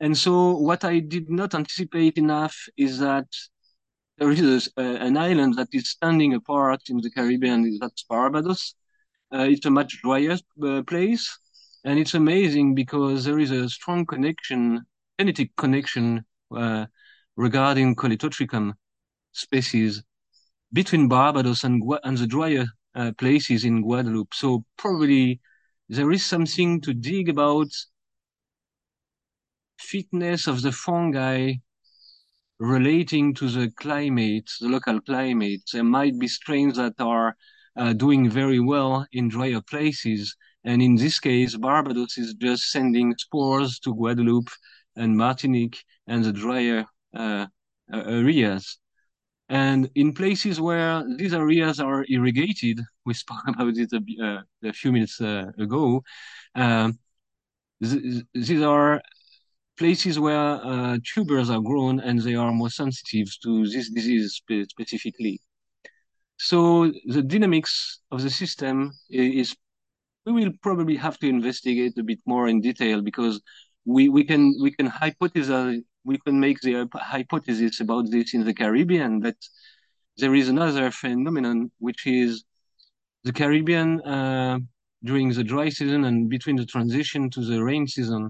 and 0.00 0.14
so 0.24 0.32
what 0.68 0.82
i 0.84 0.98
did 1.14 1.26
not 1.30 1.54
anticipate 1.54 2.16
enough 2.18 2.56
is 2.76 2.98
that 2.98 3.28
there 4.18 4.30
is 4.30 4.70
a, 4.76 4.82
an 5.08 5.16
island 5.16 5.54
that 5.56 5.68
is 5.72 5.90
standing 5.96 6.34
apart 6.34 6.80
in 6.88 6.98
the 7.04 7.10
caribbean 7.16 7.78
that's 7.80 8.04
barbados 8.04 8.62
uh, 9.34 9.46
it's 9.52 9.66
a 9.66 9.76
much 9.80 9.92
drier 10.02 10.38
uh, 10.66 10.82
place 10.92 11.24
and 11.84 11.98
it's 11.98 12.14
amazing 12.14 12.74
because 12.74 13.24
there 13.24 13.38
is 13.38 13.52
a 13.52 13.68
strong 13.68 14.04
connection 14.04 14.62
genetic 15.20 15.54
connection 15.56 16.24
uh, 16.56 16.86
regarding 17.36 17.94
Colletotrichum 17.94 18.72
species 19.32 20.02
between 20.72 21.08
Barbados 21.08 21.64
and, 21.64 21.82
and 22.04 22.16
the 22.16 22.26
drier 22.26 22.66
uh, 22.94 23.12
places 23.18 23.64
in 23.64 23.82
Guadeloupe. 23.82 24.32
So 24.32 24.64
probably 24.78 25.40
there 25.90 26.10
is 26.10 26.24
something 26.24 26.80
to 26.80 26.94
dig 26.94 27.28
about 27.28 27.68
fitness 29.80 30.46
of 30.46 30.62
the 30.62 30.72
fungi 30.72 31.54
relating 32.58 33.34
to 33.34 33.48
the 33.48 33.70
climate, 33.76 34.50
the 34.60 34.68
local 34.68 35.00
climate. 35.00 35.62
There 35.72 35.84
might 35.84 36.18
be 36.18 36.28
strains 36.28 36.76
that 36.76 36.94
are 37.00 37.34
uh, 37.76 37.92
doing 37.94 38.28
very 38.28 38.60
well 38.60 39.06
in 39.12 39.28
drier 39.28 39.62
places. 39.62 40.36
And 40.64 40.82
in 40.82 40.96
this 40.96 41.18
case, 41.18 41.56
Barbados 41.56 42.18
is 42.18 42.34
just 42.34 42.70
sending 42.70 43.14
spores 43.16 43.78
to 43.80 43.94
Guadeloupe 43.94 44.50
and 44.96 45.16
Martinique 45.16 45.82
and 46.06 46.22
the 46.22 46.32
drier 46.32 46.84
uh, 47.14 47.46
areas. 47.92 48.78
And 49.48 49.90
in 49.96 50.12
places 50.12 50.60
where 50.60 51.02
these 51.16 51.34
areas 51.34 51.80
are 51.80 52.04
irrigated, 52.08 52.80
we 53.06 53.14
spoke 53.14 53.42
about 53.48 53.76
it 53.76 53.90
a, 53.92 54.24
uh, 54.24 54.42
a 54.68 54.72
few 54.72 54.92
minutes 54.92 55.20
uh, 55.20 55.50
ago, 55.58 56.02
um, 56.54 56.98
th 57.82 58.24
these 58.34 58.62
are 58.62 59.00
places 59.80 60.14
where 60.26 60.48
uh, 60.72 60.96
tubers 61.10 61.48
are 61.54 61.64
grown 61.70 61.94
and 62.06 62.16
they 62.26 62.36
are 62.42 62.52
more 62.60 62.72
sensitive 62.82 63.28
to 63.44 63.50
this 63.72 63.86
disease 63.98 64.26
spe 64.38 64.56
specifically. 64.74 65.36
So 66.50 66.60
the 67.14 67.22
dynamics 67.32 67.72
of 68.14 68.18
the 68.24 68.32
system 68.42 68.74
is, 69.08 69.48
we 70.26 70.32
will 70.38 70.52
probably 70.66 70.96
have 71.06 71.16
to 71.20 71.26
investigate 71.36 71.94
a 71.98 72.06
bit 72.10 72.20
more 72.32 72.44
in 72.52 72.60
detail 72.68 72.98
because 73.10 73.36
we 73.94 74.02
we 74.16 74.22
can 74.30 74.42
we 74.64 74.70
can 74.78 74.88
hypothesize 75.02 75.80
we 76.10 76.16
can 76.24 76.36
make 76.46 76.58
the 76.60 76.74
hypothesis 77.14 77.80
about 77.80 78.04
this 78.10 78.34
in 78.36 78.44
the 78.44 78.54
Caribbean, 78.54 79.20
that 79.20 79.36
there 80.16 80.34
is 80.34 80.48
another 80.48 80.90
phenomenon 80.90 81.70
which 81.86 82.02
is 82.06 82.44
the 83.24 83.32
Caribbean 83.32 84.00
uh, 84.02 84.58
during 85.04 85.28
the 85.32 85.44
dry 85.52 85.68
season 85.68 86.04
and 86.04 86.28
between 86.28 86.56
the 86.56 86.66
transition 86.74 87.30
to 87.30 87.40
the 87.50 87.62
rain 87.62 87.86
season, 87.86 88.22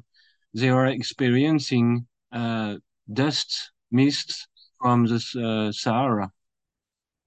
they 0.54 0.68
are 0.68 0.86
experiencing 0.86 2.06
uh, 2.32 2.76
dust 3.12 3.72
mists 3.90 4.46
from 4.80 5.06
the 5.06 5.16
uh, 5.16 5.72
Sahara. 5.72 6.30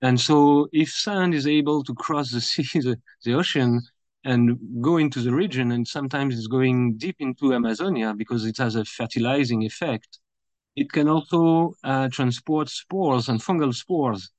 And 0.01 0.19
so 0.19 0.67
if 0.73 0.89
sand 0.89 1.33
is 1.33 1.47
able 1.47 1.83
to 1.83 1.93
cross 1.93 2.31
the 2.31 2.41
sea, 2.49 2.63
the, 2.79 2.99
the 3.23 3.33
ocean, 3.33 3.81
and 4.25 4.57
go 4.81 4.97
into 4.97 5.21
the 5.21 5.33
region 5.33 5.71
and 5.71 5.87
sometimes 5.87 6.37
it's 6.37 6.47
going 6.47 6.97
deep 6.97 7.17
into 7.19 7.53
Amazonia 7.53 8.13
because 8.13 8.45
it 8.45 8.57
has 8.57 8.75
a 8.75 8.85
fertilizing 8.85 9.63
effect. 9.63 10.19
It 10.75 10.91
can 10.91 11.07
also 11.07 11.73
uh, 11.83 12.09
transport 12.09 12.69
spores 12.69 13.29
and 13.29 13.39
fungal 13.41 13.73
spores. 13.73 14.31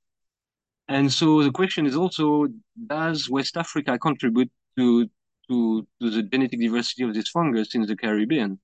And 0.87 1.11
so 1.11 1.43
the 1.43 1.51
question 1.51 1.85
is 1.85 1.95
also, 1.95 2.47
does 2.87 3.29
West 3.29 3.57
Africa 3.57 3.97
contribute 3.97 4.51
to, 4.77 5.07
to, 5.49 5.87
to 6.01 6.09
the 6.09 6.23
genetic 6.23 6.59
diversity 6.59 7.03
of 7.03 7.13
this 7.13 7.29
fungus 7.29 7.73
in 7.75 7.83
the 7.83 7.95
Caribbean? 7.95 8.59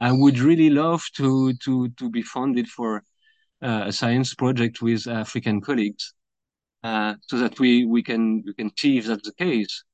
I 0.00 0.12
would 0.12 0.38
really 0.38 0.70
love 0.70 1.02
to, 1.16 1.52
to, 1.54 1.88
to 1.88 2.10
be 2.10 2.22
funded 2.22 2.68
for 2.68 3.02
uh, 3.62 3.84
a 3.86 3.92
science 3.92 4.34
project 4.34 4.80
with 4.80 5.06
African 5.06 5.60
colleagues 5.60 6.14
uh, 6.84 7.14
so 7.22 7.38
that 7.38 7.58
we, 7.58 7.84
we, 7.84 8.02
can, 8.02 8.42
we 8.46 8.54
can 8.54 8.70
see 8.76 8.98
if 8.98 9.06
that's 9.06 9.28
the 9.28 9.34
case 9.34 9.84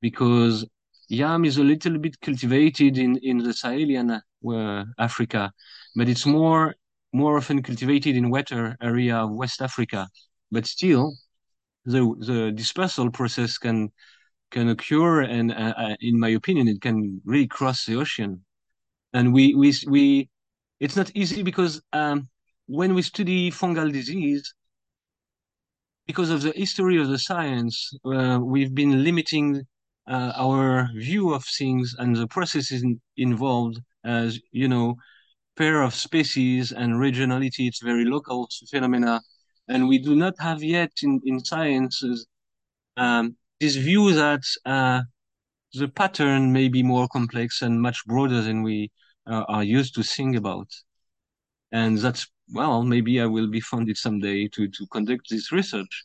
because 0.00 0.66
yam 1.08 1.44
is 1.44 1.58
a 1.58 1.64
little 1.64 1.98
bit 1.98 2.20
cultivated 2.20 2.98
in, 2.98 3.16
in 3.18 3.38
the 3.38 3.50
Sahelian 3.50 4.20
uh, 4.46 4.84
Africa, 4.98 5.52
but 5.96 6.08
it's 6.08 6.26
more 6.26 6.74
more 7.12 7.38
often 7.38 7.62
cultivated 7.62 8.16
in 8.16 8.30
wetter 8.30 8.76
area 8.82 9.16
of 9.16 9.30
West 9.30 9.62
Africa. 9.62 10.08
But 10.50 10.66
still, 10.66 11.14
the 11.84 12.02
the 12.18 12.52
dispersal 12.52 13.10
process 13.10 13.58
can 13.58 13.90
can 14.50 14.68
occur, 14.68 15.22
and 15.22 15.52
uh, 15.52 15.74
uh, 15.76 15.96
in 16.00 16.18
my 16.18 16.28
opinion, 16.30 16.68
it 16.68 16.80
can 16.80 17.20
really 17.24 17.46
cross 17.46 17.84
the 17.84 17.96
ocean. 17.96 18.44
And 19.12 19.32
we 19.32 19.54
we 19.54 19.74
we, 19.86 20.28
it's 20.80 20.96
not 20.96 21.10
easy 21.14 21.42
because 21.42 21.80
um, 21.92 22.28
when 22.66 22.94
we 22.94 23.02
study 23.02 23.50
fungal 23.50 23.92
disease, 23.92 24.54
because 26.06 26.30
of 26.30 26.42
the 26.42 26.52
history 26.52 26.98
of 27.00 27.08
the 27.08 27.18
science, 27.18 27.92
uh, 28.04 28.38
we've 28.42 28.74
been 28.74 29.02
limiting 29.04 29.62
uh, 30.06 30.32
our 30.36 30.88
view 30.94 31.32
of 31.34 31.44
things 31.44 31.94
and 31.98 32.16
the 32.16 32.26
processes 32.26 32.82
in, 32.82 33.00
involved 33.16 33.80
as 34.04 34.40
you 34.52 34.68
know 34.68 34.94
pair 35.56 35.82
of 35.82 35.94
species 35.94 36.72
and 36.72 36.94
regionality. 36.94 37.66
It's 37.66 37.82
very 37.82 38.04
local 38.04 38.48
phenomena. 38.70 39.20
And 39.68 39.88
we 39.88 39.98
do 39.98 40.14
not 40.14 40.34
have 40.38 40.62
yet 40.62 40.92
in, 41.02 41.20
in 41.24 41.44
sciences 41.44 42.26
um, 42.96 43.36
this 43.60 43.76
view 43.76 44.12
that 44.14 44.42
uh, 44.64 45.02
the 45.74 45.88
pattern 45.88 46.52
may 46.52 46.68
be 46.68 46.82
more 46.82 47.08
complex 47.08 47.62
and 47.62 47.80
much 47.80 48.04
broader 48.06 48.40
than 48.42 48.62
we 48.62 48.90
uh, 49.26 49.44
are 49.48 49.64
used 49.64 49.94
to 49.94 50.02
think 50.02 50.36
about. 50.36 50.68
And 51.72 51.98
that's, 51.98 52.26
well, 52.52 52.82
maybe 52.82 53.20
I 53.20 53.26
will 53.26 53.48
be 53.48 53.60
funded 53.60 53.96
someday 53.96 54.48
to, 54.48 54.68
to 54.68 54.86
conduct 54.86 55.28
this 55.28 55.52
research 55.52 56.04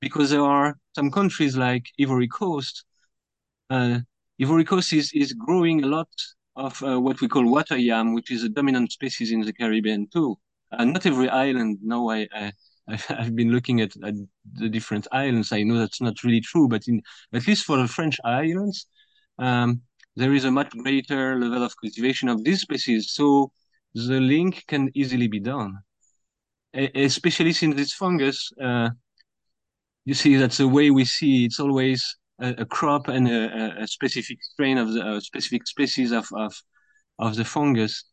because 0.00 0.30
there 0.30 0.42
are 0.42 0.76
some 0.94 1.10
countries 1.10 1.56
like 1.56 1.86
Ivory 2.00 2.28
Coast. 2.28 2.84
Uh, 3.68 4.00
Ivory 4.40 4.64
Coast 4.64 4.92
is, 4.92 5.12
is 5.12 5.32
growing 5.32 5.82
a 5.82 5.88
lot 5.88 6.08
of 6.56 6.82
uh, 6.82 7.00
what 7.00 7.20
we 7.20 7.28
call 7.28 7.50
water 7.50 7.76
yam, 7.76 8.14
which 8.14 8.30
is 8.30 8.44
a 8.44 8.48
dominant 8.48 8.92
species 8.92 9.32
in 9.32 9.40
the 9.40 9.52
Caribbean 9.52 10.08
too. 10.12 10.38
Uh, 10.72 10.84
not 10.84 11.06
every 11.06 11.28
island. 11.28 11.78
No, 11.82 12.10
I, 12.10 12.28
I 12.32 12.52
I've 13.08 13.36
been 13.36 13.52
looking 13.52 13.80
at, 13.80 13.92
at, 14.04 14.14
the 14.54 14.68
different 14.68 15.06
islands. 15.12 15.52
I 15.52 15.62
know 15.62 15.78
that's 15.78 16.00
not 16.00 16.24
really 16.24 16.40
true, 16.40 16.68
but 16.68 16.88
in 16.88 17.02
at 17.32 17.46
least 17.46 17.64
for 17.64 17.76
the 17.76 17.86
French 17.86 18.18
islands, 18.24 18.86
um, 19.40 19.82
there 20.16 20.32
is 20.34 20.44
a 20.44 20.50
much 20.50 20.70
greater 20.70 21.38
level 21.38 21.62
of 21.64 21.74
cultivation 21.80 22.28
of 22.28 22.44
these 22.44 22.60
species. 22.60 23.12
So 23.12 23.52
the 23.94 24.20
link 24.20 24.64
can 24.68 24.90
easily 24.94 25.28
be 25.28 25.40
done, 25.40 25.78
a 26.74 26.90
especially 27.04 27.52
since 27.52 27.74
this 27.76 27.92
fungus. 27.92 28.52
Uh, 28.62 28.90
you 30.04 30.14
see, 30.14 30.36
that's 30.36 30.58
the 30.58 30.68
way 30.68 30.90
we 30.90 31.04
see. 31.04 31.44
It's 31.44 31.60
always 31.60 32.16
a, 32.40 32.50
a 32.58 32.66
crop 32.66 33.08
and 33.08 33.28
a, 33.28 33.82
a, 33.82 33.86
specific 33.86 34.38
strain 34.42 34.78
of 34.78 34.92
the 34.92 35.20
specific 35.20 35.66
species 35.66 36.12
of 36.12 36.26
of 36.34 36.54
of 37.18 37.36
the 37.36 37.44
fungus. 37.44 38.04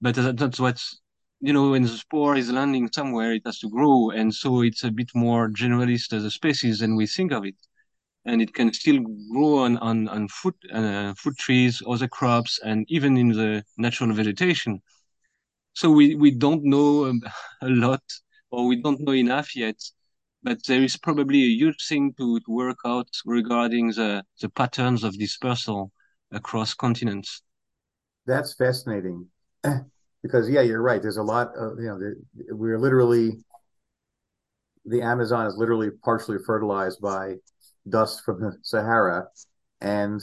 But 0.00 0.14
that's 0.36 0.60
what's 0.60 1.00
you 1.40 1.52
know, 1.52 1.70
when 1.70 1.82
the 1.82 1.88
spore 1.88 2.36
is 2.36 2.50
landing 2.50 2.90
somewhere, 2.92 3.32
it 3.32 3.42
has 3.46 3.60
to 3.60 3.68
grow. 3.68 4.10
And 4.10 4.34
so 4.34 4.62
it's 4.62 4.84
a 4.84 4.90
bit 4.90 5.10
more 5.14 5.48
generalist 5.48 6.12
as 6.12 6.24
a 6.24 6.30
species 6.30 6.80
than 6.80 6.96
we 6.96 7.06
think 7.06 7.32
of 7.32 7.44
it. 7.44 7.54
And 8.28 8.42
it 8.42 8.52
can 8.52 8.72
still 8.72 9.00
grow 9.32 9.58
on, 9.58 9.78
on, 9.78 10.06
on 10.08 10.28
fruit, 10.28 10.56
uh, 10.72 11.14
fruit 11.14 11.36
trees, 11.38 11.82
other 11.88 12.08
crops, 12.08 12.60
and 12.62 12.84
even 12.88 13.16
in 13.16 13.28
the 13.30 13.64
natural 13.78 14.12
vegetation. 14.12 14.82
So 15.72 15.90
we, 15.90 16.14
we 16.14 16.30
don't 16.30 16.62
know 16.64 17.06
a 17.62 17.68
lot, 17.68 18.02
or 18.50 18.66
we 18.66 18.82
don't 18.82 19.00
know 19.00 19.14
enough 19.14 19.56
yet, 19.56 19.76
but 20.42 20.58
there 20.66 20.82
is 20.82 20.96
probably 20.96 21.42
a 21.42 21.56
huge 21.60 21.86
thing 21.88 22.14
to, 22.18 22.38
to 22.40 22.50
work 22.50 22.78
out 22.84 23.08
regarding 23.24 23.88
the, 23.88 24.24
the 24.40 24.50
patterns 24.50 25.04
of 25.04 25.18
dispersal 25.18 25.90
across 26.30 26.74
continents. 26.74 27.42
That's 28.26 28.54
fascinating. 28.54 29.26
because 30.22 30.50
yeah, 30.50 30.60
you're 30.60 30.82
right. 30.82 31.00
There's 31.00 31.16
a 31.16 31.22
lot 31.22 31.48
of 31.56 31.78
you 31.78 31.86
know 31.86 31.98
we're 32.50 32.78
literally 32.78 33.38
the 34.84 35.02
Amazon 35.02 35.46
is 35.46 35.56
literally 35.56 35.90
partially 35.90 36.38
fertilized 36.44 37.00
by 37.00 37.34
dust 37.90 38.22
from 38.24 38.40
the 38.40 38.56
Sahara, 38.62 39.26
and 39.80 40.20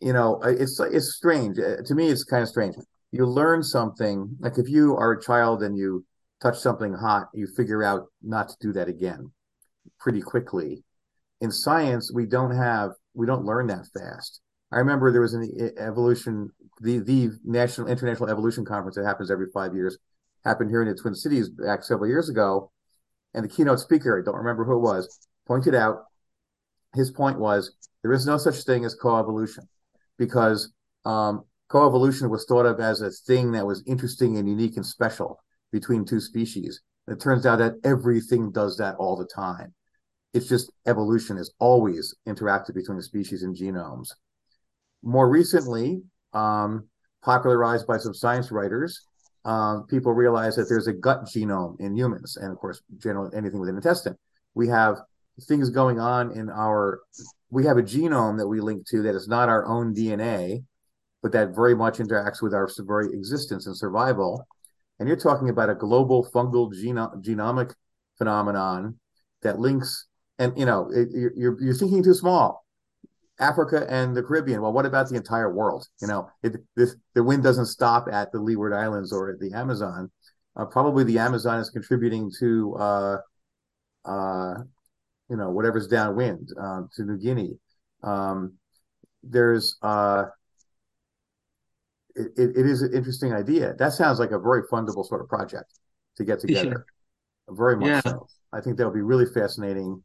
you 0.00 0.12
know 0.12 0.40
it's 0.44 0.80
it's 0.80 1.14
strange 1.14 1.58
uh, 1.58 1.82
to 1.84 1.94
me. 1.94 2.08
It's 2.08 2.24
kind 2.24 2.42
of 2.42 2.48
strange. 2.48 2.74
You 3.12 3.26
learn 3.26 3.62
something 3.62 4.36
like 4.40 4.58
if 4.58 4.68
you 4.68 4.96
are 4.96 5.12
a 5.12 5.22
child 5.22 5.62
and 5.62 5.76
you 5.76 6.04
touch 6.42 6.58
something 6.58 6.92
hot, 6.92 7.28
you 7.34 7.46
figure 7.56 7.82
out 7.82 8.06
not 8.22 8.48
to 8.48 8.56
do 8.60 8.72
that 8.74 8.88
again 8.88 9.30
pretty 9.98 10.20
quickly. 10.20 10.82
In 11.40 11.50
science, 11.50 12.12
we 12.12 12.26
don't 12.26 12.54
have 12.54 12.92
we 13.14 13.26
don't 13.26 13.44
learn 13.44 13.66
that 13.68 13.86
fast. 13.96 14.40
I 14.72 14.78
remember 14.78 15.12
there 15.12 15.20
was 15.20 15.34
an 15.34 15.72
evolution, 15.78 16.50
the 16.80 16.98
the 16.98 17.30
National 17.44 17.86
International 17.88 18.28
Evolution 18.28 18.64
Conference 18.64 18.96
that 18.96 19.04
happens 19.04 19.30
every 19.30 19.46
five 19.54 19.74
years, 19.74 19.98
happened 20.44 20.70
here 20.70 20.82
in 20.82 20.88
the 20.88 20.94
Twin 20.94 21.14
Cities 21.14 21.48
back 21.48 21.82
several 21.82 22.08
years 22.08 22.28
ago, 22.28 22.70
and 23.34 23.44
the 23.44 23.48
keynote 23.48 23.80
speaker, 23.80 24.18
I 24.18 24.24
don't 24.24 24.36
remember 24.36 24.64
who 24.64 24.76
it 24.76 24.80
was, 24.80 25.28
pointed 25.46 25.74
out 25.74 26.04
his 26.96 27.10
point 27.10 27.38
was 27.38 27.72
there 28.02 28.12
is 28.12 28.26
no 28.26 28.36
such 28.36 28.62
thing 28.64 28.84
as 28.84 28.96
coevolution 28.96 29.66
because 30.18 30.72
um, 31.04 31.44
coevolution 31.70 32.30
was 32.30 32.44
thought 32.44 32.66
of 32.66 32.80
as 32.80 33.00
a 33.00 33.10
thing 33.10 33.52
that 33.52 33.66
was 33.66 33.82
interesting 33.86 34.38
and 34.38 34.48
unique 34.48 34.76
and 34.76 34.86
special 34.86 35.38
between 35.72 36.04
two 36.04 36.20
species. 36.20 36.80
It 37.08 37.20
turns 37.20 37.46
out 37.46 37.58
that 37.58 37.74
everything 37.84 38.50
does 38.50 38.76
that 38.78 38.96
all 38.96 39.16
the 39.16 39.26
time. 39.26 39.74
It's 40.34 40.48
just 40.48 40.72
evolution 40.86 41.38
is 41.38 41.52
always 41.58 42.14
interactive 42.28 42.74
between 42.74 42.96
the 42.96 43.02
species 43.02 43.42
and 43.42 43.56
genomes 43.56 44.10
more 45.06 45.28
recently, 45.28 46.02
um, 46.32 46.88
popularized 47.22 47.86
by 47.86 47.96
some 47.98 48.12
science 48.12 48.50
writers, 48.50 49.06
um, 49.44 49.86
people 49.86 50.12
realize 50.12 50.56
that 50.56 50.68
there's 50.68 50.88
a 50.88 50.92
gut 50.92 51.24
genome 51.24 51.80
in 51.80 51.96
humans, 51.96 52.36
and 52.36 52.52
of 52.52 52.58
course, 52.58 52.82
generally 52.98 53.30
anything 53.34 53.60
with 53.60 53.68
an 53.68 53.76
intestine. 53.76 54.16
We 54.54 54.68
have 54.68 54.98
things 55.42 55.70
going 55.70 55.98
on 55.98 56.32
in 56.32 56.50
our. 56.50 57.00
We 57.50 57.64
have 57.64 57.78
a 57.78 57.82
genome 57.82 58.38
that 58.38 58.48
we 58.48 58.60
link 58.60 58.86
to 58.88 59.02
that 59.02 59.14
is 59.14 59.28
not 59.28 59.48
our 59.48 59.66
own 59.66 59.94
DNA, 59.94 60.64
but 61.22 61.32
that 61.32 61.54
very 61.54 61.74
much 61.74 61.98
interacts 61.98 62.42
with 62.42 62.52
our 62.52 62.68
very 62.80 63.12
existence 63.12 63.66
and 63.66 63.76
survival. 63.76 64.46
And 64.98 65.08
you're 65.08 65.16
talking 65.16 65.48
about 65.48 65.70
a 65.70 65.74
global 65.74 66.28
fungal 66.34 66.72
geno- 66.72 67.12
genomic 67.20 67.72
phenomenon 68.18 68.98
that 69.42 69.58
links. 69.58 70.06
And 70.38 70.58
you 70.58 70.66
know, 70.66 70.90
it, 70.92 71.08
you're 71.36 71.60
you're 71.60 71.74
thinking 71.74 72.02
too 72.02 72.14
small 72.14 72.66
Africa 73.38 73.86
and 73.88 74.16
the 74.16 74.22
Caribbean. 74.22 74.62
Well, 74.62 74.72
what 74.72 74.86
about 74.86 75.08
the 75.08 75.16
entire 75.16 75.52
world? 75.52 75.86
You 76.00 76.08
know, 76.08 76.30
it, 76.42 76.56
this, 76.74 76.96
the 77.14 77.22
wind 77.22 77.42
doesn't 77.42 77.66
stop 77.66 78.08
at 78.10 78.32
the 78.32 78.38
Leeward 78.38 78.72
Islands 78.72 79.12
or 79.12 79.30
at 79.30 79.40
the 79.40 79.52
Amazon. 79.52 80.10
Uh, 80.56 80.64
probably 80.64 81.04
the 81.04 81.18
Amazon 81.18 81.60
is 81.60 81.68
contributing 81.70 82.30
to, 82.38 82.74
uh, 82.76 83.16
uh, 84.06 84.54
you 85.28 85.36
know, 85.36 85.50
whatever's 85.50 85.88
downwind 85.88 86.50
uh, 86.60 86.82
to 86.94 87.02
New 87.04 87.18
Guinea. 87.18 87.58
Um, 88.02 88.54
there's, 89.22 89.76
uh, 89.82 90.24
it, 92.14 92.56
it 92.56 92.66
is 92.66 92.82
an 92.82 92.94
interesting 92.94 93.32
idea. 93.32 93.74
That 93.78 93.92
sounds 93.92 94.18
like 94.18 94.30
a 94.30 94.38
very 94.38 94.62
fundable 94.64 95.06
sort 95.06 95.20
of 95.20 95.28
project 95.28 95.72
to 96.16 96.24
get 96.24 96.40
together. 96.40 96.86
Very 97.48 97.76
much 97.76 97.88
yeah. 97.88 98.00
so. 98.00 98.26
I 98.52 98.60
think 98.60 98.76
that 98.76 98.86
would 98.86 98.94
be 98.94 99.02
really 99.02 99.26
fascinating. 99.26 100.02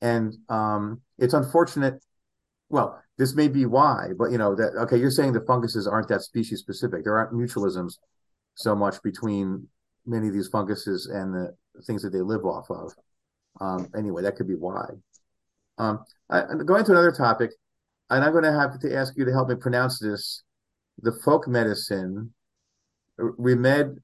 And 0.00 0.34
um, 0.48 1.02
it's 1.18 1.34
unfortunate 1.34 2.00
well, 2.70 3.02
this 3.18 3.34
may 3.34 3.48
be 3.48 3.66
why, 3.66 4.10
but 4.16 4.30
you 4.30 4.38
know 4.38 4.54
that 4.54 4.72
okay, 4.82 4.96
you're 4.96 5.10
saying 5.10 5.32
the 5.32 5.40
funguses 5.42 5.86
aren't 5.86 6.08
that 6.08 6.22
species 6.22 6.60
specific. 6.60 7.04
There 7.04 7.18
aren't 7.18 7.32
mutualisms 7.32 7.98
so 8.54 8.74
much 8.74 9.02
between 9.02 9.66
many 10.06 10.28
of 10.28 10.32
these 10.32 10.48
funguses 10.48 11.06
and 11.06 11.34
the 11.34 11.54
things 11.84 12.02
that 12.02 12.10
they 12.10 12.20
live 12.20 12.44
off 12.44 12.70
of. 12.70 12.94
Um, 13.60 13.88
anyway, 13.96 14.22
that 14.22 14.36
could 14.36 14.48
be 14.48 14.54
why. 14.54 14.86
Um, 15.78 16.04
I, 16.28 16.42
going 16.64 16.84
to 16.84 16.92
another 16.92 17.12
topic, 17.12 17.50
and 18.10 18.24
I'm 18.24 18.32
going 18.32 18.44
to 18.44 18.52
have 18.52 18.78
to 18.80 18.94
ask 18.94 19.14
you 19.16 19.24
to 19.24 19.32
help 19.32 19.48
me 19.48 19.54
pronounce 19.54 19.98
this: 19.98 20.42
the 21.00 21.12
folk 21.24 21.48
medicine, 21.48 22.32
Remed 23.18 23.96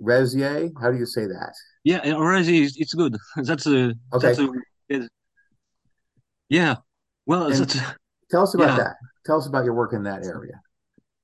Rezier. 0.00 0.70
How 0.80 0.90
do 0.90 0.98
you 0.98 1.06
say 1.06 1.26
that? 1.26 1.54
Yeah, 1.82 2.00
Rezier, 2.00 2.70
it's 2.76 2.94
good. 2.94 3.16
That's 3.36 3.66
a 3.66 3.94
okay. 4.12 4.34
That's 4.34 4.38
a, 4.38 5.08
yeah. 6.48 6.76
Well, 7.26 7.48
that's 7.48 7.78
Tell 8.30 8.42
us 8.42 8.54
about 8.54 8.70
yeah. 8.70 8.76
that. 8.76 8.96
Tell 9.24 9.38
us 9.38 9.46
about 9.46 9.64
your 9.64 9.74
work 9.74 9.92
in 9.92 10.02
that 10.04 10.24
area. 10.26 10.60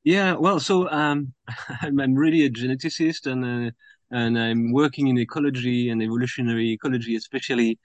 Yeah, 0.02 0.34
well, 0.34 0.60
so 0.60 0.88
um, 0.90 1.34
I'm, 1.82 2.00
I'm 2.00 2.14
really 2.14 2.44
a 2.46 2.50
geneticist, 2.50 3.30
and 3.30 3.68
uh, 3.68 3.70
and 4.10 4.38
I'm 4.38 4.72
working 4.72 5.08
in 5.08 5.18
ecology 5.18 5.90
and 5.90 6.02
evolutionary 6.02 6.72
ecology, 6.72 7.16
especially. 7.16 7.78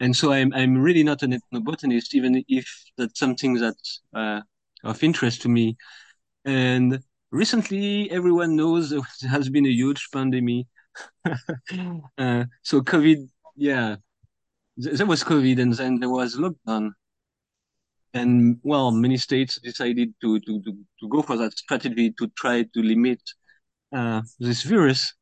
And 0.00 0.14
so 0.14 0.32
I'm 0.32 0.52
I'm 0.54 0.78
really 0.78 1.02
not 1.02 1.22
an 1.22 1.32
ethnobotanist, 1.38 2.14
even 2.14 2.44
if 2.48 2.66
that's 2.96 3.18
something 3.18 3.54
that's 3.54 4.00
uh, 4.14 4.40
of 4.84 5.02
interest 5.02 5.42
to 5.42 5.48
me. 5.48 5.76
And 6.44 7.00
recently, 7.30 8.10
everyone 8.10 8.56
knows 8.56 8.90
there 8.90 9.30
has 9.30 9.48
been 9.48 9.66
a 9.66 9.70
huge 9.70 10.08
pandemic. 10.12 10.66
uh, 12.18 12.44
so 12.62 12.80
COVID, 12.80 13.28
yeah, 13.56 13.96
there 14.76 15.06
was 15.06 15.22
COVID, 15.24 15.60
and 15.60 15.74
then 15.74 16.00
there 16.00 16.10
was 16.10 16.36
lockdown 16.36 16.92
and 18.14 18.58
well, 18.62 18.90
many 18.90 19.16
states 19.16 19.58
decided 19.60 20.14
to, 20.20 20.40
to, 20.40 20.62
to, 20.62 20.72
to 21.00 21.08
go 21.08 21.22
for 21.22 21.36
that 21.36 21.56
strategy 21.56 22.12
to 22.18 22.28
try 22.36 22.62
to 22.62 22.82
limit 22.82 23.20
uh, 23.92 24.22
this 24.38 24.62
virus. 24.62 25.14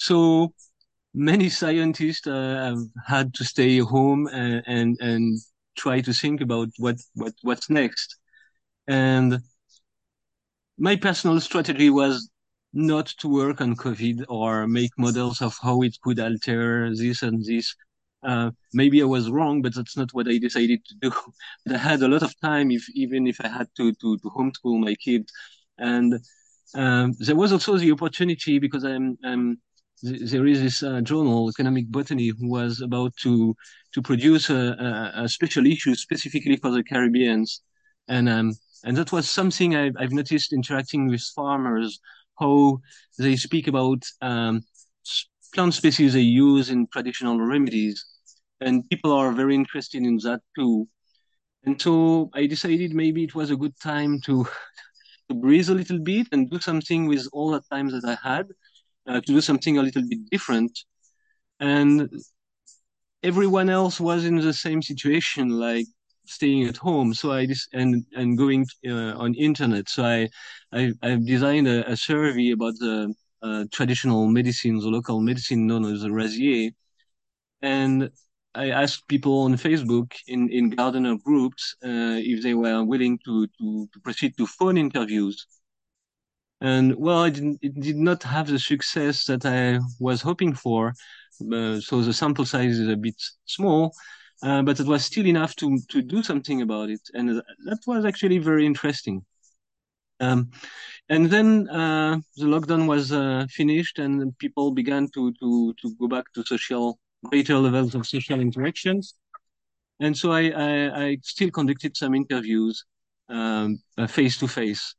So 0.00 0.54
many 1.14 1.50
scientists 1.50 2.26
uh, 2.26 2.56
have 2.70 2.84
had 3.06 3.34
to 3.34 3.44
stay 3.44 3.78
home 3.78 4.28
and, 4.28 4.62
and, 4.66 4.96
and 5.00 5.38
try 5.76 6.00
to 6.00 6.12
think 6.14 6.40
about 6.40 6.70
what, 6.78 6.96
what, 7.14 7.34
what's 7.42 7.68
next. 7.68 8.16
And 8.88 9.40
my 10.78 10.96
personal 10.96 11.38
strategy 11.40 11.90
was 11.90 12.30
not 12.72 13.08
to 13.18 13.28
work 13.28 13.60
on 13.60 13.76
COVID 13.76 14.24
or 14.28 14.66
make 14.66 14.92
models 14.96 15.42
of 15.42 15.56
how 15.60 15.82
it 15.82 15.98
could 16.02 16.18
alter 16.18 16.94
this 16.94 17.22
and 17.22 17.44
this, 17.44 17.74
uh, 18.22 18.50
maybe 18.72 19.02
I 19.02 19.04
was 19.04 19.30
wrong, 19.30 19.60
but 19.60 19.74
that's 19.74 19.96
not 19.98 20.14
what 20.14 20.28
I 20.28 20.38
decided 20.38 20.82
to 20.86 20.94
do. 20.94 21.12
but 21.66 21.74
I 21.74 21.78
had 21.78 22.02
a 22.02 22.08
lot 22.08 22.22
of 22.22 22.38
time, 22.40 22.70
if 22.70 22.88
even 22.94 23.26
if 23.26 23.40
I 23.40 23.48
had 23.48 23.68
to 23.76 23.92
to, 23.92 24.18
to 24.18 24.30
homeschool 24.30 24.80
my 24.80 24.94
kids, 24.94 25.30
and 25.78 26.20
um, 26.74 27.14
there 27.18 27.36
was 27.36 27.52
also 27.52 27.76
the 27.76 27.92
opportunity 27.92 28.58
because 28.58 28.84
I'm, 28.84 29.18
I'm 29.24 29.60
there 30.02 30.46
is 30.46 30.62
this 30.62 30.82
uh, 30.82 31.00
journal, 31.00 31.50
Economic 31.50 31.88
Botany, 31.88 32.28
who 32.28 32.48
was 32.48 32.80
about 32.80 33.14
to 33.16 33.54
to 33.92 34.02
produce 34.02 34.50
a, 34.50 34.54
a, 34.54 35.24
a, 35.24 35.28
special 35.28 35.66
issue 35.66 35.94
specifically 35.94 36.56
for 36.56 36.70
the 36.70 36.82
Caribbeans, 36.82 37.62
and 38.08 38.28
um, 38.28 38.52
and 38.84 38.96
that 38.96 39.12
was 39.12 39.28
something 39.28 39.76
I've, 39.76 39.94
I've 39.98 40.12
noticed 40.12 40.52
interacting 40.52 41.08
with 41.08 41.22
farmers 41.34 42.00
how 42.38 42.80
they 43.18 43.36
speak 43.36 43.68
about 43.68 44.02
um, 44.22 44.64
plant 45.54 45.74
species 45.74 46.14
they 46.14 46.20
use 46.20 46.70
in 46.70 46.86
traditional 46.88 47.40
remedies. 47.40 48.04
And 48.60 48.88
people 48.88 49.12
are 49.12 49.32
very 49.32 49.54
interested 49.54 50.02
in 50.02 50.16
that 50.18 50.40
too. 50.56 50.88
And 51.64 51.80
so 51.80 52.30
I 52.34 52.46
decided 52.46 52.94
maybe 52.94 53.24
it 53.24 53.34
was 53.34 53.50
a 53.50 53.56
good 53.56 53.78
time 53.80 54.20
to, 54.22 54.46
to 55.28 55.34
breathe 55.34 55.68
a 55.68 55.74
little 55.74 55.98
bit 55.98 56.28
and 56.32 56.50
do 56.50 56.58
something 56.60 57.06
with 57.06 57.26
all 57.32 57.50
the 57.50 57.62
time 57.70 57.88
that 57.90 58.04
I 58.04 58.16
had, 58.26 58.48
uh, 59.06 59.20
to 59.20 59.32
do 59.32 59.40
something 59.40 59.78
a 59.78 59.82
little 59.82 60.02
bit 60.08 60.30
different. 60.30 60.78
And 61.58 62.08
everyone 63.22 63.68
else 63.70 64.00
was 64.00 64.24
in 64.24 64.36
the 64.36 64.52
same 64.52 64.82
situation, 64.82 65.50
like 65.50 65.86
staying 66.26 66.64
at 66.64 66.76
home. 66.76 67.14
So 67.14 67.32
I 67.32 67.46
just 67.46 67.68
and 67.72 68.04
and 68.14 68.38
going 68.38 68.66
uh, 68.86 69.12
on 69.22 69.34
internet. 69.34 69.88
So 69.88 70.04
I 70.04 70.28
I 70.72 70.92
I've 71.02 71.26
designed 71.26 71.68
a, 71.68 71.90
a 71.90 71.96
survey 71.96 72.50
about 72.52 72.74
the 72.78 73.14
uh, 73.42 73.64
traditional 73.72 74.26
medicine, 74.26 74.78
the 74.78 74.88
local 74.88 75.20
medicine 75.20 75.66
known 75.66 75.84
as 75.84 76.02
the 76.02 76.08
Rasier, 76.08 76.72
and 77.62 78.10
I 78.54 78.70
asked 78.70 79.06
people 79.06 79.42
on 79.42 79.54
Facebook 79.54 80.12
in, 80.26 80.48
in 80.50 80.70
gardener 80.70 81.16
groups 81.16 81.76
uh, 81.84 82.18
if 82.18 82.42
they 82.42 82.54
were 82.54 82.82
willing 82.82 83.18
to, 83.24 83.46
to, 83.46 83.88
to 83.92 84.00
proceed 84.00 84.36
to 84.38 84.46
phone 84.46 84.76
interviews. 84.76 85.46
And 86.60 86.94
well, 86.96 87.24
it, 87.24 87.38
it 87.62 87.80
did 87.80 87.96
not 87.96 88.22
have 88.22 88.48
the 88.48 88.58
success 88.58 89.24
that 89.24 89.46
I 89.46 89.80
was 89.98 90.20
hoping 90.20 90.54
for. 90.54 90.92
Uh, 91.40 91.80
so 91.80 92.02
the 92.02 92.12
sample 92.12 92.44
size 92.44 92.78
is 92.78 92.88
a 92.88 92.96
bit 92.96 93.14
small, 93.46 93.94
uh, 94.42 94.62
but 94.62 94.78
it 94.78 94.86
was 94.86 95.04
still 95.04 95.26
enough 95.26 95.56
to, 95.56 95.78
to 95.88 96.02
do 96.02 96.22
something 96.22 96.60
about 96.60 96.90
it. 96.90 97.00
And 97.14 97.42
that 97.64 97.78
was 97.86 98.04
actually 98.04 98.38
very 98.38 98.66
interesting. 98.66 99.24
Um, 100.20 100.50
and 101.08 101.30
then 101.30 101.66
uh, 101.70 102.18
the 102.36 102.44
lockdown 102.44 102.86
was 102.86 103.10
uh, 103.10 103.46
finished 103.48 103.98
and 103.98 104.36
people 104.38 104.70
began 104.70 105.08
to, 105.14 105.32
to, 105.40 105.74
to 105.80 105.94
go 105.98 106.08
back 106.08 106.26
to 106.34 106.44
social 106.44 106.98
greater 107.24 107.56
levels 107.56 107.94
of 107.94 108.06
social 108.06 108.38
interactions. 108.38 109.14
And 109.98 110.16
so 110.16 110.32
I, 110.32 110.50
I, 110.50 111.04
I 111.04 111.18
still 111.22 111.50
conducted 111.50 111.96
some 111.96 112.14
interviews 112.14 112.84
face 114.08 114.38
to 114.38 114.48
face. 114.48 114.94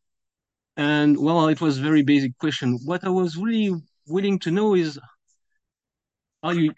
And 0.77 1.17
well, 1.17 1.47
it 1.47 1.61
was 1.61 1.77
very 1.79 2.03
basic 2.03 2.37
question. 2.37 2.79
What 2.85 3.03
I 3.05 3.09
was 3.09 3.37
really 3.37 3.73
willing 4.07 4.39
to 4.39 4.51
know 4.51 4.75
is, 4.75 4.99
are 6.43 6.53
you, 6.53 6.73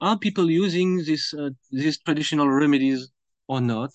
are 0.00 0.18
people 0.18 0.50
using 0.50 0.98
this, 1.04 1.34
uh, 1.34 1.50
these 1.70 1.98
traditional 1.98 2.48
remedies 2.48 3.10
or 3.48 3.60
not? 3.60 3.92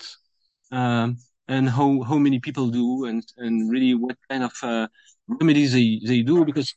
Um, 0.71 1.17
and 1.47 1.69
how, 1.69 2.01
how 2.03 2.17
many 2.17 2.39
people 2.39 2.69
do 2.69 3.05
and, 3.05 3.23
and 3.37 3.71
really 3.71 3.93
what 3.93 4.17
kind 4.29 4.43
of 4.43 4.53
uh, 4.63 4.87
remedies 5.27 5.73
they, 5.73 6.01
they 6.05 6.21
do 6.21 6.43
because 6.45 6.73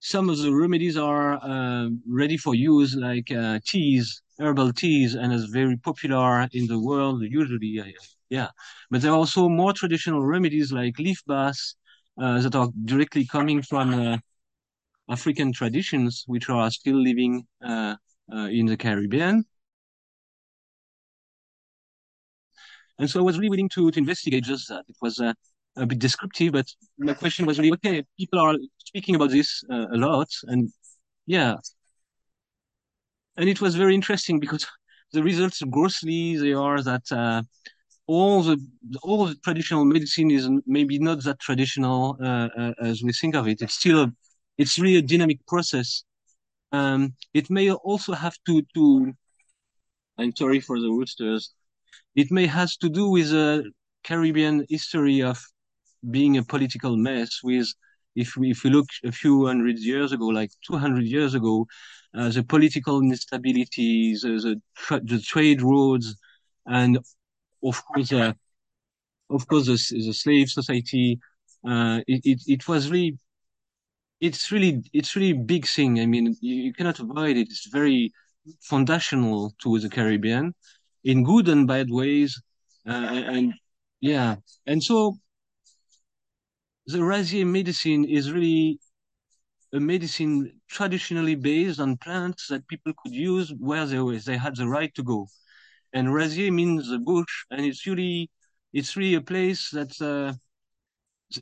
some 0.00 0.28
of 0.30 0.38
the 0.38 0.52
remedies 0.54 0.96
are 0.96 1.34
uh, 1.42 1.88
ready 2.08 2.36
for 2.36 2.54
use, 2.54 2.94
like 2.96 3.30
uh, 3.30 3.58
teas, 3.66 4.22
herbal 4.38 4.72
teas, 4.72 5.14
and 5.14 5.32
is 5.32 5.44
very 5.46 5.76
popular 5.76 6.48
in 6.52 6.66
the 6.66 6.78
world 6.78 7.22
usually. 7.22 7.80
Uh, 7.80 7.84
yeah, 8.30 8.48
but 8.90 9.02
there 9.02 9.12
are 9.12 9.16
also 9.16 9.48
more 9.48 9.72
traditional 9.72 10.22
remedies 10.24 10.72
like 10.72 10.98
leaf 10.98 11.20
baths 11.26 11.76
uh, 12.20 12.40
that 12.40 12.54
are 12.54 12.68
directly 12.84 13.26
coming 13.26 13.62
from 13.62 13.92
uh, 13.94 14.18
African 15.08 15.52
traditions, 15.52 16.24
which 16.26 16.48
are 16.48 16.70
still 16.70 16.96
living 16.96 17.46
uh, 17.64 17.96
in 18.28 18.66
the 18.66 18.76
Caribbean. 18.76 19.44
And 22.98 23.10
so 23.10 23.20
I 23.20 23.22
was 23.22 23.38
really 23.38 23.50
willing 23.50 23.70
to, 23.70 23.90
to 23.90 23.98
investigate 23.98 24.44
just 24.44 24.68
that. 24.68 24.84
It 24.88 24.96
was 25.00 25.18
a 25.18 25.34
bit 25.86 25.98
descriptive, 25.98 26.52
but 26.52 26.66
my 26.98 27.14
question 27.14 27.46
was 27.46 27.58
really, 27.58 27.72
okay, 27.72 28.04
people 28.18 28.38
are 28.38 28.56
speaking 28.78 29.14
about 29.14 29.30
this 29.30 29.62
uh, 29.70 29.86
a 29.92 29.96
lot, 29.96 30.28
and 30.44 30.70
yeah, 31.26 31.54
and 33.36 33.48
it 33.48 33.60
was 33.60 33.74
very 33.74 33.94
interesting 33.94 34.38
because 34.40 34.66
the 35.12 35.22
results 35.22 35.62
grossly 35.70 36.36
they 36.36 36.52
are 36.52 36.82
that 36.82 37.10
uh, 37.10 37.42
all 38.10 38.42
the 38.42 38.58
all 39.02 39.26
the 39.26 39.36
traditional 39.46 39.84
medicine 39.84 40.30
is 40.32 40.48
maybe 40.66 40.98
not 40.98 41.22
that 41.22 41.38
traditional 41.38 42.16
uh, 42.20 42.48
uh 42.62 42.72
as 42.90 42.96
we 43.04 43.12
think 43.12 43.34
of 43.36 43.46
it. 43.46 43.62
It's 43.62 43.74
still 43.74 44.00
a, 44.06 44.08
it's 44.58 44.78
really 44.80 44.98
a 44.98 45.08
dynamic 45.12 45.40
process. 45.46 46.02
Um, 46.72 47.14
it 47.34 47.46
may 47.50 47.70
also 47.70 48.12
have 48.24 48.36
to 48.46 48.54
to. 48.74 49.12
I'm 50.18 50.34
sorry 50.36 50.60
for 50.60 50.76
the 50.80 50.90
roosters. 50.98 51.42
It 52.22 52.28
may 52.36 52.46
has 52.46 52.76
to 52.78 52.88
do 52.88 53.04
with 53.16 53.30
a 53.32 53.48
Caribbean 54.02 54.66
history 54.68 55.22
of 55.22 55.38
being 56.16 56.36
a 56.36 56.42
political 56.42 56.96
mess 56.96 57.30
with 57.44 57.68
if 58.16 58.36
we, 58.36 58.50
if 58.50 58.64
we 58.64 58.70
look 58.70 58.88
a 59.04 59.12
few 59.12 59.46
hundred 59.46 59.78
years 59.78 60.10
ago, 60.12 60.26
like 60.26 60.50
200 60.66 61.04
years 61.04 61.34
ago, 61.34 61.66
uh, 62.14 62.28
the 62.28 62.42
political 62.42 63.00
instability, 63.00 64.14
the, 64.14 64.28
the, 64.44 64.60
tra 64.76 65.00
the, 65.00 65.20
trade 65.20 65.62
roads, 65.62 66.16
and 66.66 66.98
of 67.62 67.84
course, 67.86 68.12
uh, 68.12 68.32
of 69.30 69.46
course, 69.46 69.66
the, 69.66 70.04
the 70.06 70.12
slave 70.12 70.50
society, 70.50 71.18
uh, 71.66 72.00
it, 72.06 72.20
it, 72.24 72.40
it, 72.46 72.68
was 72.68 72.90
really, 72.90 73.18
it's 74.20 74.50
really, 74.50 74.82
it's 74.92 75.16
really 75.16 75.32
big 75.32 75.66
thing. 75.66 76.00
I 76.00 76.06
mean, 76.06 76.36
you, 76.40 76.56
you 76.56 76.72
cannot 76.72 77.00
avoid 77.00 77.36
it. 77.36 77.48
It's 77.50 77.68
very 77.68 78.12
foundational 78.60 79.54
to 79.62 79.78
the 79.78 79.88
Caribbean 79.88 80.54
in 81.04 81.24
good 81.24 81.48
and 81.48 81.66
bad 81.66 81.90
ways. 81.90 82.40
Uh, 82.86 82.92
and 82.92 83.54
yeah, 84.00 84.36
and 84.66 84.82
so 84.82 85.16
the 86.86 86.98
Rasier 86.98 87.46
medicine 87.46 88.04
is 88.04 88.32
really 88.32 88.80
a 89.72 89.78
medicine 89.80 90.60
traditionally 90.68 91.34
based 91.36 91.78
on 91.78 91.96
plants 91.98 92.48
that 92.48 92.66
people 92.66 92.92
could 93.02 93.14
use 93.14 93.52
where 93.58 93.86
they 93.86 94.18
they 94.18 94.36
had 94.36 94.56
the 94.56 94.66
right 94.66 94.92
to 94.94 95.02
go. 95.02 95.28
And 95.92 96.14
Razier 96.14 96.52
means 96.52 96.88
the 96.88 96.98
bush, 96.98 97.44
and 97.50 97.64
it's 97.66 97.86
really 97.86 98.30
it's 98.72 98.96
really 98.96 99.14
a 99.14 99.20
place 99.20 99.70
that 99.70 100.00
uh, 100.00 100.34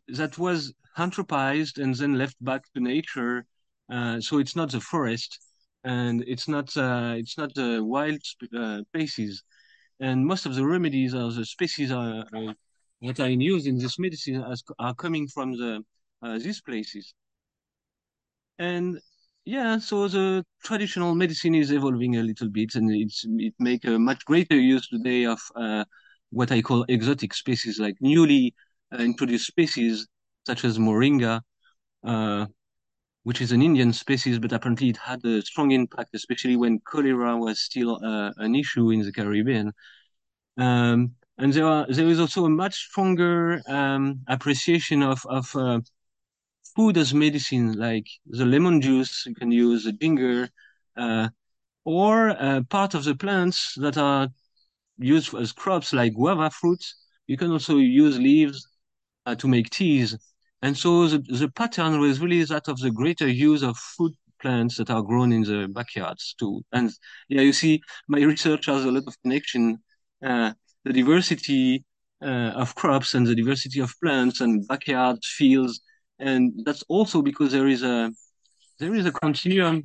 that 0.09 0.39
was 0.39 0.73
anthropized 0.97 1.79
and 1.83 1.95
then 1.95 2.19
left 2.19 2.37
back 2.45 2.63
to 2.75 2.81
nature. 2.81 3.45
Uh, 3.91 4.21
so 4.21 4.39
it's 4.39 4.57
not 4.57 4.71
the 4.71 4.81
forest, 4.81 5.39
and 5.85 6.25
it's 6.27 6.49
not 6.49 6.75
uh, 6.77 7.15
it's 7.17 7.39
not 7.39 7.55
the 7.55 7.83
wild 7.83 8.21
uh, 8.57 8.83
places. 8.93 9.43
And 10.01 10.25
most 10.25 10.47
of 10.47 10.55
the 10.55 10.67
remedies 10.67 11.15
or 11.15 11.33
the 11.33 11.45
species 11.45 11.91
are 11.91 12.25
what 13.01 13.21
are 13.21 13.29
in 13.29 13.41
use 13.41 13.67
in 13.67 13.79
this 13.79 13.99
medicine 13.99 14.45
are 14.79 14.95
coming 14.95 15.29
from 15.29 15.53
the 15.53 15.85
uh, 16.23 16.39
these 16.39 16.61
places. 16.61 17.15
And 18.59 18.99
yeah, 19.49 19.79
so 19.79 20.09
the 20.09 20.45
traditional 20.63 21.15
medicine 21.15 21.55
is 21.55 21.71
evolving 21.73 22.17
a 22.17 22.23
little 22.23 22.51
bit, 22.51 22.75
and 22.75 22.91
it's 22.93 23.25
it 23.27 23.55
make 23.59 23.87
a 23.87 23.99
much 23.99 24.23
greater 24.27 24.57
use 24.57 24.87
today 24.89 25.25
of 25.25 25.41
uh, 25.57 25.85
what 26.29 26.53
I 26.53 26.61
call 26.61 26.85
exotic 26.89 27.33
species, 27.33 27.81
like 27.81 27.97
newly 28.03 28.55
uh, 28.93 29.03
introduced 29.03 29.47
species 29.47 30.07
such 30.47 30.67
as 30.67 30.79
moringa, 30.79 31.41
uh, 32.05 32.45
which 33.23 33.41
is 33.41 33.53
an 33.53 33.63
Indian 33.63 33.95
species, 33.95 34.39
but 34.39 34.53
apparently 34.53 34.91
it 34.91 34.99
had 34.99 35.25
a 35.25 35.41
strong 35.41 35.71
impact, 35.71 36.11
especially 36.13 36.57
when 36.57 36.81
cholera 36.81 37.35
was 37.39 37.61
still 37.61 37.99
uh, 38.05 38.33
an 38.37 38.55
issue 38.55 38.91
in 38.91 39.01
the 39.01 39.13
Caribbean. 39.13 39.73
Um, 40.59 41.15
and 41.39 41.55
there 41.55 41.67
are 41.67 41.87
there 41.89 42.09
is 42.09 42.21
also 42.21 42.45
a 42.45 42.51
much 42.51 42.75
stronger 42.75 43.63
um, 43.67 44.21
appreciation 44.29 45.03
of 45.03 45.25
of 45.27 45.57
uh, 45.57 45.81
food 46.75 46.97
as 46.97 47.15
medicine, 47.15 47.73
like 47.75 48.07
the 48.27 48.45
lemon 48.45 48.81
juice 48.81 49.25
you 49.27 49.35
can 49.35 49.51
use, 49.51 49.85
the 49.85 49.93
ginger, 49.93 50.49
uh, 50.97 51.29
or 51.85 52.31
uh, 52.31 52.63
part 52.69 52.95
of 52.95 53.05
the 53.05 53.15
plants 53.15 53.75
that 53.77 53.97
are 53.97 54.29
used 54.99 55.35
as 55.35 55.53
crops, 55.53 55.93
like 55.93 56.15
guava 56.15 56.51
fruits. 56.51 56.95
You 57.27 57.37
can 57.37 57.51
also 57.51 57.77
use 57.79 58.19
leaves 58.19 58.67
uh, 59.27 59.35
to 59.37 59.49
make 59.49 59.71
teas. 59.71 60.17
And 60.63 60.77
so 60.77 61.07
the, 61.07 61.19
the 61.19 61.49
pattern 61.51 62.01
was 62.01 62.21
really 62.21 62.43
that 62.45 62.69
of 62.69 62.79
the 62.81 62.91
greater 62.91 63.29
use 63.29 63.63
of 63.63 63.77
food 63.79 64.13
plants 64.41 64.77
that 64.77 64.91
are 64.91 65.03
grown 65.03 65.33
in 65.33 65.43
the 65.43 65.69
backyards 65.69 66.35
too. 66.39 66.63
And 66.73 66.91
yeah, 67.29 67.43
you 67.43 67.53
see, 67.53 67.81
my 68.09 68.21
research 68.21 68.67
has 68.67 68.85
a 68.85 68.91
lot 68.91 69.05
of 69.07 69.21
connection 69.23 69.79
uh, 70.25 70.53
the 70.85 70.93
diversity 70.93 71.85
uh, 72.23 72.53
of 72.57 72.75
crops 72.75 73.15
and 73.15 73.27
the 73.27 73.35
diversity 73.35 73.81
of 73.81 73.93
plants 74.03 74.41
and 74.41 74.67
backyard 74.67 75.19
fields. 75.25 75.81
And 76.19 76.53
that's 76.65 76.83
also 76.89 77.23
because 77.23 77.53
there 77.53 77.69
is 77.69 77.83
a 77.83 78.11
there 78.79 78.95
is 78.95 79.07
a 79.07 79.13
continuum. 79.13 79.85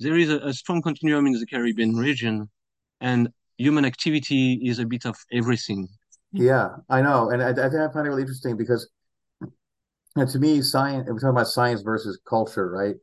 There 0.00 0.18
is 0.18 0.30
a, 0.30 0.38
a 0.38 0.52
strong 0.52 0.82
continuum 0.82 1.26
in 1.26 1.32
the 1.32 1.46
Caribbean 1.46 1.96
region, 1.96 2.50
and 3.00 3.28
human 3.58 3.84
activity 3.84 4.60
is 4.64 4.78
a 4.78 4.86
bit 4.86 5.06
of 5.06 5.16
everything. 5.32 5.88
Yeah, 6.32 6.70
I 6.88 7.00
know, 7.00 7.30
and 7.30 7.42
I, 7.42 7.50
I 7.50 7.68
think 7.70 7.80
I 7.80 7.92
find 7.92 8.06
it 8.06 8.10
really 8.10 8.22
interesting 8.22 8.56
because, 8.56 8.88
and 10.16 10.28
to 10.28 10.38
me, 10.38 10.62
science. 10.62 11.06
We're 11.08 11.18
talking 11.18 11.28
about 11.28 11.46
science 11.46 11.82
versus 11.82 12.18
culture, 12.28 12.68
right? 12.70 12.96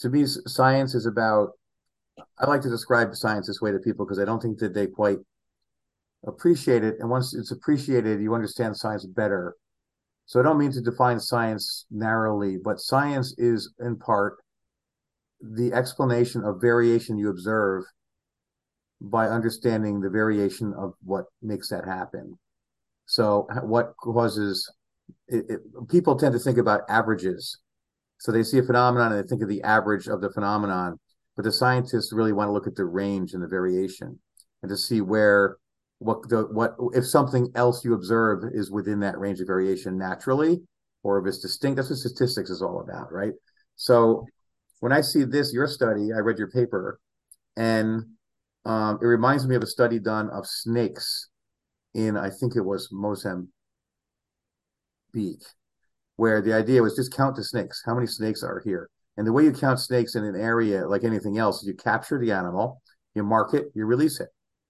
To 0.00 0.10
me, 0.10 0.26
science 0.26 0.94
is 0.94 1.06
about. 1.06 1.52
I 2.38 2.46
like 2.46 2.62
to 2.62 2.70
describe 2.70 3.14
science 3.14 3.46
this 3.46 3.60
way 3.60 3.70
to 3.72 3.78
people 3.78 4.04
because 4.04 4.18
I 4.18 4.24
don't 4.24 4.42
think 4.42 4.58
that 4.58 4.74
they 4.74 4.86
quite 4.86 5.18
appreciate 6.26 6.84
it. 6.84 6.96
And 6.98 7.08
once 7.08 7.34
it's 7.34 7.52
appreciated, 7.52 8.20
you 8.20 8.34
understand 8.34 8.76
science 8.76 9.06
better. 9.06 9.54
So 10.28 10.38
I 10.38 10.42
don't 10.42 10.58
mean 10.58 10.72
to 10.72 10.82
define 10.82 11.18
science 11.18 11.86
narrowly, 11.90 12.58
but 12.62 12.80
science 12.80 13.34
is 13.38 13.72
in 13.80 13.96
part 13.96 14.36
the 15.40 15.72
explanation 15.72 16.44
of 16.44 16.60
variation 16.60 17.16
you 17.16 17.30
observe 17.30 17.84
by 19.00 19.26
understanding 19.26 20.02
the 20.02 20.10
variation 20.10 20.74
of 20.74 20.92
what 21.02 21.24
makes 21.40 21.70
that 21.70 21.86
happen. 21.86 22.38
So 23.06 23.46
what 23.62 23.94
causes 23.96 24.70
it, 25.28 25.46
it, 25.48 25.88
people 25.88 26.14
tend 26.14 26.34
to 26.34 26.38
think 26.38 26.58
about 26.58 26.82
averages. 26.90 27.58
So 28.18 28.30
they 28.30 28.42
see 28.42 28.58
a 28.58 28.62
phenomenon 28.62 29.12
and 29.12 29.24
they 29.24 29.26
think 29.26 29.42
of 29.42 29.48
the 29.48 29.62
average 29.62 30.08
of 30.08 30.20
the 30.20 30.30
phenomenon, 30.30 31.00
but 31.36 31.46
the 31.46 31.52
scientists 31.52 32.12
really 32.12 32.34
want 32.34 32.48
to 32.48 32.52
look 32.52 32.66
at 32.66 32.76
the 32.76 32.84
range 32.84 33.32
and 33.32 33.42
the 33.42 33.48
variation 33.48 34.18
and 34.62 34.68
to 34.68 34.76
see 34.76 35.00
where 35.00 35.56
what 35.98 36.28
the 36.28 36.42
what 36.52 36.76
if 36.94 37.06
something 37.06 37.48
else 37.54 37.84
you 37.84 37.94
observe 37.94 38.44
is 38.52 38.70
within 38.70 39.00
that 39.00 39.18
range 39.18 39.40
of 39.40 39.46
variation 39.46 39.98
naturally 39.98 40.60
or 41.02 41.18
if 41.18 41.26
it's 41.26 41.40
distinct 41.40 41.76
that's 41.76 41.90
what 41.90 41.98
statistics 41.98 42.50
is 42.50 42.62
all 42.62 42.80
about 42.80 43.12
right? 43.12 43.32
So 43.76 44.26
when 44.80 44.92
i 44.92 45.00
see 45.00 45.24
this 45.24 45.52
your 45.52 45.66
study 45.66 46.12
i 46.12 46.18
read 46.18 46.38
your 46.38 46.50
paper 46.50 47.00
and 47.56 48.04
um, 48.64 48.98
it 49.00 49.06
reminds 49.06 49.46
me 49.46 49.56
of 49.56 49.62
a 49.62 49.66
study 49.66 49.98
done 49.98 50.30
of 50.30 50.46
snakes 50.46 51.28
in 51.94 52.16
i 52.16 52.30
think 52.30 52.54
it 52.54 52.64
was 52.64 52.88
mozambique 52.92 53.48
where 56.16 56.42
the 56.42 56.52
idea 56.52 56.82
was 56.82 56.96
just 56.96 57.14
count 57.14 57.36
the 57.36 57.44
snakes 57.44 57.82
how 57.84 57.94
many 57.94 58.06
snakes 58.06 58.42
are 58.42 58.60
here? 58.64 58.90
And 59.16 59.26
the 59.26 59.32
way 59.32 59.42
you 59.42 59.52
count 59.52 59.80
snakes 59.80 60.14
in 60.14 60.24
an 60.24 60.36
area 60.36 60.86
like 60.86 61.02
anything 61.02 61.38
else 61.38 61.64
you 61.64 61.74
capture 61.74 62.20
the 62.20 62.30
animal 62.30 62.80
you 63.14 63.24
mark 63.24 63.52
it 63.54 63.66
you 63.74 63.84
release 63.84 64.20
it 64.20 64.28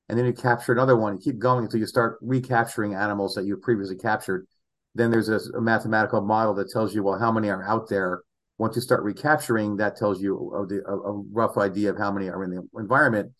and 0.08 0.18
then 0.18 0.24
you 0.24 0.32
capture 0.32 0.72
another 0.72 0.96
one. 0.96 1.14
You 1.14 1.20
keep 1.20 1.38
going 1.38 1.64
until 1.64 1.80
you 1.80 1.86
start 1.86 2.18
recapturing 2.22 2.94
animals 2.94 3.34
that 3.34 3.44
you 3.44 3.56
previously 3.56 3.96
captured. 3.96 4.46
Then 4.94 5.10
there's 5.10 5.28
a, 5.28 5.38
a, 5.56 5.60
mathematical 5.60 6.22
model 6.22 6.54
that 6.54 6.70
tells 6.70 6.94
you, 6.94 7.02
well, 7.02 7.18
how 7.18 7.30
many 7.30 7.50
are 7.50 7.62
out 7.62 7.88
there. 7.88 8.22
Once 8.56 8.74
you 8.74 8.82
start 8.82 9.04
recapturing, 9.04 9.76
that 9.76 9.96
tells 9.96 10.20
you 10.20 10.34
a, 10.54 10.90
a, 10.90 10.96
a 10.96 11.22
rough 11.30 11.56
idea 11.56 11.90
of 11.90 11.98
how 11.98 12.10
many 12.10 12.28
are 12.28 12.42
in 12.42 12.50
the 12.50 12.68
environment. 12.80 13.30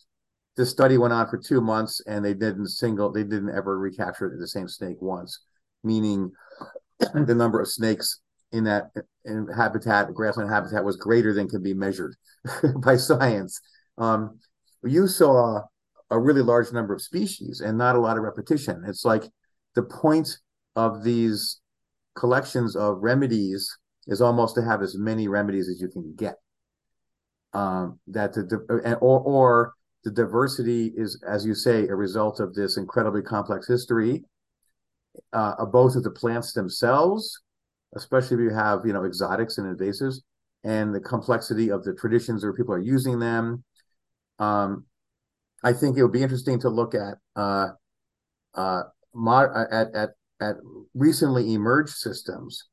This 0.57 0.71
study 0.71 0.99
went 0.99 1.12
on 1.12 1.29
for 1.29 1.39
two 1.39 1.61
months, 1.61 2.01
and 2.07 2.25
they 2.25 2.35
didn't 2.35 2.69
single, 2.69 3.11
they 3.11 3.25
didn't 3.25 3.51
ever 3.51 3.79
recapture 3.79 4.37
the 4.39 4.47
same 4.47 4.69
snake 4.69 4.99
once, 5.01 5.41
meaning 5.83 6.31
the 7.01 7.35
number 7.35 7.61
of 7.61 7.69
snakes 7.69 8.21
in 8.53 8.64
that 8.64 8.91
in 9.25 9.47
habitat, 9.57 10.12
grassland 10.14 10.51
habitat, 10.51 10.85
was 10.85 10.97
greater 10.97 11.33
than 11.33 11.49
can 11.49 11.62
be 11.62 11.75
measured 11.75 12.14
by 12.77 12.97
science. 12.97 13.61
Um, 13.99 14.39
you 14.85 15.09
saw 15.09 15.62
a 16.11 16.19
really 16.19 16.43
large 16.43 16.73
number 16.73 16.95
of 16.95 17.03
species 17.03 17.61
and 17.61 17.77
not 17.77 17.97
a 17.97 18.01
lot 18.01 18.17
of 18.17 18.23
repetition. 18.23 18.83
It's 18.87 19.05
like 19.05 19.25
the 19.75 19.83
point 19.83 20.39
of 20.77 21.03
these 21.03 21.61
collections 22.17 22.77
of 22.77 22.99
remedies 23.01 23.77
is 24.07 24.21
almost 24.21 24.55
to 24.55 24.63
have 24.63 24.83
as 24.83 24.97
many 24.97 25.29
remedies 25.29 25.69
as 25.69 25.81
you 25.81 25.89
can 25.89 26.15
get. 26.17 26.37
Um, 27.53 27.99
that 28.09 28.35
the 28.35 28.97
or 29.01 29.21
or 29.21 29.75
the 30.05 30.11
diversity 30.11 30.93
is, 30.97 31.23
as 31.27 31.45
you 31.47 31.55
say, 31.55 31.87
a 31.89 31.95
result 31.95 32.41
of 32.41 32.55
this 32.55 32.77
incredibly 32.77 33.23
complex 33.23 33.67
history, 33.67 34.25
uh, 35.33 35.55
of 35.59 35.73
both 35.73 35.97
of 35.97 36.05
the 36.05 36.11
plants 36.11 36.53
themselves, 36.53 37.41
especially 37.97 38.37
if 38.37 38.41
you 38.41 38.55
have 38.55 38.85
you 38.85 38.93
know 38.93 39.05
exotics 39.05 39.59
and 39.59 39.77
invasives, 39.77 40.17
and 40.65 40.95
the 40.95 41.01
complexity 41.01 41.71
of 41.71 41.85
the 41.85 41.95
traditions 41.95 42.43
where 42.43 42.53
people 42.53 42.75
are 42.75 42.81
using 42.81 43.19
them. 43.19 43.65
Um, 44.39 44.85
I 45.63 45.73
think 45.73 45.97
it 45.97 46.03
would 46.03 46.13
be 46.13 46.23
interesting 46.23 46.61
to 46.61 46.69
look 46.69 46.95
at 46.95 47.15
uh, 47.37 47.69
uh, 48.55 48.83
mod- 49.15 49.51
at 49.71 49.95
at 49.95 50.11
at 50.41 50.57
recently 50.95 51.55
emerged 51.55 51.95
systems. 51.95 52.65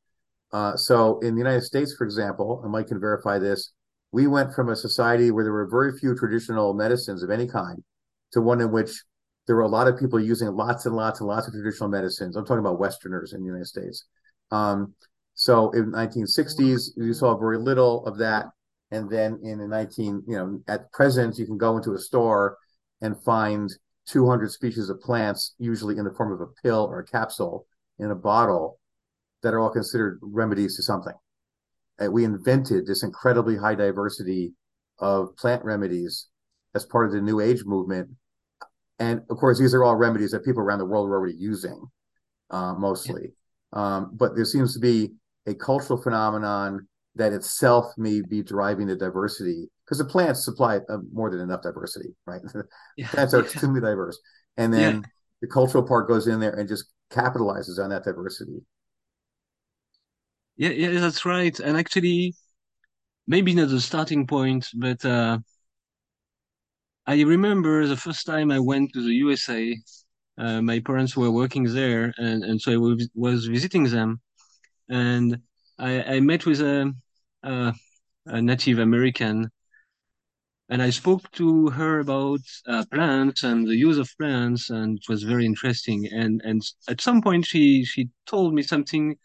Uh, 0.52 0.76
so 0.78 1.20
in 1.20 1.36
the 1.36 1.40
United 1.40 1.64
States, 1.64 1.96
for 1.98 2.06
example, 2.06 2.62
and 2.64 2.72
Mike 2.72 2.88
can 2.88 3.00
verify 3.00 3.40
this, 3.40 3.74
we 4.12 4.28
went 4.28 4.54
from 4.54 4.70
a 4.70 4.76
society 4.76 5.32
where 5.32 5.44
there 5.44 5.52
were 5.52 5.68
very 5.68 5.98
few 5.98 6.16
traditional 6.16 6.74
medicines 6.74 7.24
of 7.24 7.30
any 7.30 7.48
kind 7.48 7.84
to 8.32 8.42
one 8.42 8.62
in 8.62 8.72
which 8.72 9.04
there 9.48 9.56
were 9.56 9.64
a 9.64 9.68
lot 9.68 9.88
of 9.88 10.00
people 10.00 10.20
using 10.20 10.48
lots 10.50 10.86
and 10.86 10.96
lots 10.96 11.20
and 11.20 11.28
lots 11.28 11.48
of 11.48 11.54
traditional 11.54 11.90
medicines. 11.90 12.36
I'm 12.36 12.46
talking 12.46 12.60
about 12.60 12.80
Westerners 12.80 13.34
in 13.34 13.42
the 13.42 13.48
United 13.48 13.68
States. 13.68 14.06
Um, 14.52 14.94
so 15.34 15.72
in 15.72 15.92
the 15.92 15.98
1960s, 15.98 16.92
you 16.96 17.14
saw 17.14 17.38
very 17.38 17.58
little 17.58 18.06
of 18.06 18.18
that, 18.20 18.46
and 18.92 19.10
then 19.10 19.40
in 19.44 19.60
the 19.60 19.68
19, 19.68 20.24
you 20.28 20.38
know, 20.38 20.60
at 20.68 20.92
present, 20.94 21.38
you 21.38 21.46
can 21.46 21.58
go 21.58 21.76
into 21.78 21.94
a 21.94 22.00
store 22.00 22.58
and 23.06 23.24
find 23.24 23.70
200 24.08 24.52
species 24.52 24.90
of 24.90 25.00
plants, 25.00 25.54
usually 25.60 25.98
in 25.98 26.06
the 26.06 26.14
form 26.14 26.32
of 26.32 26.42
a 26.42 26.48
pill 26.64 26.88
or 26.90 27.00
a 27.00 27.06
capsule 27.06 27.68
in 28.00 28.10
a 28.10 28.16
bottle, 28.16 28.80
that 29.44 29.54
are 29.54 29.60
all 29.60 29.70
considered 29.70 30.20
remedies 30.22 30.76
to 30.76 30.82
something. 30.82 31.14
And 32.00 32.12
we 32.12 32.26
invented 32.26 32.88
this 32.88 33.04
incredibly 33.04 33.58
high 33.58 33.76
diversity 33.76 34.54
of 34.98 35.36
plant 35.38 35.64
remedies 35.64 36.28
as 36.74 36.86
part 36.86 37.06
of 37.06 37.14
the 37.14 37.22
New 37.22 37.40
Age 37.40 37.64
movement. 37.64 38.10
And 38.98 39.22
of 39.30 39.38
course, 39.38 39.60
these 39.60 39.76
are 39.76 39.84
all 39.84 39.96
remedies 39.96 40.32
that 40.32 40.44
people 40.44 40.64
around 40.64 40.80
the 40.80 40.86
world 40.86 41.08
are 41.08 41.14
already 41.14 41.38
using, 41.38 41.80
uh, 42.50 42.74
mostly. 42.74 43.34
Um, 43.72 44.12
but 44.14 44.36
there 44.36 44.46
seems 44.46 44.74
to 44.74 44.80
be 44.80 45.12
a 45.46 45.54
cultural 45.54 46.02
phenomenon 46.02 46.88
that 47.16 47.34
itself 47.34 47.86
may 47.98 48.22
be 48.22 48.42
driving 48.42 48.88
the 48.88 48.96
diversity 48.96 49.70
because 49.86 50.00
the 50.00 50.06
plants 50.06 50.44
supply 50.44 50.80
uh, 50.90 50.98
more 51.14 51.30
than 51.30 51.40
enough 51.40 51.62
diversity, 51.62 52.10
right? 52.26 52.42
Yeah. 52.98 53.08
plants 53.10 53.34
are 53.34 53.42
extremely 53.42 53.82
diverse, 53.82 54.20
and 54.58 54.74
then 54.74 54.96
yeah. 54.96 55.02
the 55.42 55.48
cultural 55.48 55.84
part 55.84 56.08
goes 56.08 56.28
in 56.28 56.40
there 56.40 56.54
and 56.54 56.68
just 56.68 56.86
capitalizes 57.12 57.78
on 57.84 57.90
that 57.90 58.04
diversity. 58.04 58.62
Yeah, 60.58 60.70
yeah, 60.70 61.00
that's 61.00 61.26
right. 61.26 61.58
And 61.60 61.78
actually, 61.78 62.34
maybe 63.28 63.54
not 63.54 63.70
the 63.70 63.82
starting 63.82 64.26
point, 64.28 64.68
but 64.74 65.04
uh, 65.04 65.40
I 67.08 67.22
remember 67.22 67.86
the 67.86 67.98
first 67.98 68.26
time 68.26 68.52
I 68.52 68.60
went 68.60 68.94
to 68.94 69.02
the 69.02 69.14
USA. 69.16 69.78
Uh, 70.38 70.62
my 70.62 70.80
parents 70.80 71.16
were 71.16 71.32
working 71.32 71.64
there, 71.74 72.14
and, 72.18 72.44
and 72.44 72.60
so 72.60 72.74
I 72.74 72.78
was, 72.78 73.08
was 73.16 73.46
visiting 73.46 73.86
them, 73.86 74.20
and 74.90 75.40
I, 75.80 76.16
I 76.16 76.20
met 76.20 76.46
with 76.46 76.62
a, 76.62 76.94
a, 77.44 77.74
a 78.26 78.42
Native 78.42 78.80
American 78.80 79.50
and 80.70 80.82
I 80.82 80.90
spoke 80.90 81.32
to 81.34 81.70
her 81.70 82.00
about 82.00 82.40
uh, 82.68 82.86
plants 82.92 83.44
and 83.44 83.68
the 83.68 83.76
use 83.76 83.98
of 83.98 84.10
plants, 84.18 84.70
and 84.70 84.98
it 84.98 85.08
was 85.08 85.24
very 85.24 85.46
interesting. 85.46 86.08
And 86.12 86.42
and 86.44 86.62
at 86.90 87.02
some 87.02 87.22
point, 87.22 87.46
she 87.46 87.86
she 87.86 88.10
told 88.26 88.54
me 88.54 88.64
something 88.64 89.18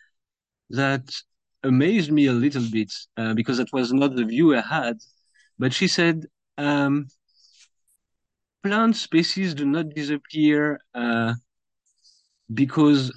that 0.70 1.05
amazed 1.62 2.12
me 2.12 2.26
a 2.26 2.32
little 2.32 2.64
bit 2.70 2.93
uh, 3.16 3.34
because 3.34 3.59
that 3.59 3.72
was 3.72 3.93
not 3.93 4.16
the 4.16 4.24
view 4.24 4.55
I 4.57 4.61
had. 4.62 4.99
But 5.59 5.72
she 5.74 5.88
said, 5.88 6.26
um, 6.59 7.09
plant 8.62 8.97
species 8.97 9.55
do 9.55 9.64
not 9.66 9.91
disappear 9.95 10.78
uh, 10.95 11.34
because 12.53 13.12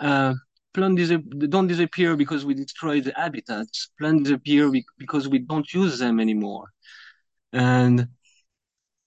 uh, 0.00 0.34
plants 0.72 1.10
don't 1.48 1.66
disappear 1.66 2.16
because 2.16 2.44
we 2.44 2.54
destroy 2.54 3.00
the 3.00 3.12
habitats. 3.16 3.90
Plants 3.98 4.24
disappear 4.24 4.70
because 4.98 5.28
we 5.28 5.40
don't 5.40 5.72
use 5.72 5.98
them 5.98 6.20
anymore 6.20 6.68
and 7.52 8.08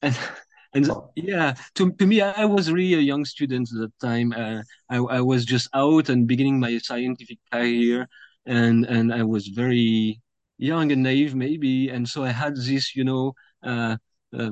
and 0.01 0.17
and 0.73 0.89
yeah 1.15 1.53
to, 1.75 1.91
to 1.93 2.05
me 2.05 2.21
i 2.21 2.45
was 2.45 2.71
really 2.71 2.93
a 2.93 2.99
young 3.11 3.25
student 3.25 3.67
at 3.73 3.79
that 3.79 3.99
time. 4.07 4.31
Uh, 4.33 4.61
I, 4.89 4.97
I 4.97 5.21
was 5.21 5.43
just 5.45 5.67
out 5.73 6.09
and 6.09 6.27
beginning 6.27 6.59
my 6.59 6.77
scientific 6.77 7.39
career. 7.51 8.07
And 8.45 8.85
and 8.85 9.13
i 9.13 9.23
was 9.23 9.47
very 9.47 10.21
young 10.57 10.91
and 10.91 11.03
naive 11.03 11.35
maybe. 11.35 11.89
And 11.89 12.07
so 12.07 12.23
i 12.23 12.29
had 12.31 12.55
this 12.55 12.95
you 12.95 13.03
know 13.03 13.33
uh, 13.63 13.97
uh, 14.37 14.51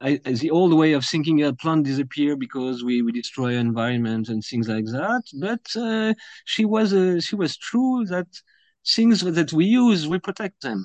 I, 0.00 0.16
the 0.24 0.50
old 0.50 0.74
way 0.74 0.92
of 0.92 1.04
thinking 1.06 1.42
a 1.42 1.54
plant 1.54 1.84
disappear 1.86 2.36
because 2.36 2.84
we, 2.84 3.00
we 3.02 3.12
destroy 3.12 3.56
environment 3.56 4.28
and 4.28 4.42
things 4.44 4.68
like 4.68 4.84
that. 4.86 5.22
But 5.40 5.64
uh, 5.76 6.14
she 6.44 6.64
was 6.66 6.92
uh, 6.92 7.20
she 7.20 7.34
was 7.34 7.56
true 7.56 8.04
that 8.06 8.26
things 8.86 9.20
that 9.22 9.52
we 9.52 9.64
use 9.64 10.06
we 10.06 10.18
protect 10.18 10.60
them 10.62 10.84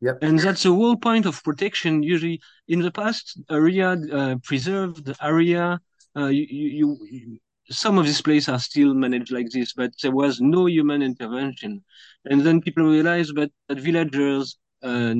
Yep. 0.00 0.18
And 0.22 0.38
that's 0.38 0.62
the 0.62 0.72
whole 0.72 0.96
point 0.96 1.26
of 1.26 1.42
protection. 1.42 2.02
Usually, 2.02 2.40
in 2.68 2.80
the 2.80 2.90
past, 2.90 3.40
area 3.50 3.96
uh, 4.12 4.36
preserved 4.44 5.12
area. 5.20 5.80
Uh, 6.16 6.26
you, 6.26 6.46
you, 6.48 6.98
you, 7.10 7.38
some 7.70 7.98
of 7.98 8.06
these 8.06 8.22
places 8.22 8.48
are 8.48 8.58
still 8.58 8.94
managed 8.94 9.32
like 9.32 9.50
this, 9.50 9.72
but 9.72 9.90
there 10.02 10.12
was 10.12 10.40
no 10.40 10.66
human 10.66 11.02
intervention. 11.02 11.84
And 12.24 12.42
then 12.42 12.60
people 12.60 12.84
realized 12.84 13.34
that, 13.36 13.50
that 13.68 13.80
villagers 13.80 14.58
uh, 14.82 15.14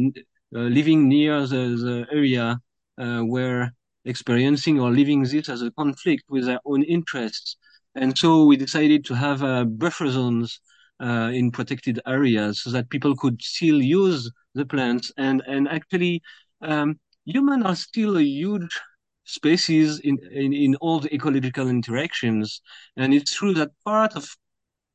uh 0.54 0.60
living 0.60 1.08
near 1.08 1.46
the, 1.46 1.64
the 1.84 2.06
area 2.10 2.58
uh, 2.98 3.22
were 3.24 3.70
experiencing 4.04 4.80
or 4.80 4.90
living 4.90 5.22
this 5.22 5.48
as 5.48 5.62
a 5.62 5.70
conflict 5.72 6.24
with 6.28 6.46
their 6.46 6.60
own 6.64 6.82
interests. 6.84 7.56
And 7.94 8.16
so 8.16 8.44
we 8.44 8.56
decided 8.56 9.04
to 9.06 9.14
have 9.14 9.42
uh, 9.42 9.64
buffer 9.64 10.08
zones 10.08 10.60
in 11.00 11.50
protected 11.50 12.00
areas 12.06 12.62
so 12.62 12.70
that 12.70 12.90
people 12.90 13.14
could 13.16 13.40
still 13.40 13.80
use 13.80 14.30
the 14.54 14.66
plants 14.66 15.12
and 15.16 15.42
and 15.46 15.68
actually 15.68 16.20
um, 16.62 16.98
humans 17.24 17.64
are 17.64 17.76
still 17.76 18.16
a 18.16 18.22
huge 18.22 18.80
species 19.24 20.00
in, 20.00 20.18
in, 20.32 20.52
in 20.54 20.74
all 20.76 21.00
the 21.00 21.14
ecological 21.14 21.68
interactions. 21.68 22.62
And 22.96 23.12
it's 23.12 23.34
true 23.34 23.52
that 23.54 23.70
part 23.84 24.16
of 24.16 24.26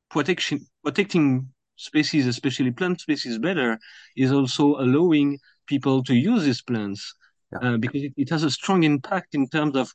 protection, 0.09 0.65
protecting 0.83 1.49
species, 1.75 2.25
especially 2.25 2.71
plant 2.71 2.99
species 2.99 3.37
better, 3.37 3.79
is 4.17 4.31
also 4.31 4.75
allowing 4.79 5.39
people 5.67 6.03
to 6.03 6.15
use 6.15 6.43
these 6.43 6.63
plants 6.63 7.13
yeah. 7.51 7.73
uh, 7.73 7.77
because 7.77 8.01
it, 8.01 8.13
it, 8.17 8.29
has 8.29 8.43
a 8.43 8.49
strong 8.49 8.83
impact 8.83 9.35
in 9.35 9.47
terms 9.47 9.75
of 9.75 9.93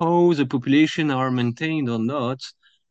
how 0.00 0.32
the 0.32 0.46
population 0.46 1.10
are 1.10 1.30
maintained 1.30 1.90
or 1.90 1.98
not, 1.98 2.40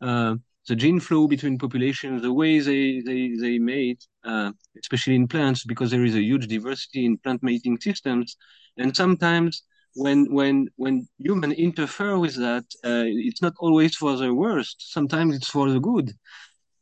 uh, 0.02 0.36
the 0.68 0.76
gene 0.76 1.00
flow 1.00 1.28
between 1.28 1.58
populations, 1.58 2.22
the 2.22 2.34
way 2.34 2.60
they 2.60 3.02
they 3.02 3.36
they 3.40 3.60
mate, 3.60 4.06
uh, 4.24 4.52
especially 4.80 5.16
in 5.16 5.28
plants, 5.28 5.64
because 5.64 5.92
there 5.92 6.06
is 6.06 6.16
a 6.16 6.22
huge 6.24 6.48
diversity 6.48 7.06
in 7.06 7.18
plant 7.18 7.44
mating 7.44 7.80
systems, 7.80 8.38
and 8.78 8.96
sometimes 8.96 9.64
when 9.96 10.32
when 10.32 10.68
when 10.76 11.08
human 11.18 11.52
interfere 11.52 12.18
with 12.20 12.36
that, 12.36 12.66
uh, 12.84 13.06
it's 13.06 13.42
not 13.42 13.54
always 13.60 13.96
for 13.96 14.16
the 14.18 14.34
worst. 14.34 14.92
Sometimes 14.92 15.36
it's 15.36 15.50
for 15.50 15.70
the 15.70 15.80
good, 15.80 16.12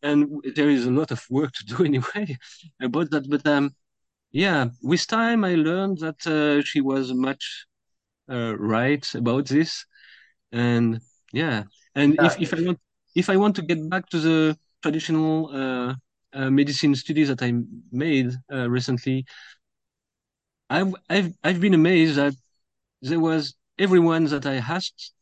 and 0.02 0.28
there 0.56 0.70
is 0.70 0.86
a 0.86 0.92
lot 0.92 1.12
of 1.12 1.24
work 1.30 1.52
to 1.54 1.66
do 1.66 1.86
anyway 1.90 2.38
about 2.82 3.10
that. 3.12 3.30
But 3.30 3.46
um, 3.48 3.76
yeah, 4.32 4.68
with 4.82 5.08
time 5.08 5.44
I 5.44 5.56
learned 5.56 6.00
that 6.00 6.26
uh, 6.28 6.64
she 6.64 6.82
was 6.82 7.14
much 7.14 7.66
uh, 8.30 8.56
right 8.58 9.06
about 9.16 9.46
this, 9.48 9.86
and 10.52 11.02
yeah, 11.32 11.64
and 11.96 12.16
yeah. 12.16 12.26
if 12.26 12.40
if 12.40 12.54
I 12.54 12.62
want 12.64 12.80
if 13.16 13.30
I 13.30 13.38
want 13.38 13.56
to 13.58 13.62
get 13.62 13.90
back 13.90 14.10
to 14.10 14.20
the 14.20 14.58
traditional 14.82 15.50
uh, 15.54 15.96
uh, 16.34 16.50
medicine 16.50 16.96
studies 16.96 17.30
that 17.30 17.42
I 17.44 17.54
made 17.92 18.32
uh, 18.52 18.70
recently, 18.70 19.26
I've 20.70 20.94
I've 21.10 21.34
I've 21.44 21.62
been 21.62 21.74
amazed 21.74 22.16
that 22.18 22.34
there 23.02 23.20
was 23.20 23.56
everyone 23.80 24.26
that 24.26 24.46
I 24.46 24.56
asked, 24.58 25.14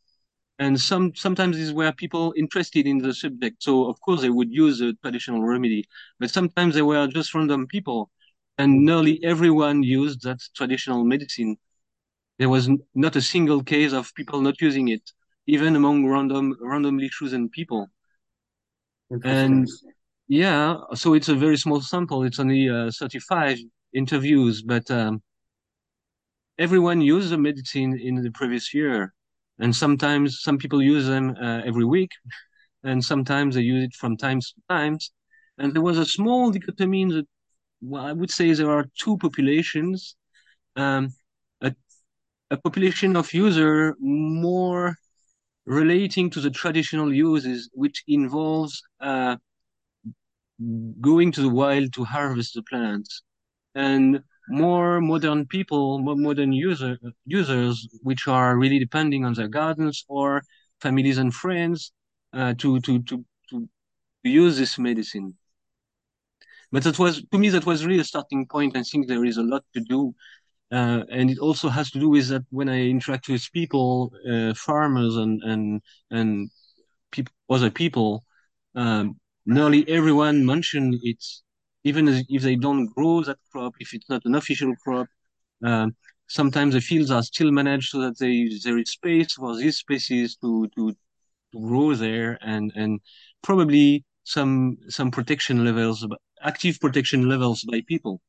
and 0.60 0.80
some 0.82 1.16
sometimes 1.16 1.58
these 1.58 1.74
were 1.74 1.92
people 1.94 2.34
interested 2.38 2.88
in 2.88 3.00
the 3.00 3.14
subject. 3.14 3.64
So 3.64 3.88
of 3.89 4.02
course 4.02 4.22
they 4.22 4.30
would 4.32 4.52
use 4.52 4.82
a 4.82 4.94
traditional 4.96 5.44
remedy, 5.44 5.86
but 6.20 6.32
sometimes 6.32 6.76
they 6.76 6.84
were 6.84 7.08
just 7.08 7.34
random 7.36 7.68
people, 7.68 8.12
and 8.58 8.86
nearly 8.86 9.24
everyone 9.24 9.84
used 9.84 10.24
that 10.24 10.42
traditional 10.56 11.04
medicine. 11.06 11.58
There 12.39 12.50
was 12.50 12.70
not 12.96 13.16
a 13.16 13.22
single 13.22 13.64
case 13.64 13.94
of 13.94 14.14
people 14.16 14.42
not 14.42 14.60
using 14.62 14.89
it, 14.89 15.12
even 15.56 15.76
among 15.76 16.08
random 16.08 16.56
randomly 16.62 17.10
chosen 17.10 17.49
people. 17.49 17.88
And 19.24 19.68
yeah, 20.28 20.78
so 20.95 21.14
it's 21.14 21.30
a 21.30 21.36
very 21.36 21.58
small 21.58 21.82
sample. 21.82 22.24
It's 22.24 22.39
only 22.39 22.70
uh, 22.70 22.91
35 22.97 23.60
interviews, 23.93 24.62
but 24.62 24.89
um, 24.91 25.22
everyone 26.58 27.02
used 27.02 27.30
the 27.30 27.38
medicine 27.38 27.99
in 27.99 28.16
the 28.16 28.32
previous 28.32 28.74
year. 28.74 29.14
And 29.60 29.76
sometimes 29.76 30.41
some 30.41 30.58
people 30.58 30.82
use 30.82 31.06
them 31.08 31.36
uh, 31.41 31.62
every 31.66 31.86
week, 31.86 32.12
and 32.84 33.04
sometimes 33.04 33.56
they 33.56 33.62
use 33.62 33.84
it 33.86 33.93
from 33.95 34.18
times 34.18 34.54
to 34.54 34.62
times. 34.70 35.12
And 35.58 35.74
there 35.74 35.84
was 35.84 35.97
a 35.99 36.06
small 36.06 36.52
dichotomy 36.52 37.02
in 37.04 37.10
the, 37.10 37.28
well, 37.82 38.06
I 38.06 38.14
would 38.14 38.32
say 38.32 38.54
there 38.54 38.72
are 38.72 38.86
two 38.99 39.18
populations. 39.18 40.16
Um, 40.76 41.10
a, 41.62 41.76
a 42.52 42.58
population 42.58 43.16
of 43.16 43.34
user 43.34 43.95
more 43.99 44.97
relating 45.66 46.30
to 46.32 46.41
the 46.41 46.49
traditional 46.49 47.14
uses, 47.14 47.70
which 47.74 48.03
involves 48.07 48.82
uh, 48.99 49.36
going 50.99 51.32
to 51.32 51.41
the 51.41 51.49
wild 51.49 51.93
to 51.93 52.03
harvest 52.03 52.53
the 52.55 52.64
plants, 52.64 53.24
and 53.76 54.22
more 54.49 54.99
modern 55.01 55.45
people, 55.45 55.99
more 55.99 56.16
modern 56.16 56.51
user, 56.51 56.97
users, 57.26 57.88
which 58.01 58.28
are 58.28 58.57
really 58.57 58.80
depending 58.80 59.24
on 59.24 59.34
their 59.34 59.47
gardens 59.47 60.03
or 60.07 60.41
families 60.82 61.18
and 61.18 61.34
friends 61.34 61.93
uh, 62.34 62.53
to, 62.57 62.80
to, 62.82 63.01
to, 63.03 63.24
to 63.49 63.70
use 64.24 64.57
this 64.57 64.78
medicine. 64.78 65.36
But 66.72 66.84
that 66.84 66.97
was, 66.99 67.24
to 67.32 67.38
me, 67.38 67.49
that 67.49 67.66
was 67.66 67.86
really 67.86 67.99
a 67.99 68.03
starting 68.03 68.47
point. 68.47 68.78
I 68.78 68.84
think 68.84 69.07
there 69.07 69.26
is 69.26 69.38
a 69.38 69.43
lot 69.43 69.64
to 69.74 69.82
do 69.82 70.14
uh, 70.72 71.03
and 71.11 71.30
it 71.30 71.39
also 71.39 71.69
has 71.69 71.91
to 71.91 71.99
do 71.99 72.09
with 72.09 72.30
that 72.30 72.43
when 72.49 72.69
I 72.69 72.82
interact 72.88 73.28
with 73.28 73.51
people, 73.53 74.13
uh, 74.30 74.53
farmers 74.53 75.15
and 75.17 75.41
and 75.43 75.82
and 76.09 76.49
other 77.49 77.69
people, 77.69 78.24
um, 78.76 79.19
nearly 79.45 79.88
everyone 79.89 80.45
mention 80.45 80.99
it, 81.03 81.24
even 81.84 82.07
if 82.30 82.41
they 82.43 82.55
don't 82.55 82.88
grow 82.95 83.24
that 83.24 83.38
crop, 83.51 83.74
if 83.80 83.93
it's 83.93 84.09
not 84.09 84.24
an 84.26 84.36
official 84.36 84.74
crop. 84.84 85.07
Um, 85.63 85.95
sometimes 86.28 86.74
the 86.74 86.82
fields 86.82 87.11
are 87.11 87.24
still 87.24 87.51
managed 87.51 87.89
so 87.89 87.99
that 88.01 88.17
they, 88.19 88.49
there 88.63 88.78
is 88.80 88.91
space 88.91 89.34
for 89.34 89.55
these 89.57 89.78
species 89.78 90.38
to, 90.38 90.69
to 90.76 90.93
to 91.53 91.59
grow 91.59 91.93
there, 91.95 92.38
and 92.41 92.72
and 92.76 93.01
probably 93.43 94.05
some 94.24 94.78
some 94.89 95.11
protection 95.11 95.65
levels, 95.65 96.05
active 96.43 96.80
protection 96.80 97.28
levels 97.30 97.63
by 97.69 97.82
people. 97.88 98.22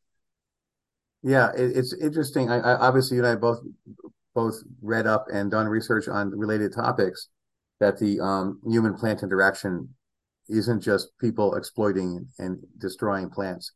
Yeah, 1.22 1.50
it, 1.56 1.76
it's 1.76 1.94
interesting. 1.94 2.50
I, 2.50 2.58
I, 2.58 2.74
obviously, 2.76 3.16
you 3.16 3.24
and 3.24 3.32
I 3.32 3.36
both 3.36 3.60
both 4.34 4.54
read 4.80 5.06
up 5.06 5.26
and 5.32 5.50
done 5.50 5.66
research 5.66 6.08
on 6.08 6.30
related 6.30 6.74
topics. 6.74 7.28
That 7.80 7.98
the 7.98 8.20
um, 8.20 8.60
human 8.64 8.94
plant 8.94 9.24
interaction 9.24 9.88
isn't 10.48 10.82
just 10.82 11.08
people 11.20 11.56
exploiting 11.56 12.28
and 12.38 12.58
destroying 12.78 13.28
plants. 13.28 13.72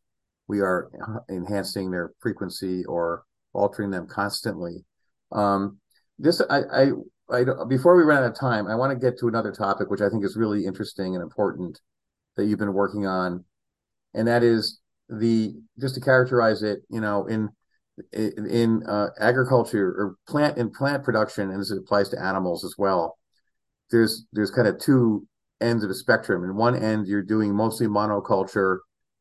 We 0.47 0.61
are 0.61 0.90
enhancing 1.28 1.90
their 1.90 2.12
frequency 2.20 2.84
or 2.84 3.24
altering 3.53 3.90
them 3.90 4.07
constantly. 4.07 4.84
Um, 5.32 5.78
this, 6.18 6.40
I, 6.49 6.61
I, 6.72 6.90
I, 7.30 7.44
before 7.68 7.97
we 7.97 8.05
run 8.05 8.22
out 8.22 8.30
of 8.30 8.38
time, 8.38 8.68
I 8.68 8.76
want 8.76 8.92
to 8.92 8.99
get 8.99 9.18
to 9.18 9.28
another 9.28 9.51
topic 9.51 9.90
which 9.90 10.01
I 10.01 10.09
think 10.09 10.24
is 10.24 10.36
really 10.36 10.66
interesting 10.66 11.14
and 11.14 11.22
important 11.22 11.80
that 12.36 12.44
you've 12.47 12.61
been 12.61 12.74
working 12.74 13.07
on, 13.07 13.44
and 14.14 14.28
that 14.28 14.44
is 14.44 14.80
the 15.09 15.54
just 15.78 15.94
to 15.94 16.00
characterize 16.00 16.62
it, 16.62 16.80
you 16.88 17.00
know, 17.00 17.26
in 17.26 17.50
in, 18.12 18.82
uh, 18.86 19.09
agriculture 19.18 19.88
or 19.88 20.16
plant 20.28 20.59
in 20.59 20.70
plant 20.70 21.02
production, 21.02 21.50
and 21.50 21.61
this 21.61 21.70
applies 21.70 22.09
to 22.11 22.22
animals 22.22 22.64
as 22.64 22.74
well. 22.76 23.16
There's 23.90 24.26
there's 24.32 24.50
kind 24.50 24.68
of 24.68 24.78
two 24.78 25.26
ends 25.61 25.82
of 25.82 25.88
the 25.88 25.94
spectrum. 25.94 26.44
In 26.44 26.57
one 26.57 26.76
end, 26.76 27.07
you're 27.07 27.22
doing 27.22 27.54
mostly 27.54 27.86
monoculture, 27.86 28.78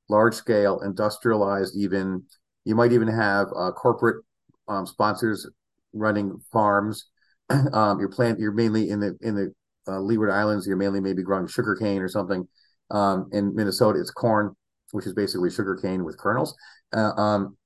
large 0.10 0.36
scale, 0.36 0.82
industrialized. 0.82 1.76
Even 1.78 2.24
you 2.66 2.76
might 2.76 2.92
even 2.92 3.08
have 3.08 3.48
uh, 3.56 3.72
corporate 3.72 4.24
um, 4.68 4.86
sponsors 4.86 5.48
running 5.94 6.42
farms. 6.52 7.06
um, 7.74 8.00
your 8.00 8.10
plant, 8.10 8.40
you're 8.40 8.52
mainly 8.52 8.90
in 8.90 9.00
the 9.00 9.18
in 9.22 9.36
the 9.36 9.54
uh, 9.88 10.00
Leeward 10.00 10.32
Islands. 10.32 10.68
You're 10.68 10.78
mainly 10.78 11.00
maybe 11.00 11.24
growing 11.24 11.48
sugarcane 11.48 12.02
or 12.02 12.10
something. 12.10 12.48
Um, 12.92 13.30
in 13.32 13.56
Minnesota, 13.56 14.00
it's 14.00 14.12
corn 14.12 14.56
which 14.96 15.06
is 15.06 15.14
basically 15.14 15.52
sugar 15.52 15.76
cane 15.76 16.06
with 16.06 16.18
kernels. 16.18 16.56
Uh, 16.94 17.12
um, 17.18 17.58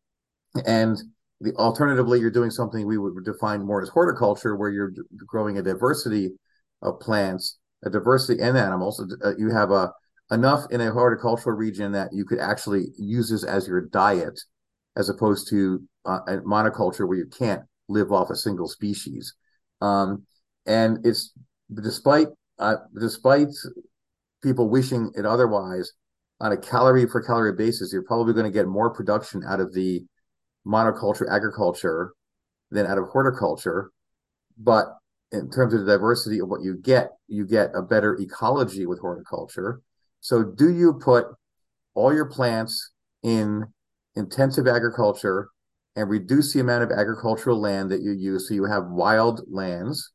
and 0.66 0.98
the 1.42 1.54
alternatively, 1.54 2.20
you're 2.20 2.32
doing 2.32 2.50
something 2.50 2.88
we 2.88 2.98
would 2.98 3.24
define 3.24 3.64
more 3.64 3.84
as 3.84 3.90
horticulture, 3.90 4.56
where 4.56 4.72
you're 4.72 4.92
growing 5.28 5.60
a 5.60 5.62
diversity 5.62 6.32
of 6.82 7.00
plants, 7.00 7.60
a 7.86 7.90
diversity 7.90 8.42
and 8.42 8.58
animals. 8.58 9.00
Uh, 9.24 9.38
you 9.38 9.52
have 9.52 9.70
a 9.70 9.94
enough 10.32 10.66
in 10.72 10.82
a 10.82 10.92
horticultural 10.92 11.56
region 11.56 11.92
that 11.92 12.10
you 12.12 12.26
could 12.26 12.40
actually 12.40 12.88
use 12.98 13.30
this 13.30 13.44
as 13.44 13.68
your 13.68 13.82
diet, 13.82 14.40
as 14.98 15.08
opposed 15.10 15.48
to 15.50 15.82
uh, 16.06 16.20
a 16.28 16.38
monoculture 16.40 17.08
where 17.08 17.18
you 17.18 17.28
can't 17.28 17.62
live 17.90 18.12
off 18.12 18.32
a 18.32 18.36
single 18.36 18.68
species. 18.68 19.36
Um, 19.82 20.24
and 20.66 21.06
it's 21.06 21.32
despite 21.74 22.28
uh, 22.58 22.78
despite 23.00 23.50
people 24.42 24.70
wishing 24.70 25.12
it 25.16 25.26
otherwise, 25.26 25.94
on 26.42 26.52
a 26.52 26.58
calorie 26.58 27.08
per 27.08 27.22
calorie 27.22 27.54
basis, 27.54 27.92
you're 27.92 28.04
probably 28.04 28.34
going 28.34 28.46
to 28.46 28.52
get 28.52 28.68
more 28.68 28.90
production 28.94 29.44
out 29.46 29.60
of 29.60 29.74
the 29.74 30.06
monoculture 30.66 31.30
agriculture 31.30 32.14
than 32.72 32.86
out 32.86 32.98
of 32.98 33.06
horticulture. 33.10 33.92
But 34.58 34.88
in 35.32 35.50
terms 35.52 35.74
of 35.74 35.82
the 35.82 35.92
diversity 35.92 36.40
of 36.40 36.48
what 36.48 36.62
you 36.62 36.78
get, 36.78 37.12
you 37.28 37.46
get 37.46 37.72
a 37.76 37.82
better 37.82 38.16
ecology 38.16 38.86
with 38.86 39.00
horticulture. 39.00 39.82
So, 40.22 40.44
do 40.44 40.74
you 40.74 40.94
put 40.94 41.28
all 41.94 42.14
your 42.14 42.26
plants 42.26 42.92
in 43.24 43.66
intensive 44.16 44.68
agriculture 44.68 45.50
and 45.96 46.10
reduce 46.10 46.54
the 46.54 46.60
amount 46.60 46.84
of 46.84 46.92
agricultural 46.92 47.60
land 47.60 47.92
that 47.92 48.02
you 48.02 48.12
use 48.12 48.48
so 48.48 48.54
you 48.54 48.66
have 48.66 48.86
wild 48.88 49.42
lands 49.50 50.12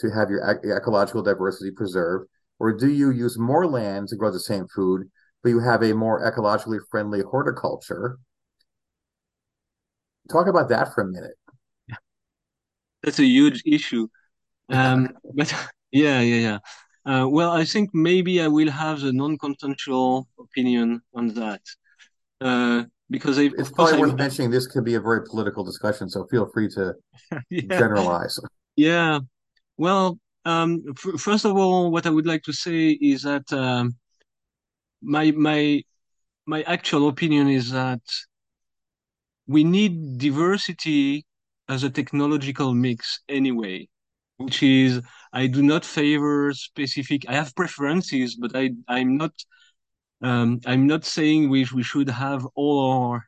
to 0.00 0.10
have 0.10 0.30
your 0.30 0.60
ecological 0.64 1.22
diversity 1.22 1.70
preserved? 1.70 2.28
Or 2.58 2.72
do 2.72 2.88
you 2.88 3.10
use 3.10 3.38
more 3.38 3.66
land 3.66 4.08
to 4.08 4.16
grow 4.16 4.30
the 4.30 4.40
same 4.40 4.66
food 4.74 5.10
but 5.44 5.50
you 5.50 5.60
have 5.60 5.82
a 5.82 5.92
more 5.92 6.18
ecologically 6.24 6.80
friendly 6.90 7.20
horticulture. 7.20 8.18
Talk 10.30 10.46
about 10.48 10.70
that 10.70 10.94
for 10.94 11.02
a 11.02 11.06
minute. 11.06 11.36
That's 13.02 13.18
a 13.18 13.26
huge 13.26 13.62
issue. 13.66 14.08
Um, 14.70 15.10
but 15.34 15.54
yeah, 15.92 16.20
yeah, 16.22 16.36
yeah. 16.48 16.58
Uh, 17.06 17.28
well, 17.28 17.50
I 17.50 17.66
think 17.66 17.90
maybe 17.92 18.40
I 18.40 18.48
will 18.48 18.70
have 18.70 19.02
the 19.02 19.12
non-consensual 19.12 20.26
opinion 20.40 21.02
on 21.14 21.34
that. 21.34 21.60
Uh, 22.40 22.84
because 23.10 23.38
I, 23.38 23.50
it's 23.58 23.70
probably 23.70 24.00
worth 24.00 24.12
I, 24.12 24.16
mentioning 24.16 24.50
this 24.50 24.66
could 24.66 24.84
be 24.84 24.94
a 24.94 25.00
very 25.00 25.26
political 25.26 25.62
discussion, 25.62 26.08
so 26.08 26.26
feel 26.30 26.46
free 26.46 26.70
to 26.70 26.94
yeah. 27.50 27.60
generalize. 27.68 28.40
Yeah. 28.76 29.20
Well, 29.76 30.18
um, 30.46 30.82
f- 30.88 31.20
first 31.20 31.44
of 31.44 31.54
all, 31.54 31.90
what 31.90 32.06
I 32.06 32.10
would 32.10 32.26
like 32.26 32.42
to 32.44 32.52
say 32.54 32.92
is 32.92 33.22
that 33.22 33.52
um, 33.52 33.94
my 35.04 35.30
my 35.32 35.82
my 36.46 36.62
actual 36.62 37.08
opinion 37.08 37.48
is 37.48 37.70
that 37.70 38.02
we 39.46 39.64
need 39.64 40.18
diversity 40.18 41.26
as 41.68 41.84
a 41.84 41.90
technological 41.90 42.74
mix 42.74 43.20
anyway, 43.28 43.88
which 44.38 44.62
is 44.62 45.00
I 45.32 45.46
do 45.46 45.62
not 45.62 45.84
favor 45.84 46.52
specific. 46.54 47.24
I 47.28 47.34
have 47.34 47.54
preferences, 47.54 48.36
but 48.36 48.52
I 48.54 48.70
I'm 48.88 49.16
not 49.16 49.32
um, 50.22 50.60
I'm 50.66 50.86
not 50.86 51.04
saying 51.04 51.50
we 51.50 51.66
we 51.74 51.82
should 51.82 52.08
have 52.10 52.46
all 52.54 52.78
our 52.92 53.24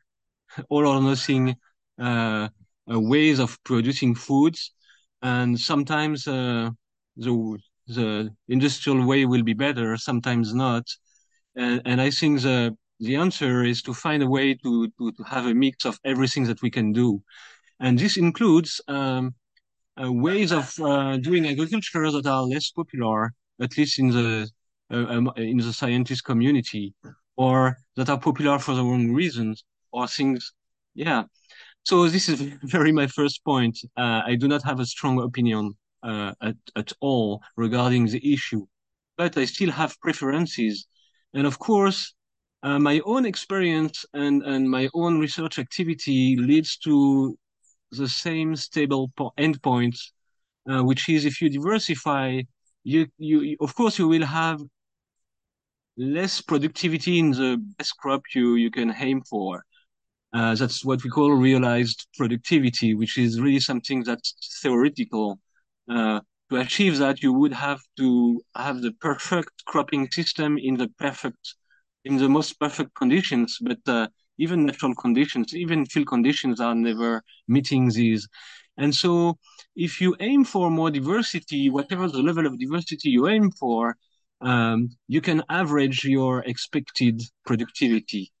all 0.69 0.87
or 0.87 1.01
nothing 1.01 1.55
uh, 1.99 2.49
uh, 2.91 2.99
ways 2.99 3.39
of 3.39 3.57
producing 3.63 4.15
foods, 4.15 4.71
and 5.21 5.59
sometimes 5.59 6.27
uh, 6.27 6.69
the 7.17 7.57
the 7.87 8.35
industrial 8.49 9.05
way 9.07 9.25
will 9.25 9.43
be 9.43 9.53
better, 9.53 9.97
sometimes 9.97 10.53
not. 10.53 10.85
And, 11.57 11.81
and 11.85 12.01
I 12.01 12.09
think 12.11 12.41
the 12.41 12.77
the 12.99 13.15
answer 13.15 13.63
is 13.63 13.81
to 13.83 13.93
find 13.93 14.23
a 14.23 14.27
way 14.27 14.55
to, 14.55 14.87
to, 14.97 15.11
to 15.11 15.23
have 15.23 15.45
a 15.45 15.53
mix 15.53 15.85
of 15.85 15.99
everything 16.03 16.45
that 16.45 16.61
we 16.63 16.71
can 16.71 16.91
do. 16.91 17.21
And 17.79 17.99
this 17.99 18.17
includes 18.17 18.81
um, 18.87 19.35
uh, 20.01 20.11
ways 20.11 20.51
of 20.51 20.73
uh, 20.79 21.17
doing 21.17 21.47
agriculture 21.47 22.09
that 22.11 22.25
are 22.25 22.43
less 22.43 22.71
popular, 22.71 23.33
at 23.61 23.77
least 23.77 23.99
in 23.99 24.09
the 24.09 24.49
uh, 24.91 25.05
um, 25.09 25.31
in 25.35 25.57
the 25.57 25.73
scientist 25.73 26.23
community, 26.23 26.93
or 27.35 27.77
that 27.95 28.09
are 28.09 28.19
popular 28.19 28.57
for 28.57 28.73
the 28.73 28.83
wrong 28.83 29.13
reasons, 29.13 29.63
or 29.91 30.07
things. 30.07 30.53
Yeah. 30.95 31.23
So 31.83 32.07
this 32.07 32.29
is 32.29 32.39
very 32.63 32.91
my 32.91 33.07
first 33.07 33.43
point. 33.43 33.77
Uh, 33.95 34.21
I 34.25 34.35
do 34.35 34.47
not 34.47 34.63
have 34.63 34.79
a 34.79 34.85
strong 34.85 35.21
opinion 35.21 35.73
uh, 36.03 36.33
at 36.41 36.55
at 36.75 36.93
all 37.01 37.41
regarding 37.55 38.05
the 38.07 38.33
issue, 38.33 38.65
but 39.17 39.37
I 39.37 39.45
still 39.45 39.71
have 39.71 39.99
preferences, 40.01 40.87
and 41.37 41.47
of 41.47 41.57
course. 41.59 42.01
Uh, 42.63 42.79
my 42.79 42.99
own 43.05 43.23
experience 43.25 44.05
and, 44.13 44.43
and 44.43 44.69
my 44.69 44.89
own 44.95 45.19
research 45.19 45.59
activity 45.59 46.35
leads 46.37 46.77
to 46.77 47.37
the 47.91 48.07
same 48.07 48.55
stable 48.55 49.11
po- 49.17 49.31
endpoint, 49.37 49.95
uh, 50.69 50.83
which 50.83 51.09
is 51.09 51.25
if 51.25 51.41
you 51.41 51.49
diversify, 51.49 52.41
you, 52.83 53.07
you, 53.19 53.57
of 53.61 53.75
course, 53.75 53.99
you 53.99 54.07
will 54.07 54.25
have 54.25 54.59
less 55.97 56.41
productivity 56.41 57.19
in 57.19 57.31
the 57.31 57.57
best 57.77 57.97
crop 57.97 58.21
you, 58.35 58.55
you 58.55 58.71
can 58.71 58.93
aim 58.99 59.21
for. 59.21 59.63
Uh, 60.33 60.55
that's 60.55 60.85
what 60.85 61.03
we 61.03 61.09
call 61.09 61.31
realized 61.31 62.07
productivity, 62.17 62.93
which 62.95 63.17
is 63.17 63.41
really 63.41 63.59
something 63.61 64.03
that's 64.03 64.59
theoretical. 64.61 65.39
Uh, 65.89 66.21
to 66.49 66.57
achieve 66.57 66.97
that, 66.97 67.21
you 67.21 67.33
would 67.33 67.53
have 67.53 67.81
to 67.97 68.41
have 68.55 68.81
the 68.81 68.91
perfect 68.93 69.65
cropping 69.65 70.09
system 70.11 70.57
in 70.57 70.77
the 70.77 70.87
perfect, 70.97 71.55
in 72.05 72.17
the 72.17 72.29
most 72.29 72.59
perfect 72.59 72.95
conditions. 72.95 73.57
But 73.61 73.79
uh, 73.87 74.07
even 74.37 74.65
natural 74.65 74.95
conditions, 74.95 75.53
even 75.53 75.85
field 75.85 76.07
conditions 76.07 76.59
are 76.61 76.75
never 76.75 77.23
meeting 77.47 77.89
these. 77.89 78.27
And 78.77 78.93
so 78.93 79.37
if 79.75 79.99
you 79.99 80.15
aim 80.19 80.45
for 80.45 80.69
more 80.69 80.91
diversity, 80.91 81.69
whatever 81.69 82.07
the 82.07 82.21
level 82.21 82.45
of 82.45 82.59
diversity 82.59 83.09
you 83.09 83.27
aim 83.27 83.51
for, 83.51 83.97
um, 84.41 84.89
you 85.07 85.19
can 85.19 85.43
average 85.49 86.03
your 86.03 86.43
expected 86.43 87.21
productivity. 87.45 88.31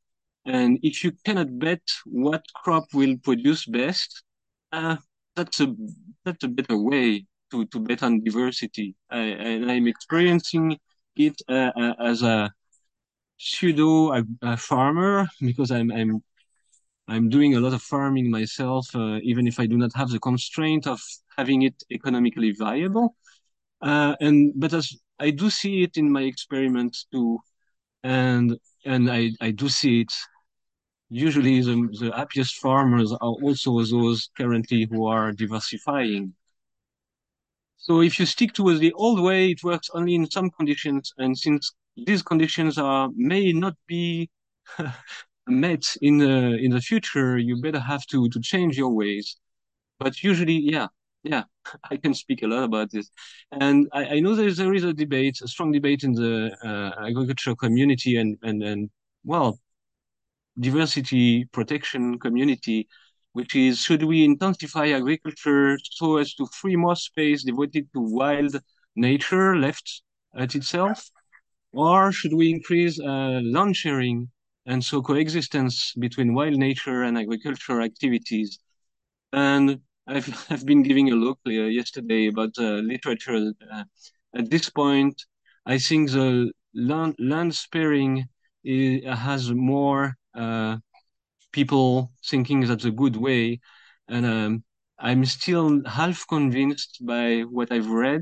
And 0.45 0.79
if 0.83 1.03
you 1.03 1.11
cannot 1.25 1.57
bet 1.59 1.81
what 2.05 2.43
crop 2.55 2.85
will 2.93 3.17
produce 3.23 3.65
best, 3.65 4.23
uh, 4.71 4.97
that's 5.35 5.59
a 5.59 5.75
that's 6.23 6.43
a 6.43 6.47
better 6.47 6.77
way 6.77 7.25
to, 7.51 7.65
to 7.67 7.79
bet 7.79 8.03
on 8.03 8.23
diversity. 8.23 8.95
I, 9.09 9.19
and 9.19 9.71
I'm 9.71 9.87
experiencing 9.87 10.77
it 11.15 11.41
uh, 11.49 11.71
uh, 11.75 11.93
as 11.99 12.23
a 12.23 12.51
pseudo 13.37 14.13
a, 14.13 14.23
a 14.41 14.57
farmer 14.57 15.27
because 15.41 15.71
I'm 15.71 15.91
I'm 15.91 16.23
I'm 17.07 17.29
doing 17.29 17.55
a 17.55 17.59
lot 17.59 17.73
of 17.73 17.81
farming 17.81 18.29
myself, 18.29 18.87
uh, 18.93 19.19
even 19.23 19.47
if 19.47 19.59
I 19.59 19.65
do 19.65 19.77
not 19.77 19.91
have 19.95 20.09
the 20.09 20.19
constraint 20.19 20.87
of 20.87 20.99
having 21.37 21.61
it 21.61 21.75
economically 21.91 22.51
viable. 22.51 23.15
Uh, 23.81 24.15
and 24.19 24.53
but 24.55 24.73
as 24.73 24.95
I 25.19 25.31
do 25.31 25.49
see 25.49 25.83
it 25.83 25.97
in 25.97 26.11
my 26.11 26.23
experiments 26.23 27.07
too, 27.11 27.39
and 28.03 28.57
and 28.85 29.11
I 29.11 29.31
I 29.41 29.51
do 29.51 29.69
see 29.69 30.01
it. 30.01 30.13
Usually, 31.09 31.61
the 31.61 31.75
the 31.99 32.11
happiest 32.15 32.55
farmers 32.57 33.11
are 33.13 33.35
also 33.43 33.81
those 33.83 34.29
currently 34.37 34.87
who 34.89 35.07
are 35.07 35.31
diversifying. 35.33 36.33
So 37.87 38.01
if 38.01 38.19
you 38.19 38.25
stick 38.25 38.51
to 38.53 38.77
the 38.77 38.91
old 38.93 39.21
way, 39.21 39.51
it 39.51 39.63
works 39.63 39.89
only 39.93 40.13
in 40.15 40.29
some 40.29 40.49
conditions, 40.49 41.13
and 41.17 41.37
since 41.37 41.73
these 41.95 42.21
conditions 42.21 42.77
are 42.77 43.09
may 43.15 43.53
not 43.53 43.75
be 43.87 44.29
met 45.47 45.85
in 46.01 46.17
the 46.17 46.57
in 46.65 46.71
the 46.71 46.81
future, 46.81 47.37
you 47.37 47.61
better 47.61 47.79
have 47.79 48.05
to 48.07 48.27
to 48.29 48.39
change 48.41 48.77
your 48.77 48.89
ways. 48.89 49.37
But 49.99 50.23
usually, 50.23 50.59
yeah, 50.75 50.87
yeah, 51.23 51.43
I 51.91 51.97
can 51.97 52.13
speak 52.13 52.43
a 52.43 52.47
lot 52.47 52.63
about 52.65 52.91
this, 52.91 53.09
and 53.51 53.87
I, 53.93 54.05
I 54.15 54.19
know 54.19 54.35
there 54.35 54.47
is 54.47 54.57
there 54.57 54.73
is 54.73 54.83
a 54.83 54.93
debate, 54.93 55.39
a 55.41 55.47
strong 55.47 55.71
debate 55.71 56.03
in 56.03 56.13
the 56.13 56.35
uh, 56.69 57.05
agricultural 57.07 57.55
community, 57.55 58.17
and 58.17 58.37
and 58.43 58.63
and 58.63 58.89
well, 59.23 59.59
diversity 60.59 61.45
protection 61.45 62.19
community, 62.19 62.87
which 63.37 63.55
is 63.55 63.73
should 63.85 64.03
we 64.11 64.25
intensify 64.25 64.87
agriculture 64.89 65.77
so 65.97 66.17
as 66.17 66.33
to 66.33 66.47
free 66.59 66.75
more 66.75 66.95
space 66.95 67.43
devoted 67.43 67.85
to 67.93 67.99
wild 68.19 68.53
nature 68.95 69.55
left 69.55 70.01
at 70.35 70.55
itself, 70.55 71.11
or 71.71 72.11
should 72.11 72.33
we 72.33 72.49
increase 72.49 72.99
uh, 72.99 73.39
land 73.55 73.75
sharing 73.75 74.27
and 74.65 74.83
so 74.83 75.03
coexistence 75.03 75.93
between 76.05 76.33
wild 76.33 76.57
nature 76.57 77.03
and 77.03 77.15
agricultural 77.15 77.83
activities? 77.83 78.57
And 79.31 79.81
I've 80.07 80.29
I've 80.51 80.65
been 80.65 80.81
giving 80.81 81.11
a 81.11 81.15
look 81.25 81.39
uh, 81.45 81.51
yesterday 81.81 82.23
about 82.33 82.53
uh, 82.57 82.81
literature. 82.93 83.53
Uh, 83.71 83.83
at 84.33 84.49
this 84.49 84.67
point, 84.81 85.15
I 85.73 85.77
think 85.77 86.09
the 86.09 86.51
land 86.73 87.15
land 87.19 87.53
sparing 87.53 88.25
is, 88.63 89.05
has 89.05 89.51
more 89.53 90.15
uh, 90.33 90.77
people 91.51 92.11
thinking 92.25 92.61
that's 92.61 92.85
a 92.85 92.91
good 92.91 93.15
way, 93.15 93.59
and 94.07 94.25
um, 94.25 94.63
I'm 94.99 95.25
still 95.25 95.81
half 95.85 96.25
convinced 96.27 96.99
by 97.05 97.41
what 97.41 97.71
I've 97.71 97.89
read. 97.89 98.21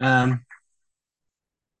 Um, 0.00 0.44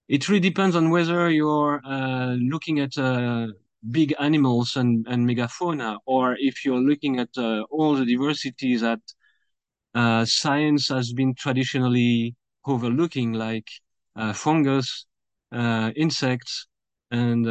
it 0.08 0.28
really 0.28 0.40
depends 0.40 0.76
on 0.76 0.90
whether 0.90 1.30
you're 1.30 1.80
uh, 1.84 2.34
looking 2.34 2.80
at 2.80 2.96
uh, 2.96 3.48
big 3.90 4.14
animals 4.18 4.76
and, 4.76 5.06
and 5.08 5.28
megafauna, 5.28 5.98
or 6.06 6.36
if 6.38 6.64
you're 6.64 6.80
looking 6.80 7.18
at 7.18 7.30
uh, 7.36 7.62
all 7.70 7.94
the 7.94 8.04
diversity 8.04 8.76
that 8.76 9.00
uh, 9.94 10.24
science 10.24 10.88
has 10.88 11.12
been 11.12 11.34
traditionally 11.34 12.36
overlooking, 12.66 13.32
like 13.32 13.68
uh, 14.14 14.32
fungus, 14.32 15.06
uh, 15.52 15.90
insects, 15.96 16.66
and 17.10 17.46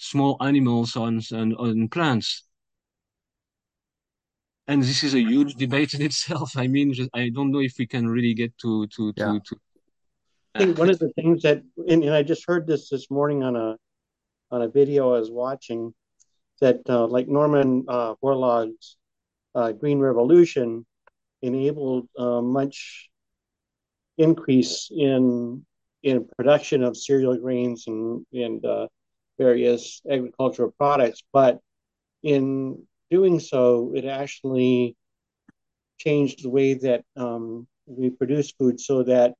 small 0.00 0.36
animals 0.40 0.96
on, 0.96 1.20
on, 1.32 1.54
on 1.56 1.88
plants. 1.88 2.44
And 4.66 4.82
this 4.82 5.02
is 5.04 5.14
a 5.14 5.20
huge 5.20 5.56
debate 5.56 5.94
in 5.94 6.02
itself. 6.02 6.56
I 6.56 6.66
mean, 6.66 6.94
just, 6.94 7.10
I 7.12 7.28
don't 7.28 7.50
know 7.52 7.60
if 7.60 7.74
we 7.78 7.86
can 7.86 8.08
really 8.08 8.34
get 8.34 8.56
to 8.58 8.86
to 8.86 9.12
Yeah. 9.16 9.26
to 9.26 9.40
to. 9.40 9.56
I 10.54 10.58
think 10.64 10.78
one 10.78 10.90
of 10.90 10.98
the 10.98 11.10
things 11.10 11.42
that, 11.42 11.62
and, 11.76 12.02
and 12.02 12.14
I 12.14 12.22
just 12.22 12.44
heard 12.46 12.66
this 12.66 12.88
this 12.88 13.10
morning 13.10 13.42
on 13.42 13.56
a 13.56 13.76
on 14.50 14.62
a 14.62 14.68
video 14.68 15.14
I 15.14 15.18
was 15.20 15.30
watching, 15.30 15.92
that 16.60 16.80
uh, 16.88 17.06
like 17.06 17.28
Norman 17.28 17.84
uh, 17.88 18.14
Borlaug's 18.22 18.96
uh, 19.54 19.72
Green 19.72 19.98
Revolution 19.98 20.86
enabled 21.42 22.08
uh, 22.16 22.40
much 22.40 23.10
increase 24.18 24.90
in 24.90 25.66
in 26.02 26.26
production 26.36 26.82
of 26.82 26.96
cereal 26.96 27.36
grains 27.36 27.86
and 27.86 28.24
and 28.32 28.64
uh, 28.64 28.86
various 29.40 30.02
agricultural 30.08 30.70
products, 30.76 31.22
but 31.32 31.60
in 32.22 32.82
doing 33.10 33.40
so, 33.40 33.92
it 33.94 34.04
actually 34.04 34.96
changed 35.98 36.44
the 36.44 36.50
way 36.50 36.74
that 36.74 37.04
um, 37.16 37.66
we 37.86 38.10
produce 38.10 38.52
food 38.52 38.78
so 38.78 39.02
that 39.02 39.34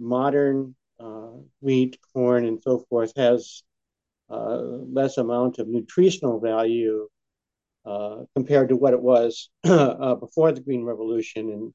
modern 0.00 0.74
uh, 0.98 1.36
wheat, 1.60 1.96
corn, 2.12 2.44
and 2.44 2.60
so 2.62 2.84
forth 2.88 3.12
has 3.16 3.62
uh, 4.28 4.58
less 4.98 5.18
amount 5.18 5.58
of 5.58 5.68
nutritional 5.68 6.40
value 6.40 7.08
uh, 7.86 8.16
compared 8.34 8.68
to 8.70 8.76
what 8.76 8.94
it 8.94 9.02
was 9.02 9.50
uh, 9.64 10.14
before 10.16 10.50
the 10.52 10.60
Green 10.60 10.84
Revolution. 10.84 11.50
And 11.50 11.74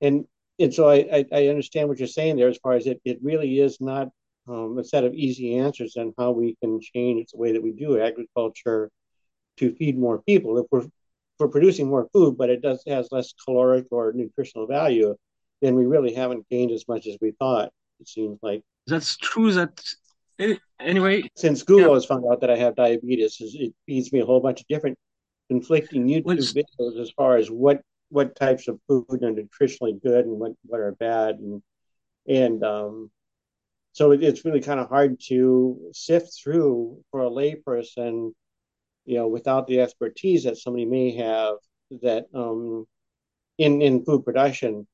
and 0.00 0.24
and 0.58 0.74
so 0.74 0.88
I, 0.88 0.96
I, 1.12 1.24
I 1.32 1.46
understand 1.46 1.88
what 1.88 1.98
you're 1.98 2.08
saying 2.08 2.36
there 2.36 2.48
as 2.48 2.58
far 2.58 2.74
as 2.74 2.86
it, 2.86 3.00
it 3.04 3.18
really 3.22 3.60
is 3.60 3.80
not 3.80 4.08
um, 4.48 4.78
a 4.78 4.84
set 4.84 5.04
of 5.04 5.14
easy 5.14 5.56
answers 5.56 5.96
on 5.96 6.12
how 6.18 6.30
we 6.32 6.56
can 6.62 6.80
change 6.80 7.30
the 7.30 7.38
way 7.38 7.52
that 7.52 7.62
we 7.62 7.72
do 7.72 8.00
agriculture 8.00 8.90
to 9.58 9.74
feed 9.74 9.98
more 9.98 10.22
people. 10.22 10.58
If 10.58 10.66
we're, 10.70 10.80
if 10.80 10.90
we're 11.38 11.48
producing 11.48 11.88
more 11.88 12.08
food, 12.12 12.36
but 12.36 12.50
it 12.50 12.62
does 12.62 12.82
has 12.86 13.08
less 13.10 13.32
caloric 13.44 13.86
or 13.90 14.12
nutritional 14.12 14.66
value, 14.66 15.14
then 15.60 15.74
we 15.74 15.86
really 15.86 16.14
haven't 16.14 16.48
gained 16.48 16.72
as 16.72 16.86
much 16.88 17.06
as 17.06 17.16
we 17.20 17.32
thought. 17.32 17.70
It 18.00 18.08
seems 18.08 18.38
like 18.42 18.62
that's 18.86 19.16
true. 19.16 19.52
That 19.52 19.82
anyway, 20.80 21.30
since 21.36 21.62
Google 21.62 21.88
yeah. 21.88 21.94
has 21.94 22.06
found 22.06 22.24
out 22.30 22.40
that 22.40 22.50
I 22.50 22.56
have 22.56 22.76
diabetes, 22.76 23.36
it 23.40 23.74
feeds 23.86 24.12
me 24.12 24.20
a 24.20 24.24
whole 24.24 24.40
bunch 24.40 24.60
of 24.60 24.66
different 24.68 24.98
conflicting 25.48 26.06
YouTube 26.06 26.24
well, 26.24 26.36
videos 26.36 27.00
as 27.00 27.10
far 27.10 27.36
as 27.36 27.50
what 27.50 27.82
what 28.08 28.36
types 28.36 28.68
of 28.68 28.80
food 28.88 29.04
are 29.10 29.32
nutritionally 29.32 30.00
good 30.02 30.24
and 30.24 30.38
what 30.38 30.52
what 30.64 30.80
are 30.80 30.92
bad, 30.92 31.36
and 31.36 31.62
and 32.26 32.64
um, 32.64 33.10
so 33.92 34.12
it, 34.12 34.22
it's 34.22 34.44
really 34.44 34.60
kind 34.60 34.80
of 34.80 34.88
hard 34.88 35.20
to 35.28 35.90
sift 35.92 36.32
through 36.42 37.02
for 37.10 37.22
a 37.22 37.30
layperson, 37.30 38.32
you 39.04 39.16
know, 39.16 39.28
without 39.28 39.66
the 39.66 39.80
expertise 39.80 40.44
that 40.44 40.56
somebody 40.56 40.84
may 40.84 41.12
have 41.16 41.56
that 42.02 42.26
um, 42.34 42.86
in 43.58 43.82
in 43.82 44.04
food 44.04 44.24
production 44.24 44.86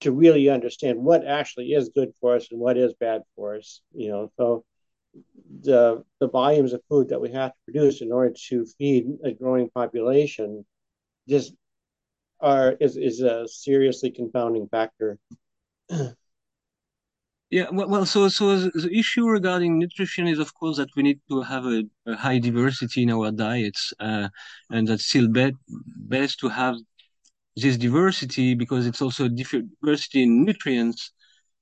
to 0.00 0.12
really 0.12 0.48
understand 0.48 0.98
what 0.98 1.26
actually 1.26 1.72
is 1.72 1.90
good 1.90 2.12
for 2.20 2.34
us 2.36 2.48
and 2.50 2.58
what 2.58 2.76
is 2.76 2.94
bad 2.98 3.22
for 3.36 3.56
us. 3.56 3.80
You 3.92 4.08
know, 4.10 4.32
so 4.36 4.64
the 5.62 6.04
the 6.20 6.28
volumes 6.28 6.72
of 6.72 6.82
food 6.88 7.08
that 7.10 7.20
we 7.20 7.30
have 7.32 7.50
to 7.50 7.58
produce 7.64 8.00
in 8.00 8.12
order 8.12 8.34
to 8.48 8.66
feed 8.78 9.06
a 9.24 9.32
growing 9.32 9.70
population 9.70 10.64
just 11.28 11.54
are 12.40 12.72
is 12.80 12.96
is 12.96 13.20
a 13.20 13.46
seriously 13.46 14.10
confounding 14.10 14.68
factor. 14.68 15.18
Yeah, 17.50 17.66
well, 17.72 18.06
so 18.06 18.28
so 18.28 18.56
the 18.68 18.90
issue 18.92 19.26
regarding 19.28 19.78
nutrition 19.78 20.28
is, 20.28 20.38
of 20.38 20.54
course, 20.54 20.76
that 20.76 20.90
we 20.94 21.02
need 21.02 21.20
to 21.28 21.42
have 21.42 21.64
a, 21.66 21.82
a 22.06 22.14
high 22.16 22.38
diversity 22.38 23.02
in 23.02 23.10
our 23.10 23.32
diets, 23.32 23.92
uh, 23.98 24.28
and 24.70 24.86
that's 24.86 25.06
still 25.06 25.26
be- 25.28 25.56
best 25.68 26.38
to 26.40 26.48
have 26.48 26.76
this 27.56 27.76
diversity 27.78 28.54
because 28.54 28.86
it's 28.86 29.02
also 29.02 29.28
diversity 29.28 30.22
in 30.24 30.44
nutrients. 30.44 31.12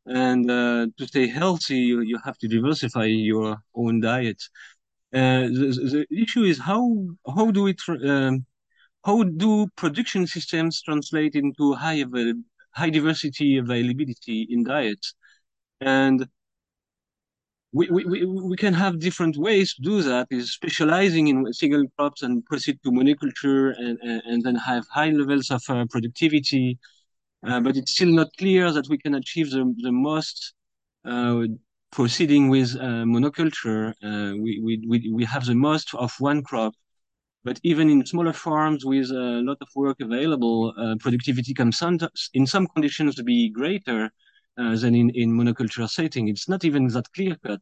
And 0.07 0.51
uh, 0.51 0.89
to 0.99 1.07
stay 1.09 1.29
healthy, 1.29 1.79
you, 1.79 2.01
you 2.03 2.19
have 2.25 2.39
to 2.39 2.49
diversify 2.49 3.07
your 3.07 3.59
own 3.75 4.01
diet. 4.01 4.43
Uh, 5.15 5.49
the, 5.59 6.07
the 6.11 6.23
issue 6.23 6.45
is 6.45 6.59
how 6.59 6.83
how 7.37 7.51
do 7.51 7.63
we 7.65 7.75
um, 8.05 8.45
how 9.05 9.23
do 9.25 9.69
production 9.77 10.27
systems 10.27 10.83
translate 10.83 11.35
into 11.37 11.75
high 11.75 12.05
high 12.75 12.91
diversity 12.91 13.59
availability 13.59 14.47
in 14.51 14.65
diets? 14.65 15.15
And 15.81 16.27
we, 17.73 17.89
we, 17.91 18.25
we 18.25 18.57
can 18.57 18.73
have 18.73 18.99
different 18.99 19.37
ways 19.37 19.75
to 19.75 19.83
do 19.83 20.03
that 20.03 20.27
is 20.31 20.53
specializing 20.53 21.29
in 21.29 21.53
single 21.53 21.85
crops 21.97 22.23
and 22.23 22.45
proceed 22.47 22.79
to 22.83 22.91
monoculture 22.91 23.75
and, 23.77 23.99
and, 24.03 24.43
then 24.43 24.55
have 24.55 24.87
high 24.91 25.11
levels 25.11 25.51
of 25.51 25.63
uh, 25.69 25.85
productivity. 25.91 26.79
Uh, 27.47 27.61
but 27.61 27.77
it's 27.77 27.93
still 27.93 28.09
not 28.09 28.29
clear 28.39 28.73
that 28.73 28.89
we 28.89 28.97
can 28.97 29.15
achieve 29.15 29.51
the, 29.51 29.75
the 29.83 29.93
most 29.93 30.55
uh, 31.05 31.43
proceeding 31.93 32.49
with 32.49 32.75
uh, 32.77 33.05
monoculture. 33.05 33.91
Uh, 34.03 34.35
we, 34.37 34.61
we, 34.65 34.83
we, 34.89 35.13
we 35.13 35.25
have 35.25 35.45
the 35.45 35.55
most 35.55 35.95
of 35.95 36.13
one 36.19 36.43
crop. 36.43 36.75
But 37.45 37.61
even 37.63 37.89
in 37.89 38.05
smaller 38.05 38.33
farms 38.33 38.85
with 38.85 39.11
a 39.11 39.41
lot 39.45 39.59
of 39.61 39.69
work 39.77 39.99
available, 40.01 40.75
uh, 40.77 40.97
productivity 40.99 41.55
can 41.55 41.71
in 42.35 42.47
some 42.47 42.67
conditions 42.67 43.23
be 43.23 43.51
greater 43.51 44.11
uh, 44.59 44.77
than 44.77 44.95
in, 44.95 45.11
in 45.11 45.33
monoculture 45.33 45.89
setting. 45.89 46.29
It's 46.29 46.49
not 46.49 46.65
even 46.65 46.89
that 46.89 47.13
clear 47.13 47.37
cut. 47.37 47.61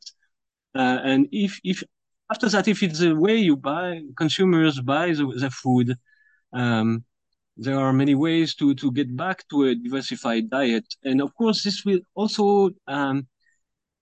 Uh, 0.75 0.99
and 1.05 1.29
if, 1.33 1.59
if 1.65 1.83
after 2.31 2.49
that, 2.49 2.69
if 2.69 2.83
it's 2.83 2.99
the 2.99 3.15
way 3.15 3.37
you 3.37 3.57
buy, 3.57 4.01
consumers 4.17 4.81
buy 4.81 5.13
the, 5.13 5.27
the 5.37 5.51
food, 5.51 5.97
um, 6.53 7.05
there 7.57 7.79
are 7.79 7.93
many 7.93 8.15
ways 8.15 8.55
to, 8.57 8.75
to 8.75 8.93
get 8.93 9.17
back 9.17 9.47
to 9.49 9.65
a 9.65 9.75
diversified 9.75 10.51
diet. 10.51 10.85
And 11.05 11.21
of 11.21 11.35
course, 11.35 11.63
this 11.63 11.85
will 11.85 12.01
also 12.15 12.71
um, 12.87 13.27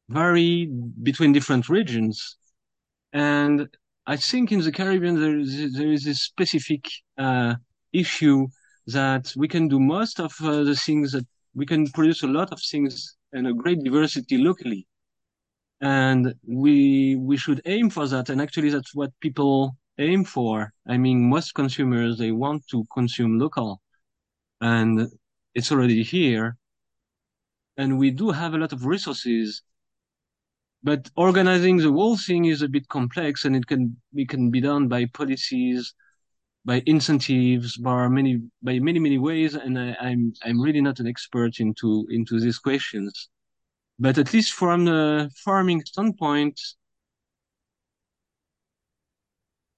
vary 0.09 0.71
between 1.03 1.33
different 1.33 1.69
regions. 1.69 2.37
And 3.13 3.69
I 4.07 4.17
think 4.17 4.53
in 4.53 4.61
the 4.61 4.73
Caribbean, 4.73 5.21
there 5.21 5.39
is, 5.39 5.75
there 5.75 5.93
is 5.93 6.07
a 6.07 6.15
specific 6.15 6.85
uh, 7.17 7.55
issue 7.93 8.49
that 8.89 9.33
we 9.37 9.49
can 9.49 9.69
do 9.69 9.79
most 9.79 10.21
of 10.21 10.35
uh, 10.43 10.65
the 10.65 10.75
things 10.75 11.13
that 11.13 11.27
we 11.55 11.67
can 11.67 11.89
produce 11.91 12.23
a 12.23 12.27
lot 12.27 12.53
of 12.53 12.61
things 12.61 13.17
and 13.33 13.47
a 13.47 13.53
great 13.53 13.83
diversity 13.83 14.39
locally. 14.39 14.87
And 15.81 16.35
we 16.47 17.17
we 17.17 17.37
should 17.37 17.61
aim 17.67 17.91
for 17.91 18.07
that. 18.09 18.29
And 18.31 18.41
actually 18.41 18.71
that's 18.71 18.95
what 18.95 19.11
people 19.21 19.77
aim 19.99 20.25
for. 20.25 20.73
I 20.89 20.97
mean, 20.97 21.29
most 21.29 21.55
consumers 21.55 22.19
they 22.19 22.33
want 22.33 22.67
to 22.71 22.85
consume 22.93 23.39
local. 23.39 23.81
And 24.61 25.09
it's 25.55 25.71
already 25.73 26.03
here. 26.03 26.57
And 27.77 27.99
we 27.99 28.11
do 28.11 28.31
have 28.31 28.55
a 28.55 28.59
lot 28.59 28.73
of 28.73 28.87
resources. 28.87 29.63
But 30.83 31.11
organizing 31.17 31.79
the 31.79 31.93
whole 31.93 32.17
thing 32.17 32.45
is 32.45 32.63
a 32.63 32.69
bit 32.69 32.89
complex 32.89 33.45
and 33.45 33.57
it 33.57 33.67
can 33.67 33.97
it 34.15 34.29
can 34.29 34.51
be 34.51 34.61
done 34.61 34.89
by 34.89 35.07
policies 35.07 35.95
by 36.65 36.83
incentives, 36.87 37.77
by 37.77 38.09
many 38.09 38.43
by 38.63 38.79
many 38.79 38.99
many 38.99 39.19
ways, 39.19 39.55
and 39.55 39.79
I, 39.79 39.97
I'm 40.01 40.33
I'm 40.45 40.61
really 40.61 40.81
not 40.81 41.01
an 41.01 41.07
expert 41.07 41.61
into 41.61 42.07
into 42.11 42.41
these 42.41 42.59
questions, 42.59 43.29
but 43.99 44.19
at 44.19 44.33
least 44.35 44.53
from 44.55 44.85
the 44.87 45.31
farming 45.45 45.85
standpoint, 45.87 46.61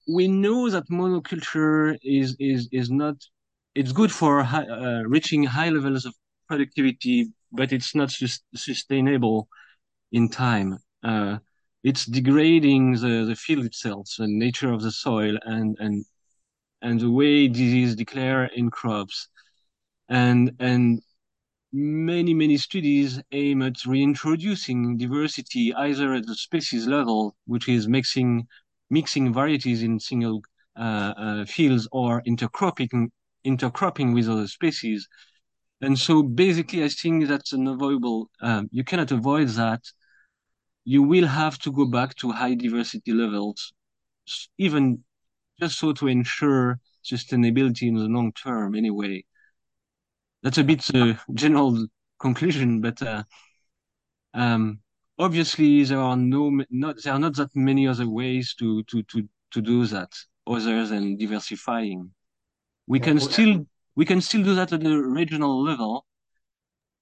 we 0.08 0.28
know 0.28 0.70
that 0.70 0.88
monoculture 0.88 1.96
is 2.02 2.36
is 2.38 2.68
is 2.72 2.90
not 2.90 3.16
it's 3.74 3.92
good 3.92 4.12
for 4.12 4.42
high, 4.42 4.66
uh, 4.66 5.02
reaching 5.06 5.44
high 5.44 5.68
levels 5.70 6.06
of 6.06 6.14
productivity, 6.48 7.32
but 7.52 7.72
it's 7.72 7.94
not 7.94 8.10
sus- 8.10 8.40
sustainable 8.54 9.48
in 10.12 10.28
time. 10.28 10.78
Uh, 11.02 11.38
it's 11.84 12.06
degrading 12.06 12.94
the, 12.94 13.24
the 13.26 13.36
field 13.36 13.64
itself, 13.66 14.08
the 14.18 14.26
nature 14.28 14.72
of 14.72 14.82
the 14.82 14.92
soil, 14.92 15.36
and 15.44 15.76
and 15.80 16.04
and 16.82 17.00
the 17.00 17.10
way 17.10 17.48
disease 17.48 17.94
declare 17.94 18.44
in 18.46 18.70
crops. 18.70 19.28
And, 20.08 20.52
and 20.60 21.00
many, 21.72 22.34
many 22.34 22.56
studies 22.56 23.20
aim 23.32 23.62
at 23.62 23.84
reintroducing 23.84 24.96
diversity 24.96 25.74
either 25.74 26.14
at 26.14 26.26
the 26.26 26.34
species 26.34 26.86
level, 26.86 27.36
which 27.46 27.68
is 27.68 27.88
mixing, 27.88 28.46
mixing 28.90 29.32
varieties 29.32 29.82
in 29.82 29.98
single 29.98 30.42
uh, 30.78 31.14
uh, 31.16 31.44
fields 31.44 31.88
or 31.92 32.22
intercropping, 32.22 33.08
intercropping 33.46 34.14
with 34.14 34.28
other 34.28 34.46
species. 34.46 35.08
And 35.80 35.98
so 35.98 36.22
basically, 36.22 36.84
I 36.84 36.88
think 36.88 37.26
that's 37.26 37.52
unavoidable. 37.52 38.30
Um, 38.40 38.68
you 38.72 38.84
cannot 38.84 39.12
avoid 39.12 39.48
that. 39.48 39.82
You 40.84 41.02
will 41.02 41.26
have 41.26 41.58
to 41.60 41.72
go 41.72 41.84
back 41.84 42.14
to 42.16 42.30
high 42.30 42.54
diversity 42.54 43.12
levels, 43.12 43.72
even 44.56 45.04
just 45.60 45.78
so 45.78 45.92
to 45.92 46.08
ensure 46.08 46.78
sustainability 47.04 47.88
in 47.88 47.94
the 47.94 48.04
long 48.04 48.32
term 48.32 48.74
anyway. 48.74 49.24
That's 50.42 50.58
a 50.58 50.64
bit 50.64 50.84
uh, 50.94 51.14
general 51.34 51.86
conclusion, 52.20 52.80
but 52.80 53.00
uh, 53.02 53.24
um, 54.34 54.80
obviously 55.18 55.84
there 55.84 56.00
are 56.00 56.16
no 56.16 56.62
not 56.70 56.96
there 57.02 57.14
are 57.14 57.18
not 57.18 57.36
that 57.36 57.54
many 57.54 57.88
other 57.88 58.08
ways 58.08 58.54
to 58.58 58.82
to 58.84 59.02
to 59.04 59.28
to 59.52 59.60
do 59.60 59.86
that 59.86 60.12
other 60.46 60.86
than 60.86 61.16
diversifying. 61.16 62.10
We 62.86 63.00
can 63.00 63.18
still 63.18 63.66
we 63.96 64.04
can 64.04 64.20
still 64.20 64.42
do 64.42 64.54
that 64.54 64.72
at 64.72 64.80
the 64.80 64.96
regional 64.96 65.62
level. 65.62 66.06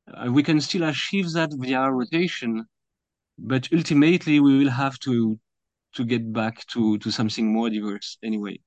Uh, 0.06 0.30
we 0.30 0.42
can 0.42 0.60
still 0.60 0.84
achieve 0.84 1.32
that 1.32 1.50
via 1.54 1.90
rotation, 1.90 2.66
but 3.38 3.68
ultimately 3.72 4.38
we 4.38 4.58
will 4.58 4.70
have 4.70 4.98
to 5.00 5.38
to 5.94 6.04
get 6.04 6.32
back 6.32 6.66
to 6.68 6.98
to 6.98 7.10
something 7.10 7.52
more 7.52 7.70
diverse 7.70 8.18
anyway. 8.22 8.58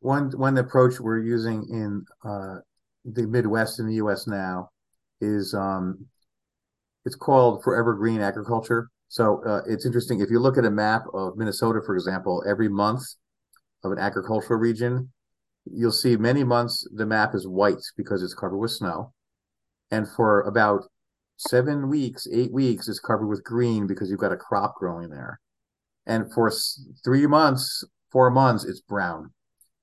One 0.00 0.30
one 0.36 0.58
approach 0.58 1.00
we're 1.00 1.22
using 1.22 1.66
in 1.70 2.04
uh, 2.24 2.60
the 3.04 3.26
Midwest 3.26 3.80
in 3.80 3.86
the 3.86 3.94
U.S. 3.94 4.26
now 4.26 4.70
is 5.20 5.54
um, 5.54 6.06
it's 7.04 7.16
called 7.16 7.62
Forever 7.64 7.94
Green 7.94 8.20
Agriculture. 8.20 8.90
So 9.08 9.42
uh, 9.44 9.62
it's 9.66 9.86
interesting 9.86 10.20
if 10.20 10.30
you 10.30 10.38
look 10.38 10.58
at 10.58 10.64
a 10.64 10.70
map 10.70 11.02
of 11.14 11.36
Minnesota, 11.36 11.80
for 11.84 11.94
example, 11.94 12.44
every 12.46 12.68
month 12.68 13.02
of 13.82 13.92
an 13.92 13.98
agricultural 13.98 14.60
region, 14.60 15.10
you'll 15.64 15.92
see 15.92 16.16
many 16.16 16.44
months 16.44 16.86
the 16.94 17.06
map 17.06 17.34
is 17.34 17.48
white 17.48 17.82
because 17.96 18.22
it's 18.22 18.34
covered 18.34 18.58
with 18.58 18.70
snow, 18.70 19.12
and 19.90 20.06
for 20.14 20.42
about 20.42 20.82
seven 21.38 21.88
weeks, 21.88 22.26
eight 22.32 22.52
weeks, 22.52 22.88
it's 22.88 23.00
covered 23.00 23.28
with 23.28 23.42
green 23.44 23.86
because 23.86 24.10
you've 24.10 24.20
got 24.20 24.32
a 24.32 24.36
crop 24.36 24.74
growing 24.76 25.08
there 25.08 25.40
and 26.08 26.32
for 26.32 26.50
three 27.04 27.26
months, 27.26 27.84
four 28.10 28.30
months, 28.30 28.64
it's 28.64 28.80
brown 28.80 29.30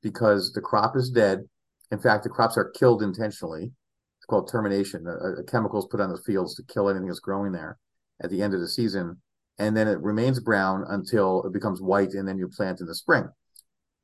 because 0.01 0.51
the 0.53 0.61
crop 0.61 0.97
is 0.97 1.11
dead. 1.11 1.47
In 1.91 1.99
fact, 1.99 2.23
the 2.23 2.29
crops 2.29 2.57
are 2.57 2.71
killed 2.71 3.03
intentionally. 3.03 3.71
It's 4.17 4.25
called 4.27 4.51
termination. 4.51 5.05
A, 5.07 5.41
a 5.41 5.43
chemical 5.43 5.79
is 5.79 5.87
put 5.89 6.01
on 6.01 6.09
the 6.09 6.21
fields 6.25 6.55
to 6.55 6.63
kill 6.63 6.89
anything 6.89 7.07
that's 7.07 7.19
growing 7.19 7.51
there 7.51 7.77
at 8.23 8.31
the 8.31 8.41
end 8.41 8.55
of 8.55 8.59
the 8.59 8.67
season, 8.67 9.21
and 9.59 9.77
then 9.77 9.87
it 9.87 10.01
remains 10.01 10.39
brown 10.39 10.83
until 10.89 11.43
it 11.43 11.53
becomes 11.53 11.81
white, 11.81 12.13
and 12.13 12.27
then 12.27 12.37
you 12.37 12.47
plant 12.47 12.81
in 12.81 12.87
the 12.87 12.95
spring. 12.95 13.29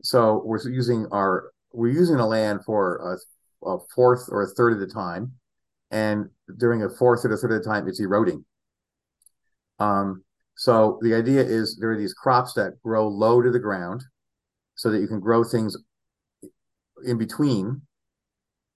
So 0.03 0.43
we're 0.45 0.61
using 0.69 1.07
our 1.11 1.51
we're 1.73 1.91
using 1.91 2.17
the 2.17 2.25
land 2.25 2.59
for 2.65 3.17
a, 3.63 3.67
a 3.67 3.79
fourth 3.95 4.27
or 4.29 4.43
a 4.43 4.47
third 4.47 4.73
of 4.73 4.79
the 4.79 4.87
time, 4.87 5.33
and 5.89 6.29
during 6.57 6.83
a 6.83 6.89
fourth 6.89 7.25
or 7.25 7.33
a 7.33 7.37
third 7.37 7.53
of 7.53 7.63
the 7.63 7.69
time, 7.69 7.87
it's 7.87 7.99
eroding. 7.99 8.45
Um, 9.79 10.23
so 10.61 10.99
the 11.01 11.15
idea 11.15 11.41
is 11.41 11.75
there 11.77 11.89
are 11.89 11.97
these 11.97 12.13
crops 12.13 12.53
that 12.53 12.79
grow 12.83 13.07
low 13.07 13.41
to 13.41 13.49
the 13.49 13.57
ground, 13.57 14.03
so 14.75 14.91
that 14.91 14.99
you 14.99 15.07
can 15.07 15.19
grow 15.19 15.43
things 15.43 15.75
in 17.03 17.17
between, 17.17 17.81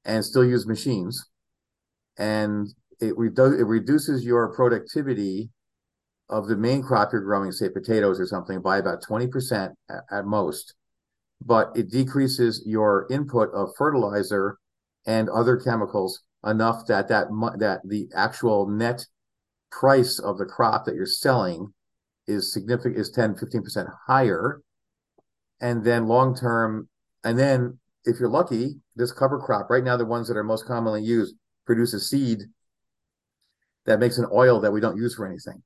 and 0.03 0.25
still 0.25 0.43
use 0.43 0.65
machines, 0.65 1.29
and 2.17 2.69
it, 2.99 3.15
redu- 3.15 3.59
it 3.59 3.65
reduces 3.65 4.25
your 4.25 4.51
productivity 4.55 5.51
of 6.27 6.47
the 6.47 6.57
main 6.57 6.81
crop 6.81 7.11
you're 7.11 7.21
growing, 7.21 7.51
say 7.51 7.69
potatoes 7.69 8.19
or 8.19 8.25
something, 8.25 8.63
by 8.63 8.79
about 8.79 9.03
20% 9.03 9.71
at, 9.87 9.97
at 10.09 10.25
most. 10.25 10.73
But 11.39 11.69
it 11.75 11.91
decreases 11.91 12.63
your 12.65 13.05
input 13.11 13.53
of 13.53 13.75
fertilizer 13.77 14.57
and 15.05 15.29
other 15.29 15.55
chemicals 15.55 16.23
enough 16.43 16.87
that 16.87 17.09
that 17.09 17.27
that 17.59 17.81
the 17.85 18.09
actual 18.15 18.67
net 18.67 19.05
price 19.69 20.17
of 20.17 20.39
the 20.39 20.45
crop 20.45 20.85
that 20.85 20.95
you're 20.95 21.05
selling 21.05 21.71
is 22.27 22.53
significant 22.53 22.97
is 22.97 23.11
10 23.11 23.35
15% 23.35 23.87
higher. 24.07 24.61
And 25.61 25.83
then 25.83 26.07
long 26.07 26.35
term 26.35 26.89
and 27.23 27.39
then 27.39 27.79
if 28.03 28.19
you're 28.19 28.29
lucky 28.29 28.75
this 28.95 29.11
cover 29.11 29.39
crop 29.39 29.69
right 29.69 29.83
now 29.83 29.97
the 29.97 30.05
ones 30.05 30.27
that 30.27 30.37
are 30.37 30.43
most 30.43 30.67
commonly 30.67 31.01
used 31.01 31.35
produce 31.65 31.93
a 31.93 31.99
seed 31.99 32.39
that 33.85 33.99
makes 33.99 34.17
an 34.17 34.27
oil 34.33 34.59
that 34.59 34.71
we 34.71 34.81
don't 34.81 34.97
use 34.97 35.15
for 35.15 35.25
anything. 35.25 35.63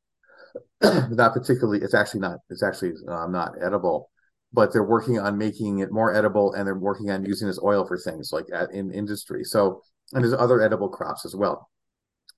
Not 1.16 1.34
particularly 1.34 1.82
it's 1.82 1.94
actually 1.94 2.22
not 2.22 2.40
it's 2.50 2.64
actually 2.64 2.94
uh, 3.08 3.28
not 3.28 3.54
edible 3.62 4.10
but 4.52 4.74
they're 4.74 4.84
working 4.84 5.20
on 5.20 5.38
making 5.38 5.80
it 5.80 5.92
more 5.92 6.14
edible 6.14 6.54
and 6.54 6.66
they're 6.66 6.78
working 6.78 7.12
on 7.12 7.26
using 7.26 7.48
this 7.48 7.60
oil 7.64 7.86
for 7.86 7.98
things 7.98 8.32
like 8.34 8.46
at, 8.54 8.72
in 8.72 8.92
industry. 8.92 9.44
So 9.44 9.82
and 10.14 10.24
there's 10.24 10.34
other 10.34 10.62
edible 10.62 10.90
crops 10.90 11.26
as 11.26 11.36
well. 11.36 11.70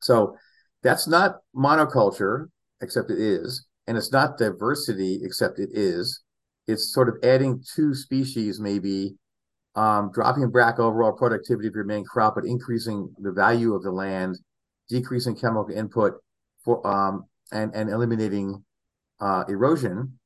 So 0.02 0.36
that's 0.84 1.08
not 1.08 1.38
monoculture 1.56 2.48
except 2.82 3.12
it 3.12 3.20
is 3.20 3.66
and 3.88 3.98
it's 3.98 4.12
not 4.12 4.38
diversity 4.38 5.20
except 5.24 5.60
it 5.60 5.70
is 5.74 6.22
it's 6.68 6.94
sort 6.94 7.10
of 7.10 7.16
adding 7.24 7.64
two 7.76 7.94
species 7.94 8.60
maybe 8.60 9.16
um, 9.76 10.12
dropping 10.14 10.52
back 10.52 10.80
overall 10.80 11.14
productivity 11.14 11.68
of 11.68 11.74
your 11.76 11.84
main 11.86 12.04
crop 12.04 12.36
but 12.36 12.46
increasing 12.46 13.10
the 13.20 13.32
value 13.32 13.74
of 13.74 13.84
the 13.84 13.92
land 13.92 14.38
decreasing 14.90 15.36
chemical 15.36 15.74
input 15.74 16.14
for 16.64 16.86
um, 16.86 17.26
and 17.52 17.74
and 17.74 17.90
eliminating 17.90 18.64
uh, 19.20 19.44
erosion. 19.48 20.20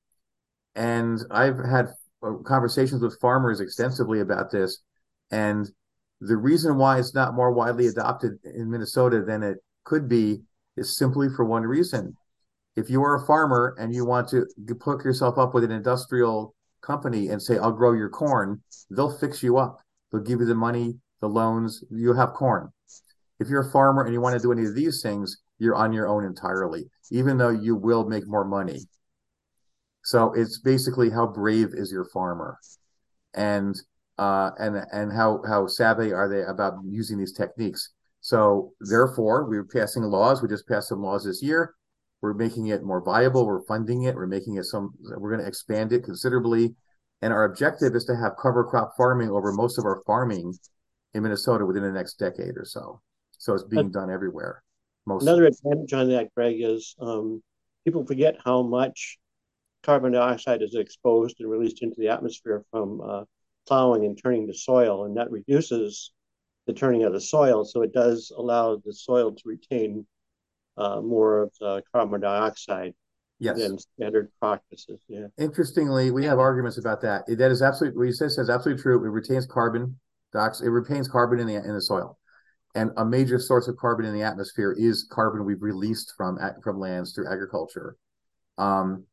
And 0.75 1.19
I've 1.31 1.57
had 1.57 1.87
uh, 2.23 2.33
conversations 2.45 3.01
with 3.01 3.19
farmers 3.21 3.59
extensively 3.59 4.19
about 4.19 4.51
this, 4.51 4.79
and 5.31 5.69
the 6.19 6.37
reason 6.37 6.77
why 6.77 6.99
it's 6.99 7.13
not 7.13 7.35
more 7.35 7.51
widely 7.51 7.87
adopted 7.87 8.33
in 8.43 8.69
Minnesota 8.69 9.21
than 9.21 9.43
it 9.43 9.57
could 9.83 10.09
be 10.09 10.41
is 10.75 10.97
simply 10.97 11.29
for 11.29 11.45
one 11.45 11.63
reason. 11.63 12.15
If 12.75 12.89
you 12.89 13.01
are 13.03 13.15
a 13.15 13.25
farmer 13.25 13.75
and 13.79 13.93
you 13.93 14.05
want 14.05 14.29
to 14.29 14.45
hook 14.81 15.03
yourself 15.03 15.37
up 15.37 15.53
with 15.53 15.63
an 15.63 15.71
industrial 15.71 16.53
company 16.81 17.29
and 17.29 17.41
say, 17.41 17.57
I'll 17.57 17.71
grow 17.71 17.93
your 17.93 18.09
corn, 18.09 18.61
they'll 18.89 19.17
fix 19.17 19.41
you 19.41 19.57
up. 19.57 19.79
They'll 20.11 20.21
give 20.21 20.39
you 20.39 20.45
the 20.45 20.55
money, 20.55 20.95
the 21.21 21.29
loans, 21.29 21.83
you'll 21.89 22.17
have 22.17 22.33
corn. 22.33 22.69
If 23.39 23.49
you're 23.49 23.67
a 23.67 23.71
farmer 23.71 24.03
and 24.03 24.13
you 24.13 24.21
want 24.21 24.35
to 24.35 24.41
do 24.41 24.51
any 24.51 24.65
of 24.65 24.75
these 24.75 25.01
things, 25.01 25.37
you're 25.57 25.75
on 25.75 25.93
your 25.93 26.07
own 26.07 26.25
entirely, 26.25 26.89
even 27.11 27.37
though 27.37 27.49
you 27.49 27.75
will 27.75 28.07
make 28.07 28.27
more 28.27 28.45
money. 28.45 28.81
So 30.03 30.33
it's 30.33 30.59
basically 30.59 31.09
how 31.09 31.27
brave 31.27 31.69
is 31.73 31.91
your 31.91 32.05
farmer, 32.13 32.59
and 33.33 33.75
uh, 34.17 34.51
and 34.59 34.85
and 34.91 35.11
how 35.11 35.41
how 35.47 35.65
savvy 35.67 36.13
are 36.13 36.29
they 36.29 36.43
about 36.43 36.75
using 36.85 37.17
these 37.17 37.33
techniques. 37.33 37.89
So 38.21 38.73
therefore, 38.81 39.45
we're 39.45 39.65
passing 39.65 40.03
laws. 40.03 40.41
We 40.41 40.47
just 40.47 40.67
passed 40.67 40.89
some 40.89 41.01
laws 41.01 41.25
this 41.25 41.41
year. 41.41 41.73
We're 42.21 42.33
making 42.33 42.67
it 42.67 42.83
more 42.83 43.03
viable. 43.03 43.45
We're 43.45 43.65
funding 43.65 44.03
it. 44.03 44.15
We're 44.15 44.27
making 44.27 44.57
it 44.57 44.65
some. 44.65 44.93
We're 44.99 45.29
going 45.29 45.41
to 45.41 45.47
expand 45.47 45.93
it 45.93 46.03
considerably, 46.03 46.75
and 47.21 47.31
our 47.31 47.45
objective 47.45 47.95
is 47.95 48.05
to 48.05 48.15
have 48.15 48.33
cover 48.41 48.63
crop 48.63 48.93
farming 48.97 49.29
over 49.29 49.51
most 49.51 49.77
of 49.77 49.85
our 49.85 50.01
farming 50.07 50.53
in 51.13 51.23
Minnesota 51.23 51.65
within 51.65 51.83
the 51.83 51.91
next 51.91 52.19
decade 52.19 52.57
or 52.57 52.65
so. 52.65 53.01
So 53.37 53.53
it's 53.53 53.63
being 53.63 53.91
done 53.91 54.09
everywhere. 54.09 54.63
Mostly. 55.05 55.27
Another 55.27 55.45
advantage 55.45 55.93
on 55.93 56.09
that, 56.09 56.33
Greg, 56.35 56.57
is 56.59 56.95
um, 56.99 57.43
people 57.83 58.05
forget 58.05 58.37
how 58.43 58.63
much 58.63 59.17
carbon 59.83 60.13
dioxide 60.13 60.63
is 60.63 60.73
exposed 60.73 61.35
and 61.39 61.49
released 61.49 61.83
into 61.83 61.95
the 61.99 62.09
atmosphere 62.09 62.63
from 62.71 63.01
uh, 63.01 63.23
plowing 63.67 64.05
and 64.05 64.19
turning 64.21 64.47
the 64.47 64.53
soil, 64.53 65.05
and 65.05 65.15
that 65.17 65.29
reduces 65.29 66.11
the 66.65 66.73
turning 66.73 67.03
of 67.03 67.13
the 67.13 67.21
soil. 67.21 67.63
So 67.63 67.83
it 67.83 67.93
does 67.93 68.31
allow 68.35 68.81
the 68.83 68.93
soil 68.93 69.31
to 69.31 69.41
retain 69.45 70.07
uh, 70.77 71.01
more 71.01 71.43
of 71.43 71.51
the 71.59 71.81
carbon 71.93 72.21
dioxide 72.21 72.93
yes. 73.39 73.57
than 73.57 73.77
standard 73.77 74.29
practices. 74.39 75.01
Yeah. 75.07 75.27
Interestingly, 75.37 76.11
we 76.11 76.25
have 76.25 76.39
arguments 76.39 76.77
about 76.77 77.01
that. 77.01 77.25
That 77.27 77.51
is 77.51 77.61
absolutely 77.61 77.97
what 77.97 78.07
he 78.07 78.13
says 78.13 78.37
is 78.37 78.49
absolutely 78.49 78.81
true. 78.81 79.03
It 79.03 79.09
retains 79.09 79.45
carbon 79.45 79.99
dioxide. 80.33 80.67
It 80.67 80.71
retains 80.71 81.07
carbon 81.07 81.39
in 81.39 81.47
the 81.47 81.55
in 81.55 81.73
the 81.73 81.81
soil 81.81 82.17
and 82.75 82.91
a 82.97 83.05
major 83.05 83.39
source 83.39 83.67
of 83.67 83.77
carbon 83.77 84.05
in 84.05 84.13
the 84.13 84.21
atmosphere 84.21 84.75
is 84.77 85.07
carbon 85.09 85.45
we've 85.45 85.61
released 85.61 86.13
from 86.15 86.37
from 86.61 86.79
lands 86.79 87.13
through 87.13 87.31
agriculture. 87.31 87.95
Um, 88.57 89.05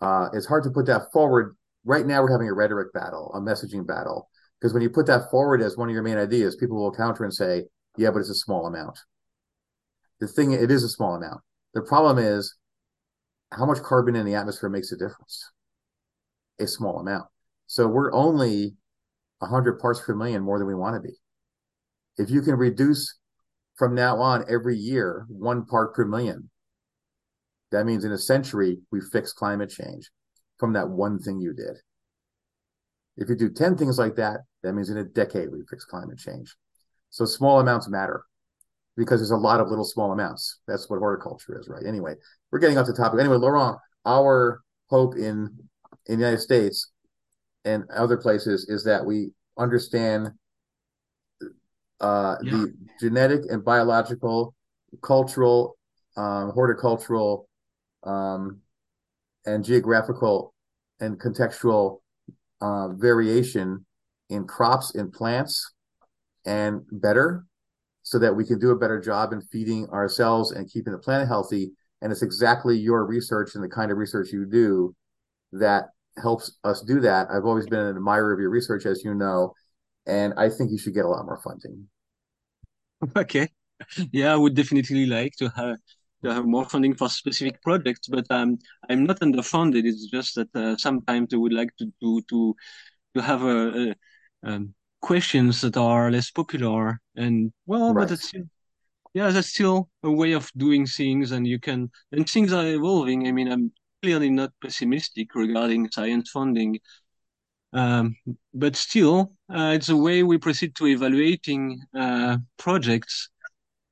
uh, 0.00 0.28
it's 0.32 0.46
hard 0.46 0.64
to 0.64 0.70
put 0.70 0.86
that 0.86 1.12
forward. 1.12 1.56
Right 1.84 2.06
now, 2.06 2.22
we're 2.22 2.32
having 2.32 2.48
a 2.48 2.54
rhetoric 2.54 2.92
battle, 2.92 3.32
a 3.34 3.40
messaging 3.40 3.86
battle, 3.86 4.30
because 4.60 4.72
when 4.72 4.82
you 4.82 4.90
put 4.90 5.06
that 5.06 5.30
forward 5.30 5.60
as 5.60 5.76
one 5.76 5.88
of 5.88 5.94
your 5.94 6.02
main 6.02 6.16
ideas, 6.16 6.56
people 6.56 6.76
will 6.76 6.94
counter 6.94 7.24
and 7.24 7.34
say, 7.34 7.64
"Yeah, 7.96 8.12
but 8.12 8.20
it's 8.20 8.30
a 8.30 8.34
small 8.34 8.66
amount." 8.66 8.98
The 10.20 10.28
thing, 10.28 10.52
it 10.52 10.70
is 10.70 10.82
a 10.82 10.88
small 10.88 11.14
amount. 11.14 11.40
The 11.74 11.82
problem 11.82 12.18
is 12.18 12.56
how 13.52 13.66
much 13.66 13.82
carbon 13.82 14.16
in 14.16 14.26
the 14.26 14.34
atmosphere 14.34 14.68
makes 14.68 14.92
a 14.92 14.96
difference. 14.96 15.50
A 16.58 16.66
small 16.66 16.98
amount. 16.98 17.26
So 17.66 17.86
we're 17.86 18.12
only 18.12 18.74
100 19.38 19.78
parts 19.78 20.00
per 20.00 20.14
million 20.14 20.42
more 20.42 20.58
than 20.58 20.66
we 20.66 20.74
want 20.74 20.96
to 20.96 21.00
be 21.00 21.14
if 22.18 22.28
you 22.30 22.42
can 22.42 22.56
reduce 22.56 23.16
from 23.76 23.94
now 23.94 24.18
on 24.18 24.44
every 24.48 24.76
year 24.76 25.24
one 25.28 25.64
part 25.64 25.94
per 25.94 26.04
million, 26.04 26.50
that 27.70 27.86
means 27.86 28.04
in 28.04 28.12
a 28.12 28.18
century 28.18 28.78
we 28.90 29.00
fix 29.00 29.32
climate 29.32 29.70
change 29.70 30.10
from 30.58 30.72
that 30.72 30.90
one 30.90 31.18
thing 31.18 31.40
you 31.40 31.54
did. 31.54 31.76
If 33.16 33.28
you 33.28 33.36
do 33.36 33.50
10 33.50 33.76
things 33.76 33.98
like 33.98 34.16
that, 34.16 34.40
that 34.62 34.74
means 34.74 34.90
in 34.90 34.96
a 34.96 35.04
decade 35.04 35.50
we 35.50 35.62
fix 35.70 35.84
climate 35.84 36.18
change. 36.18 36.56
So 37.10 37.24
small 37.24 37.60
amounts 37.60 37.88
matter 37.88 38.24
because 38.98 39.20
there's 39.20 39.30
a 39.30 39.36
lot 39.36 39.60
of 39.60 39.68
little 39.68 39.84
small 39.84 40.10
amounts. 40.10 40.58
That's 40.66 40.90
what 40.90 40.98
horticulture 40.98 41.58
is, 41.58 41.68
right? 41.68 41.86
Anyway, 41.86 42.16
we're 42.50 42.58
getting 42.58 42.76
off 42.76 42.86
the 42.86 42.92
topic. 42.92 43.20
Anyway, 43.20 43.36
Laurent, 43.36 43.78
our 44.04 44.60
hope 44.88 45.14
in 45.14 45.56
in 46.06 46.18
the 46.18 46.24
United 46.24 46.40
States 46.40 46.90
and 47.64 47.84
other 47.94 48.16
places 48.16 48.68
is 48.68 48.84
that 48.84 49.06
we 49.06 49.30
understand 49.56 50.32
uh, 52.00 52.36
yeah. 52.42 52.50
the 52.50 52.74
genetic 53.00 53.42
and 53.50 53.64
biological, 53.64 54.54
cultural, 55.00 55.76
um, 56.16 56.50
horticultural, 56.50 57.48
um, 58.04 58.58
and 59.46 59.64
geographical 59.64 60.54
and 60.98 61.20
contextual 61.20 62.00
uh, 62.60 62.88
variation 62.88 63.84
in 64.28 64.46
crops 64.46 64.94
and 64.94 65.12
plants 65.12 65.72
and 66.44 66.82
better 66.90 67.44
so 68.08 68.18
that 68.18 68.34
we 68.34 68.42
can 68.42 68.58
do 68.58 68.70
a 68.70 68.78
better 68.78 68.98
job 68.98 69.34
in 69.34 69.42
feeding 69.52 69.86
ourselves 69.90 70.52
and 70.52 70.70
keeping 70.70 70.94
the 70.94 70.98
planet 70.98 71.28
healthy. 71.28 71.70
And 72.00 72.10
it's 72.10 72.22
exactly 72.22 72.74
your 72.78 73.04
research 73.04 73.54
and 73.54 73.62
the 73.62 73.68
kind 73.68 73.90
of 73.90 73.98
research 73.98 74.32
you 74.32 74.46
do 74.46 74.94
that 75.52 75.90
helps 76.22 76.58
us 76.64 76.80
do 76.80 77.00
that. 77.00 77.28
I've 77.30 77.44
always 77.44 77.66
been 77.66 77.80
an 77.80 77.96
admirer 77.96 78.32
of 78.32 78.40
your 78.40 78.48
research, 78.48 78.86
as 78.86 79.04
you 79.04 79.14
know, 79.14 79.52
and 80.06 80.32
I 80.38 80.48
think 80.48 80.70
you 80.70 80.78
should 80.78 80.94
get 80.94 81.04
a 81.04 81.08
lot 81.08 81.26
more 81.26 81.38
funding. 81.44 81.86
Okay. 83.16 83.48
Yeah, 84.12 84.32
I 84.32 84.36
would 84.36 84.54
definitely 84.54 85.06
like 85.06 85.34
to 85.36 85.48
have 85.50 85.76
to 86.24 86.34
have 86.34 86.44
more 86.46 86.64
funding 86.64 86.94
for 86.94 87.08
specific 87.08 87.62
projects, 87.62 88.08
but 88.08 88.26
um, 88.30 88.58
I'm 88.90 89.04
not 89.04 89.20
underfunded. 89.20 89.84
It's 89.84 90.06
just 90.06 90.34
that 90.34 90.48
uh, 90.54 90.76
sometimes 90.76 91.34
I 91.34 91.36
would 91.36 91.52
like 91.52 91.70
to 91.78 91.92
to 92.00 92.22
to, 92.30 92.56
to 93.14 93.22
have 93.22 93.42
a, 93.42 93.56
a 93.90 93.94
um, 94.44 94.74
questions 95.00 95.60
that 95.60 95.76
are 95.76 96.10
less 96.10 96.30
popular, 96.30 97.00
and 97.16 97.52
well, 97.66 97.94
right. 97.94 98.08
but 98.08 98.12
it's 98.12 98.32
yeah, 99.14 99.30
that's 99.30 99.48
still 99.48 99.88
a 100.02 100.10
way 100.10 100.32
of 100.32 100.50
doing 100.56 100.86
things, 100.86 101.32
and 101.32 101.46
you 101.46 101.58
can 101.58 101.90
and 102.12 102.28
things 102.28 102.52
are 102.52 102.66
evolving. 102.66 103.26
I 103.26 103.32
mean, 103.32 103.50
I'm 103.50 103.72
clearly 104.02 104.30
not 104.30 104.52
pessimistic 104.62 105.34
regarding 105.34 105.90
science 105.90 106.30
funding. 106.30 106.78
Um, 107.72 108.16
but 108.54 108.76
still, 108.76 109.32
uh, 109.54 109.72
it's 109.74 109.90
a 109.90 109.96
way 109.96 110.22
we 110.22 110.38
proceed 110.38 110.74
to 110.76 110.86
evaluating 110.86 111.82
uh, 111.94 112.38
projects, 112.56 113.28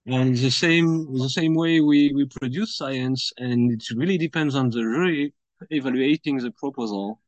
and 0.06 0.34
the 0.36 0.50
same 0.50 1.12
the 1.18 1.28
same 1.28 1.54
way 1.54 1.80
we, 1.80 2.12
we 2.14 2.26
produce 2.26 2.76
science, 2.76 3.32
and 3.36 3.72
it 3.72 3.84
really 3.94 4.16
depends 4.16 4.54
on 4.54 4.70
the 4.70 4.80
jury 4.80 5.34
evaluating 5.70 6.38
the 6.38 6.50
proposal. 6.52 7.20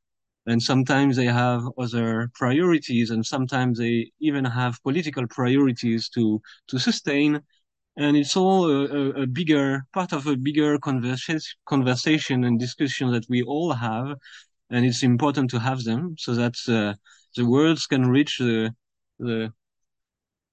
And 0.49 0.62
sometimes 0.62 1.16
they 1.16 1.27
have 1.27 1.62
other 1.79 2.31
priorities, 2.35 3.11
and 3.11 3.25
sometimes 3.25 3.79
they 3.79 4.12
even 4.20 4.45
have 4.47 4.83
political 4.83 5.27
priorities 5.39 6.09
to 6.16 6.25
to 6.69 6.79
sustain. 6.79 7.33
and 8.05 8.16
it's 8.16 8.37
all 8.37 8.61
a, 8.70 9.23
a, 9.25 9.27
bigger 9.39 9.66
part 9.97 10.12
of 10.12 10.23
a 10.27 10.37
bigger 10.37 10.79
conversation, 10.89 11.41
conversation 11.75 12.39
and 12.47 12.59
discussion 12.66 13.07
that 13.15 13.27
we 13.33 13.41
all 13.43 13.73
have, 13.89 14.09
and 14.70 14.81
it's 14.87 15.03
important 15.03 15.51
to 15.51 15.59
have 15.69 15.81
them 15.85 16.03
so 16.25 16.31
that 16.43 16.57
uh, 16.69 16.95
the 17.37 17.47
words 17.57 17.87
can 17.93 18.03
reach 18.16 18.35
the 18.39 18.75
the 19.29 19.53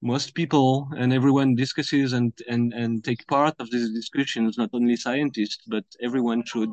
most 0.01 0.35
people 0.35 0.87
and 0.97 1.13
everyone 1.13 1.55
discusses 1.55 2.13
and, 2.13 2.31
and, 2.47 2.73
and 2.73 3.03
take 3.03 3.25
part 3.27 3.55
of 3.59 3.69
these 3.71 3.91
discussions, 3.91 4.57
not 4.57 4.69
only 4.73 4.95
scientists, 4.95 5.63
but 5.67 5.85
everyone 6.01 6.43
should 6.45 6.71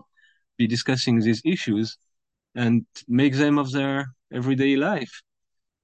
be 0.58 0.66
discussing 0.66 1.18
these 1.20 1.42
issues 1.44 1.96
and 2.54 2.86
make 3.08 3.34
them 3.34 3.58
of 3.58 3.72
their 3.72 4.14
everyday 4.32 4.76
life, 4.76 5.22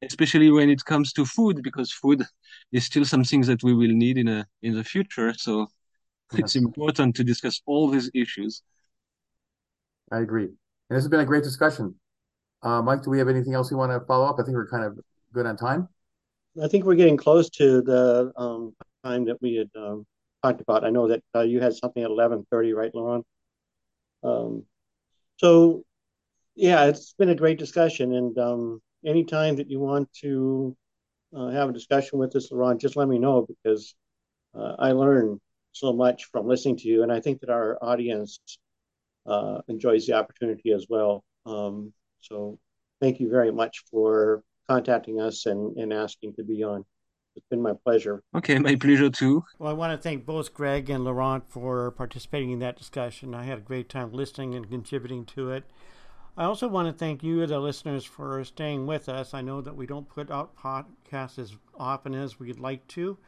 especially 0.02 0.50
when 0.50 0.70
it 0.70 0.84
comes 0.84 1.12
to 1.14 1.24
food, 1.24 1.62
because 1.62 1.92
food 1.92 2.22
is 2.72 2.84
still 2.84 3.04
something 3.04 3.42
that 3.42 3.62
we 3.62 3.74
will 3.74 3.92
need 3.92 4.18
in 4.18 4.28
a 4.28 4.46
in 4.62 4.74
the 4.74 4.84
future. 4.84 5.32
So 5.34 5.68
yes. 6.32 6.40
it's 6.40 6.56
important 6.56 7.16
to 7.16 7.24
discuss 7.24 7.60
all 7.66 7.88
these 7.88 8.10
issues. 8.14 8.62
I 10.10 10.20
agree. 10.20 10.44
And 10.44 10.96
this 10.96 11.04
has 11.04 11.08
been 11.08 11.20
a 11.20 11.26
great 11.26 11.44
discussion. 11.44 11.94
Uh, 12.62 12.82
Mike, 12.82 13.02
do 13.02 13.10
we 13.10 13.18
have 13.18 13.28
anything 13.28 13.54
else 13.54 13.70
you 13.70 13.76
want 13.76 13.92
to 13.92 14.00
follow 14.06 14.26
up? 14.26 14.36
I 14.38 14.42
think 14.42 14.56
we're 14.56 14.68
kind 14.68 14.84
of 14.84 14.98
good 15.32 15.46
on 15.46 15.56
time. 15.56 15.88
I 16.62 16.66
think 16.66 16.84
we're 16.84 16.96
getting 16.96 17.16
close 17.16 17.50
to 17.50 17.82
the 17.82 18.32
um, 18.36 18.74
time 19.04 19.24
that 19.26 19.40
we 19.40 19.54
had 19.54 19.70
um, 19.76 20.06
talked 20.42 20.60
about. 20.60 20.84
I 20.84 20.90
know 20.90 21.08
that 21.08 21.22
uh, 21.34 21.42
you 21.42 21.60
had 21.60 21.74
something 21.74 22.02
at 22.02 22.10
eleven 22.10 22.46
thirty, 22.50 22.72
right, 22.72 22.92
Laurent? 22.94 23.24
Um, 24.24 24.64
so, 25.36 25.84
yeah, 26.59 26.86
it's 26.86 27.12
been 27.12 27.28
a 27.28 27.36
great 27.36 27.56
discussion, 27.56 28.14
and 28.14 28.36
um, 28.36 28.82
anytime 29.06 29.55
that 29.56 29.70
you 29.70 29.78
want 29.78 30.12
to 30.22 30.76
uh, 31.35 31.51
have 31.51 31.68
a 31.68 31.72
discussion 31.72 32.18
with 32.18 32.35
us, 32.35 32.51
Laurent, 32.51 32.80
just 32.80 32.97
let 32.97 33.06
me 33.06 33.16
know 33.16 33.47
because 33.47 33.94
uh, 34.56 34.74
I 34.76 34.90
learn 34.90 35.40
so 35.70 35.93
much 35.93 36.24
from 36.24 36.48
listening 36.48 36.76
to 36.78 36.89
you, 36.89 37.05
and 37.05 37.12
I 37.12 37.20
think 37.20 37.40
that 37.40 37.51
our 37.51 37.78
audience 37.80 38.40
uh, 39.24 39.60
enjoys 39.68 40.06
the 40.06 40.14
opportunity 40.14 40.72
as 40.72 40.86
well. 40.90 41.22
Um, 41.47 41.93
so, 42.20 42.59
thank 43.01 43.20
you 43.20 43.30
very 43.30 43.52
much 43.52 43.85
for 43.89 44.43
contacting 44.68 45.20
us 45.20 45.47
and, 45.47 45.76
and 45.76 45.93
asking 45.93 46.35
to 46.35 46.43
be 46.43 46.64
on. 46.64 46.85
It's 47.36 47.47
been 47.48 47.62
my 47.62 47.74
pleasure. 47.85 48.20
Okay, 48.35 48.59
my 48.59 48.74
pleasure 48.74 49.10
too. 49.10 49.44
Well, 49.60 49.70
I 49.70 49.74
want 49.74 49.93
to 49.93 50.02
thank 50.02 50.26
both 50.26 50.52
Greg 50.52 50.90
and 50.90 51.05
Laurent 51.05 51.48
for 51.48 51.93
participating 51.93 52.51
in 52.51 52.59
that 52.59 52.76
discussion. 52.76 53.32
I 53.32 53.44
had 53.44 53.59
a 53.59 53.60
great 53.60 53.89
time 53.89 54.12
listening 54.12 54.56
and 54.56 54.68
contributing 54.68 55.24
to 55.26 55.52
it. 55.52 55.62
I 56.39 56.44
also 56.44 56.69
want 56.69 56.86
to 56.86 56.97
thank 56.97 57.24
you, 57.24 57.44
the 57.47 57.59
listeners, 57.59 58.05
for 58.05 58.44
staying 58.44 58.86
with 58.86 59.09
us. 59.09 59.35
I 59.35 59.40
know 59.40 59.60
that 59.60 59.74
we 59.74 59.86
don't 59.86 60.09
put 60.09 60.31
out 60.31 60.56
podcasts 60.56 61.36
as 61.36 61.56
often 61.77 62.15
as 62.15 62.39
we'd 62.39 62.60
like 62.60 62.86
to, 62.89 63.19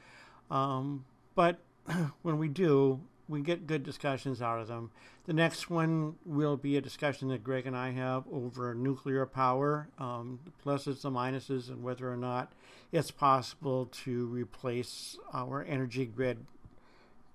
um, 0.49 1.05
but 1.35 1.59
when 2.23 2.39
we 2.39 2.47
do, 2.47 3.01
we 3.27 3.41
get 3.41 3.67
good 3.67 3.83
discussions 3.83 4.41
out 4.41 4.61
of 4.61 4.69
them. 4.69 4.93
The 5.25 5.33
next 5.33 5.69
one 5.69 6.15
will 6.25 6.57
be 6.57 6.77
a 6.77 6.81
discussion 6.81 7.27
that 7.31 7.43
Greg 7.43 7.67
and 7.67 7.77
I 7.77 7.91
have 7.91 8.23
over 8.31 8.75
nuclear 8.77 9.27
power, 9.27 9.89
um, 9.99 10.39
the 10.45 10.53
pluses, 10.65 11.03
the 11.03 11.11
minuses, 11.11 11.69
and 11.69 11.83
whether 11.83 12.09
or 12.09 12.17
not 12.17 12.53
it's 12.93 13.11
possible 13.11 13.87
to 14.05 14.27
replace 14.27 15.19
our 15.35 15.65
energy 15.65 16.07
grid 16.07 16.47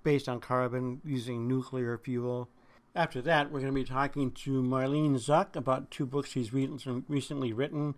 based 0.03 0.29
on 0.29 0.39
carbon 0.39 1.01
using 1.03 1.49
nuclear 1.49 1.97
fuel. 1.97 2.47
After 2.95 3.21
that, 3.23 3.51
we're 3.51 3.59
going 3.59 3.73
to 3.73 3.79
be 3.79 3.83
talking 3.83 4.31
to 4.31 4.63
Marlene 4.63 5.15
Zuk 5.15 5.55
about 5.55 5.91
two 5.91 6.05
books 6.05 6.29
she's 6.29 6.53
recently 6.53 7.51
written 7.51 7.95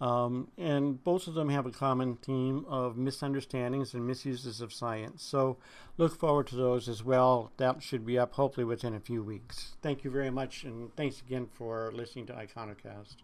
um, 0.00 0.48
and 0.56 1.02
both 1.04 1.26
of 1.26 1.34
them 1.34 1.50
have 1.50 1.66
a 1.66 1.70
common 1.70 2.16
theme 2.16 2.64
of 2.68 2.96
misunderstandings 2.96 3.92
and 3.92 4.06
misuses 4.06 4.60
of 4.60 4.72
science. 4.72 5.22
So 5.22 5.58
look 5.98 6.18
forward 6.18 6.46
to 6.48 6.56
those 6.56 6.88
as 6.88 7.04
well. 7.04 7.52
That 7.58 7.82
should 7.82 8.06
be 8.06 8.18
up 8.18 8.32
hopefully 8.32 8.64
within 8.64 8.94
a 8.94 9.00
few 9.00 9.22
weeks. 9.22 9.76
Thank 9.82 10.02
you 10.04 10.10
very 10.10 10.30
much, 10.30 10.64
and 10.64 10.94
thanks 10.96 11.20
again 11.20 11.48
for 11.52 11.92
listening 11.94 12.26
to 12.26 12.32
Ikonokast. 12.32 13.16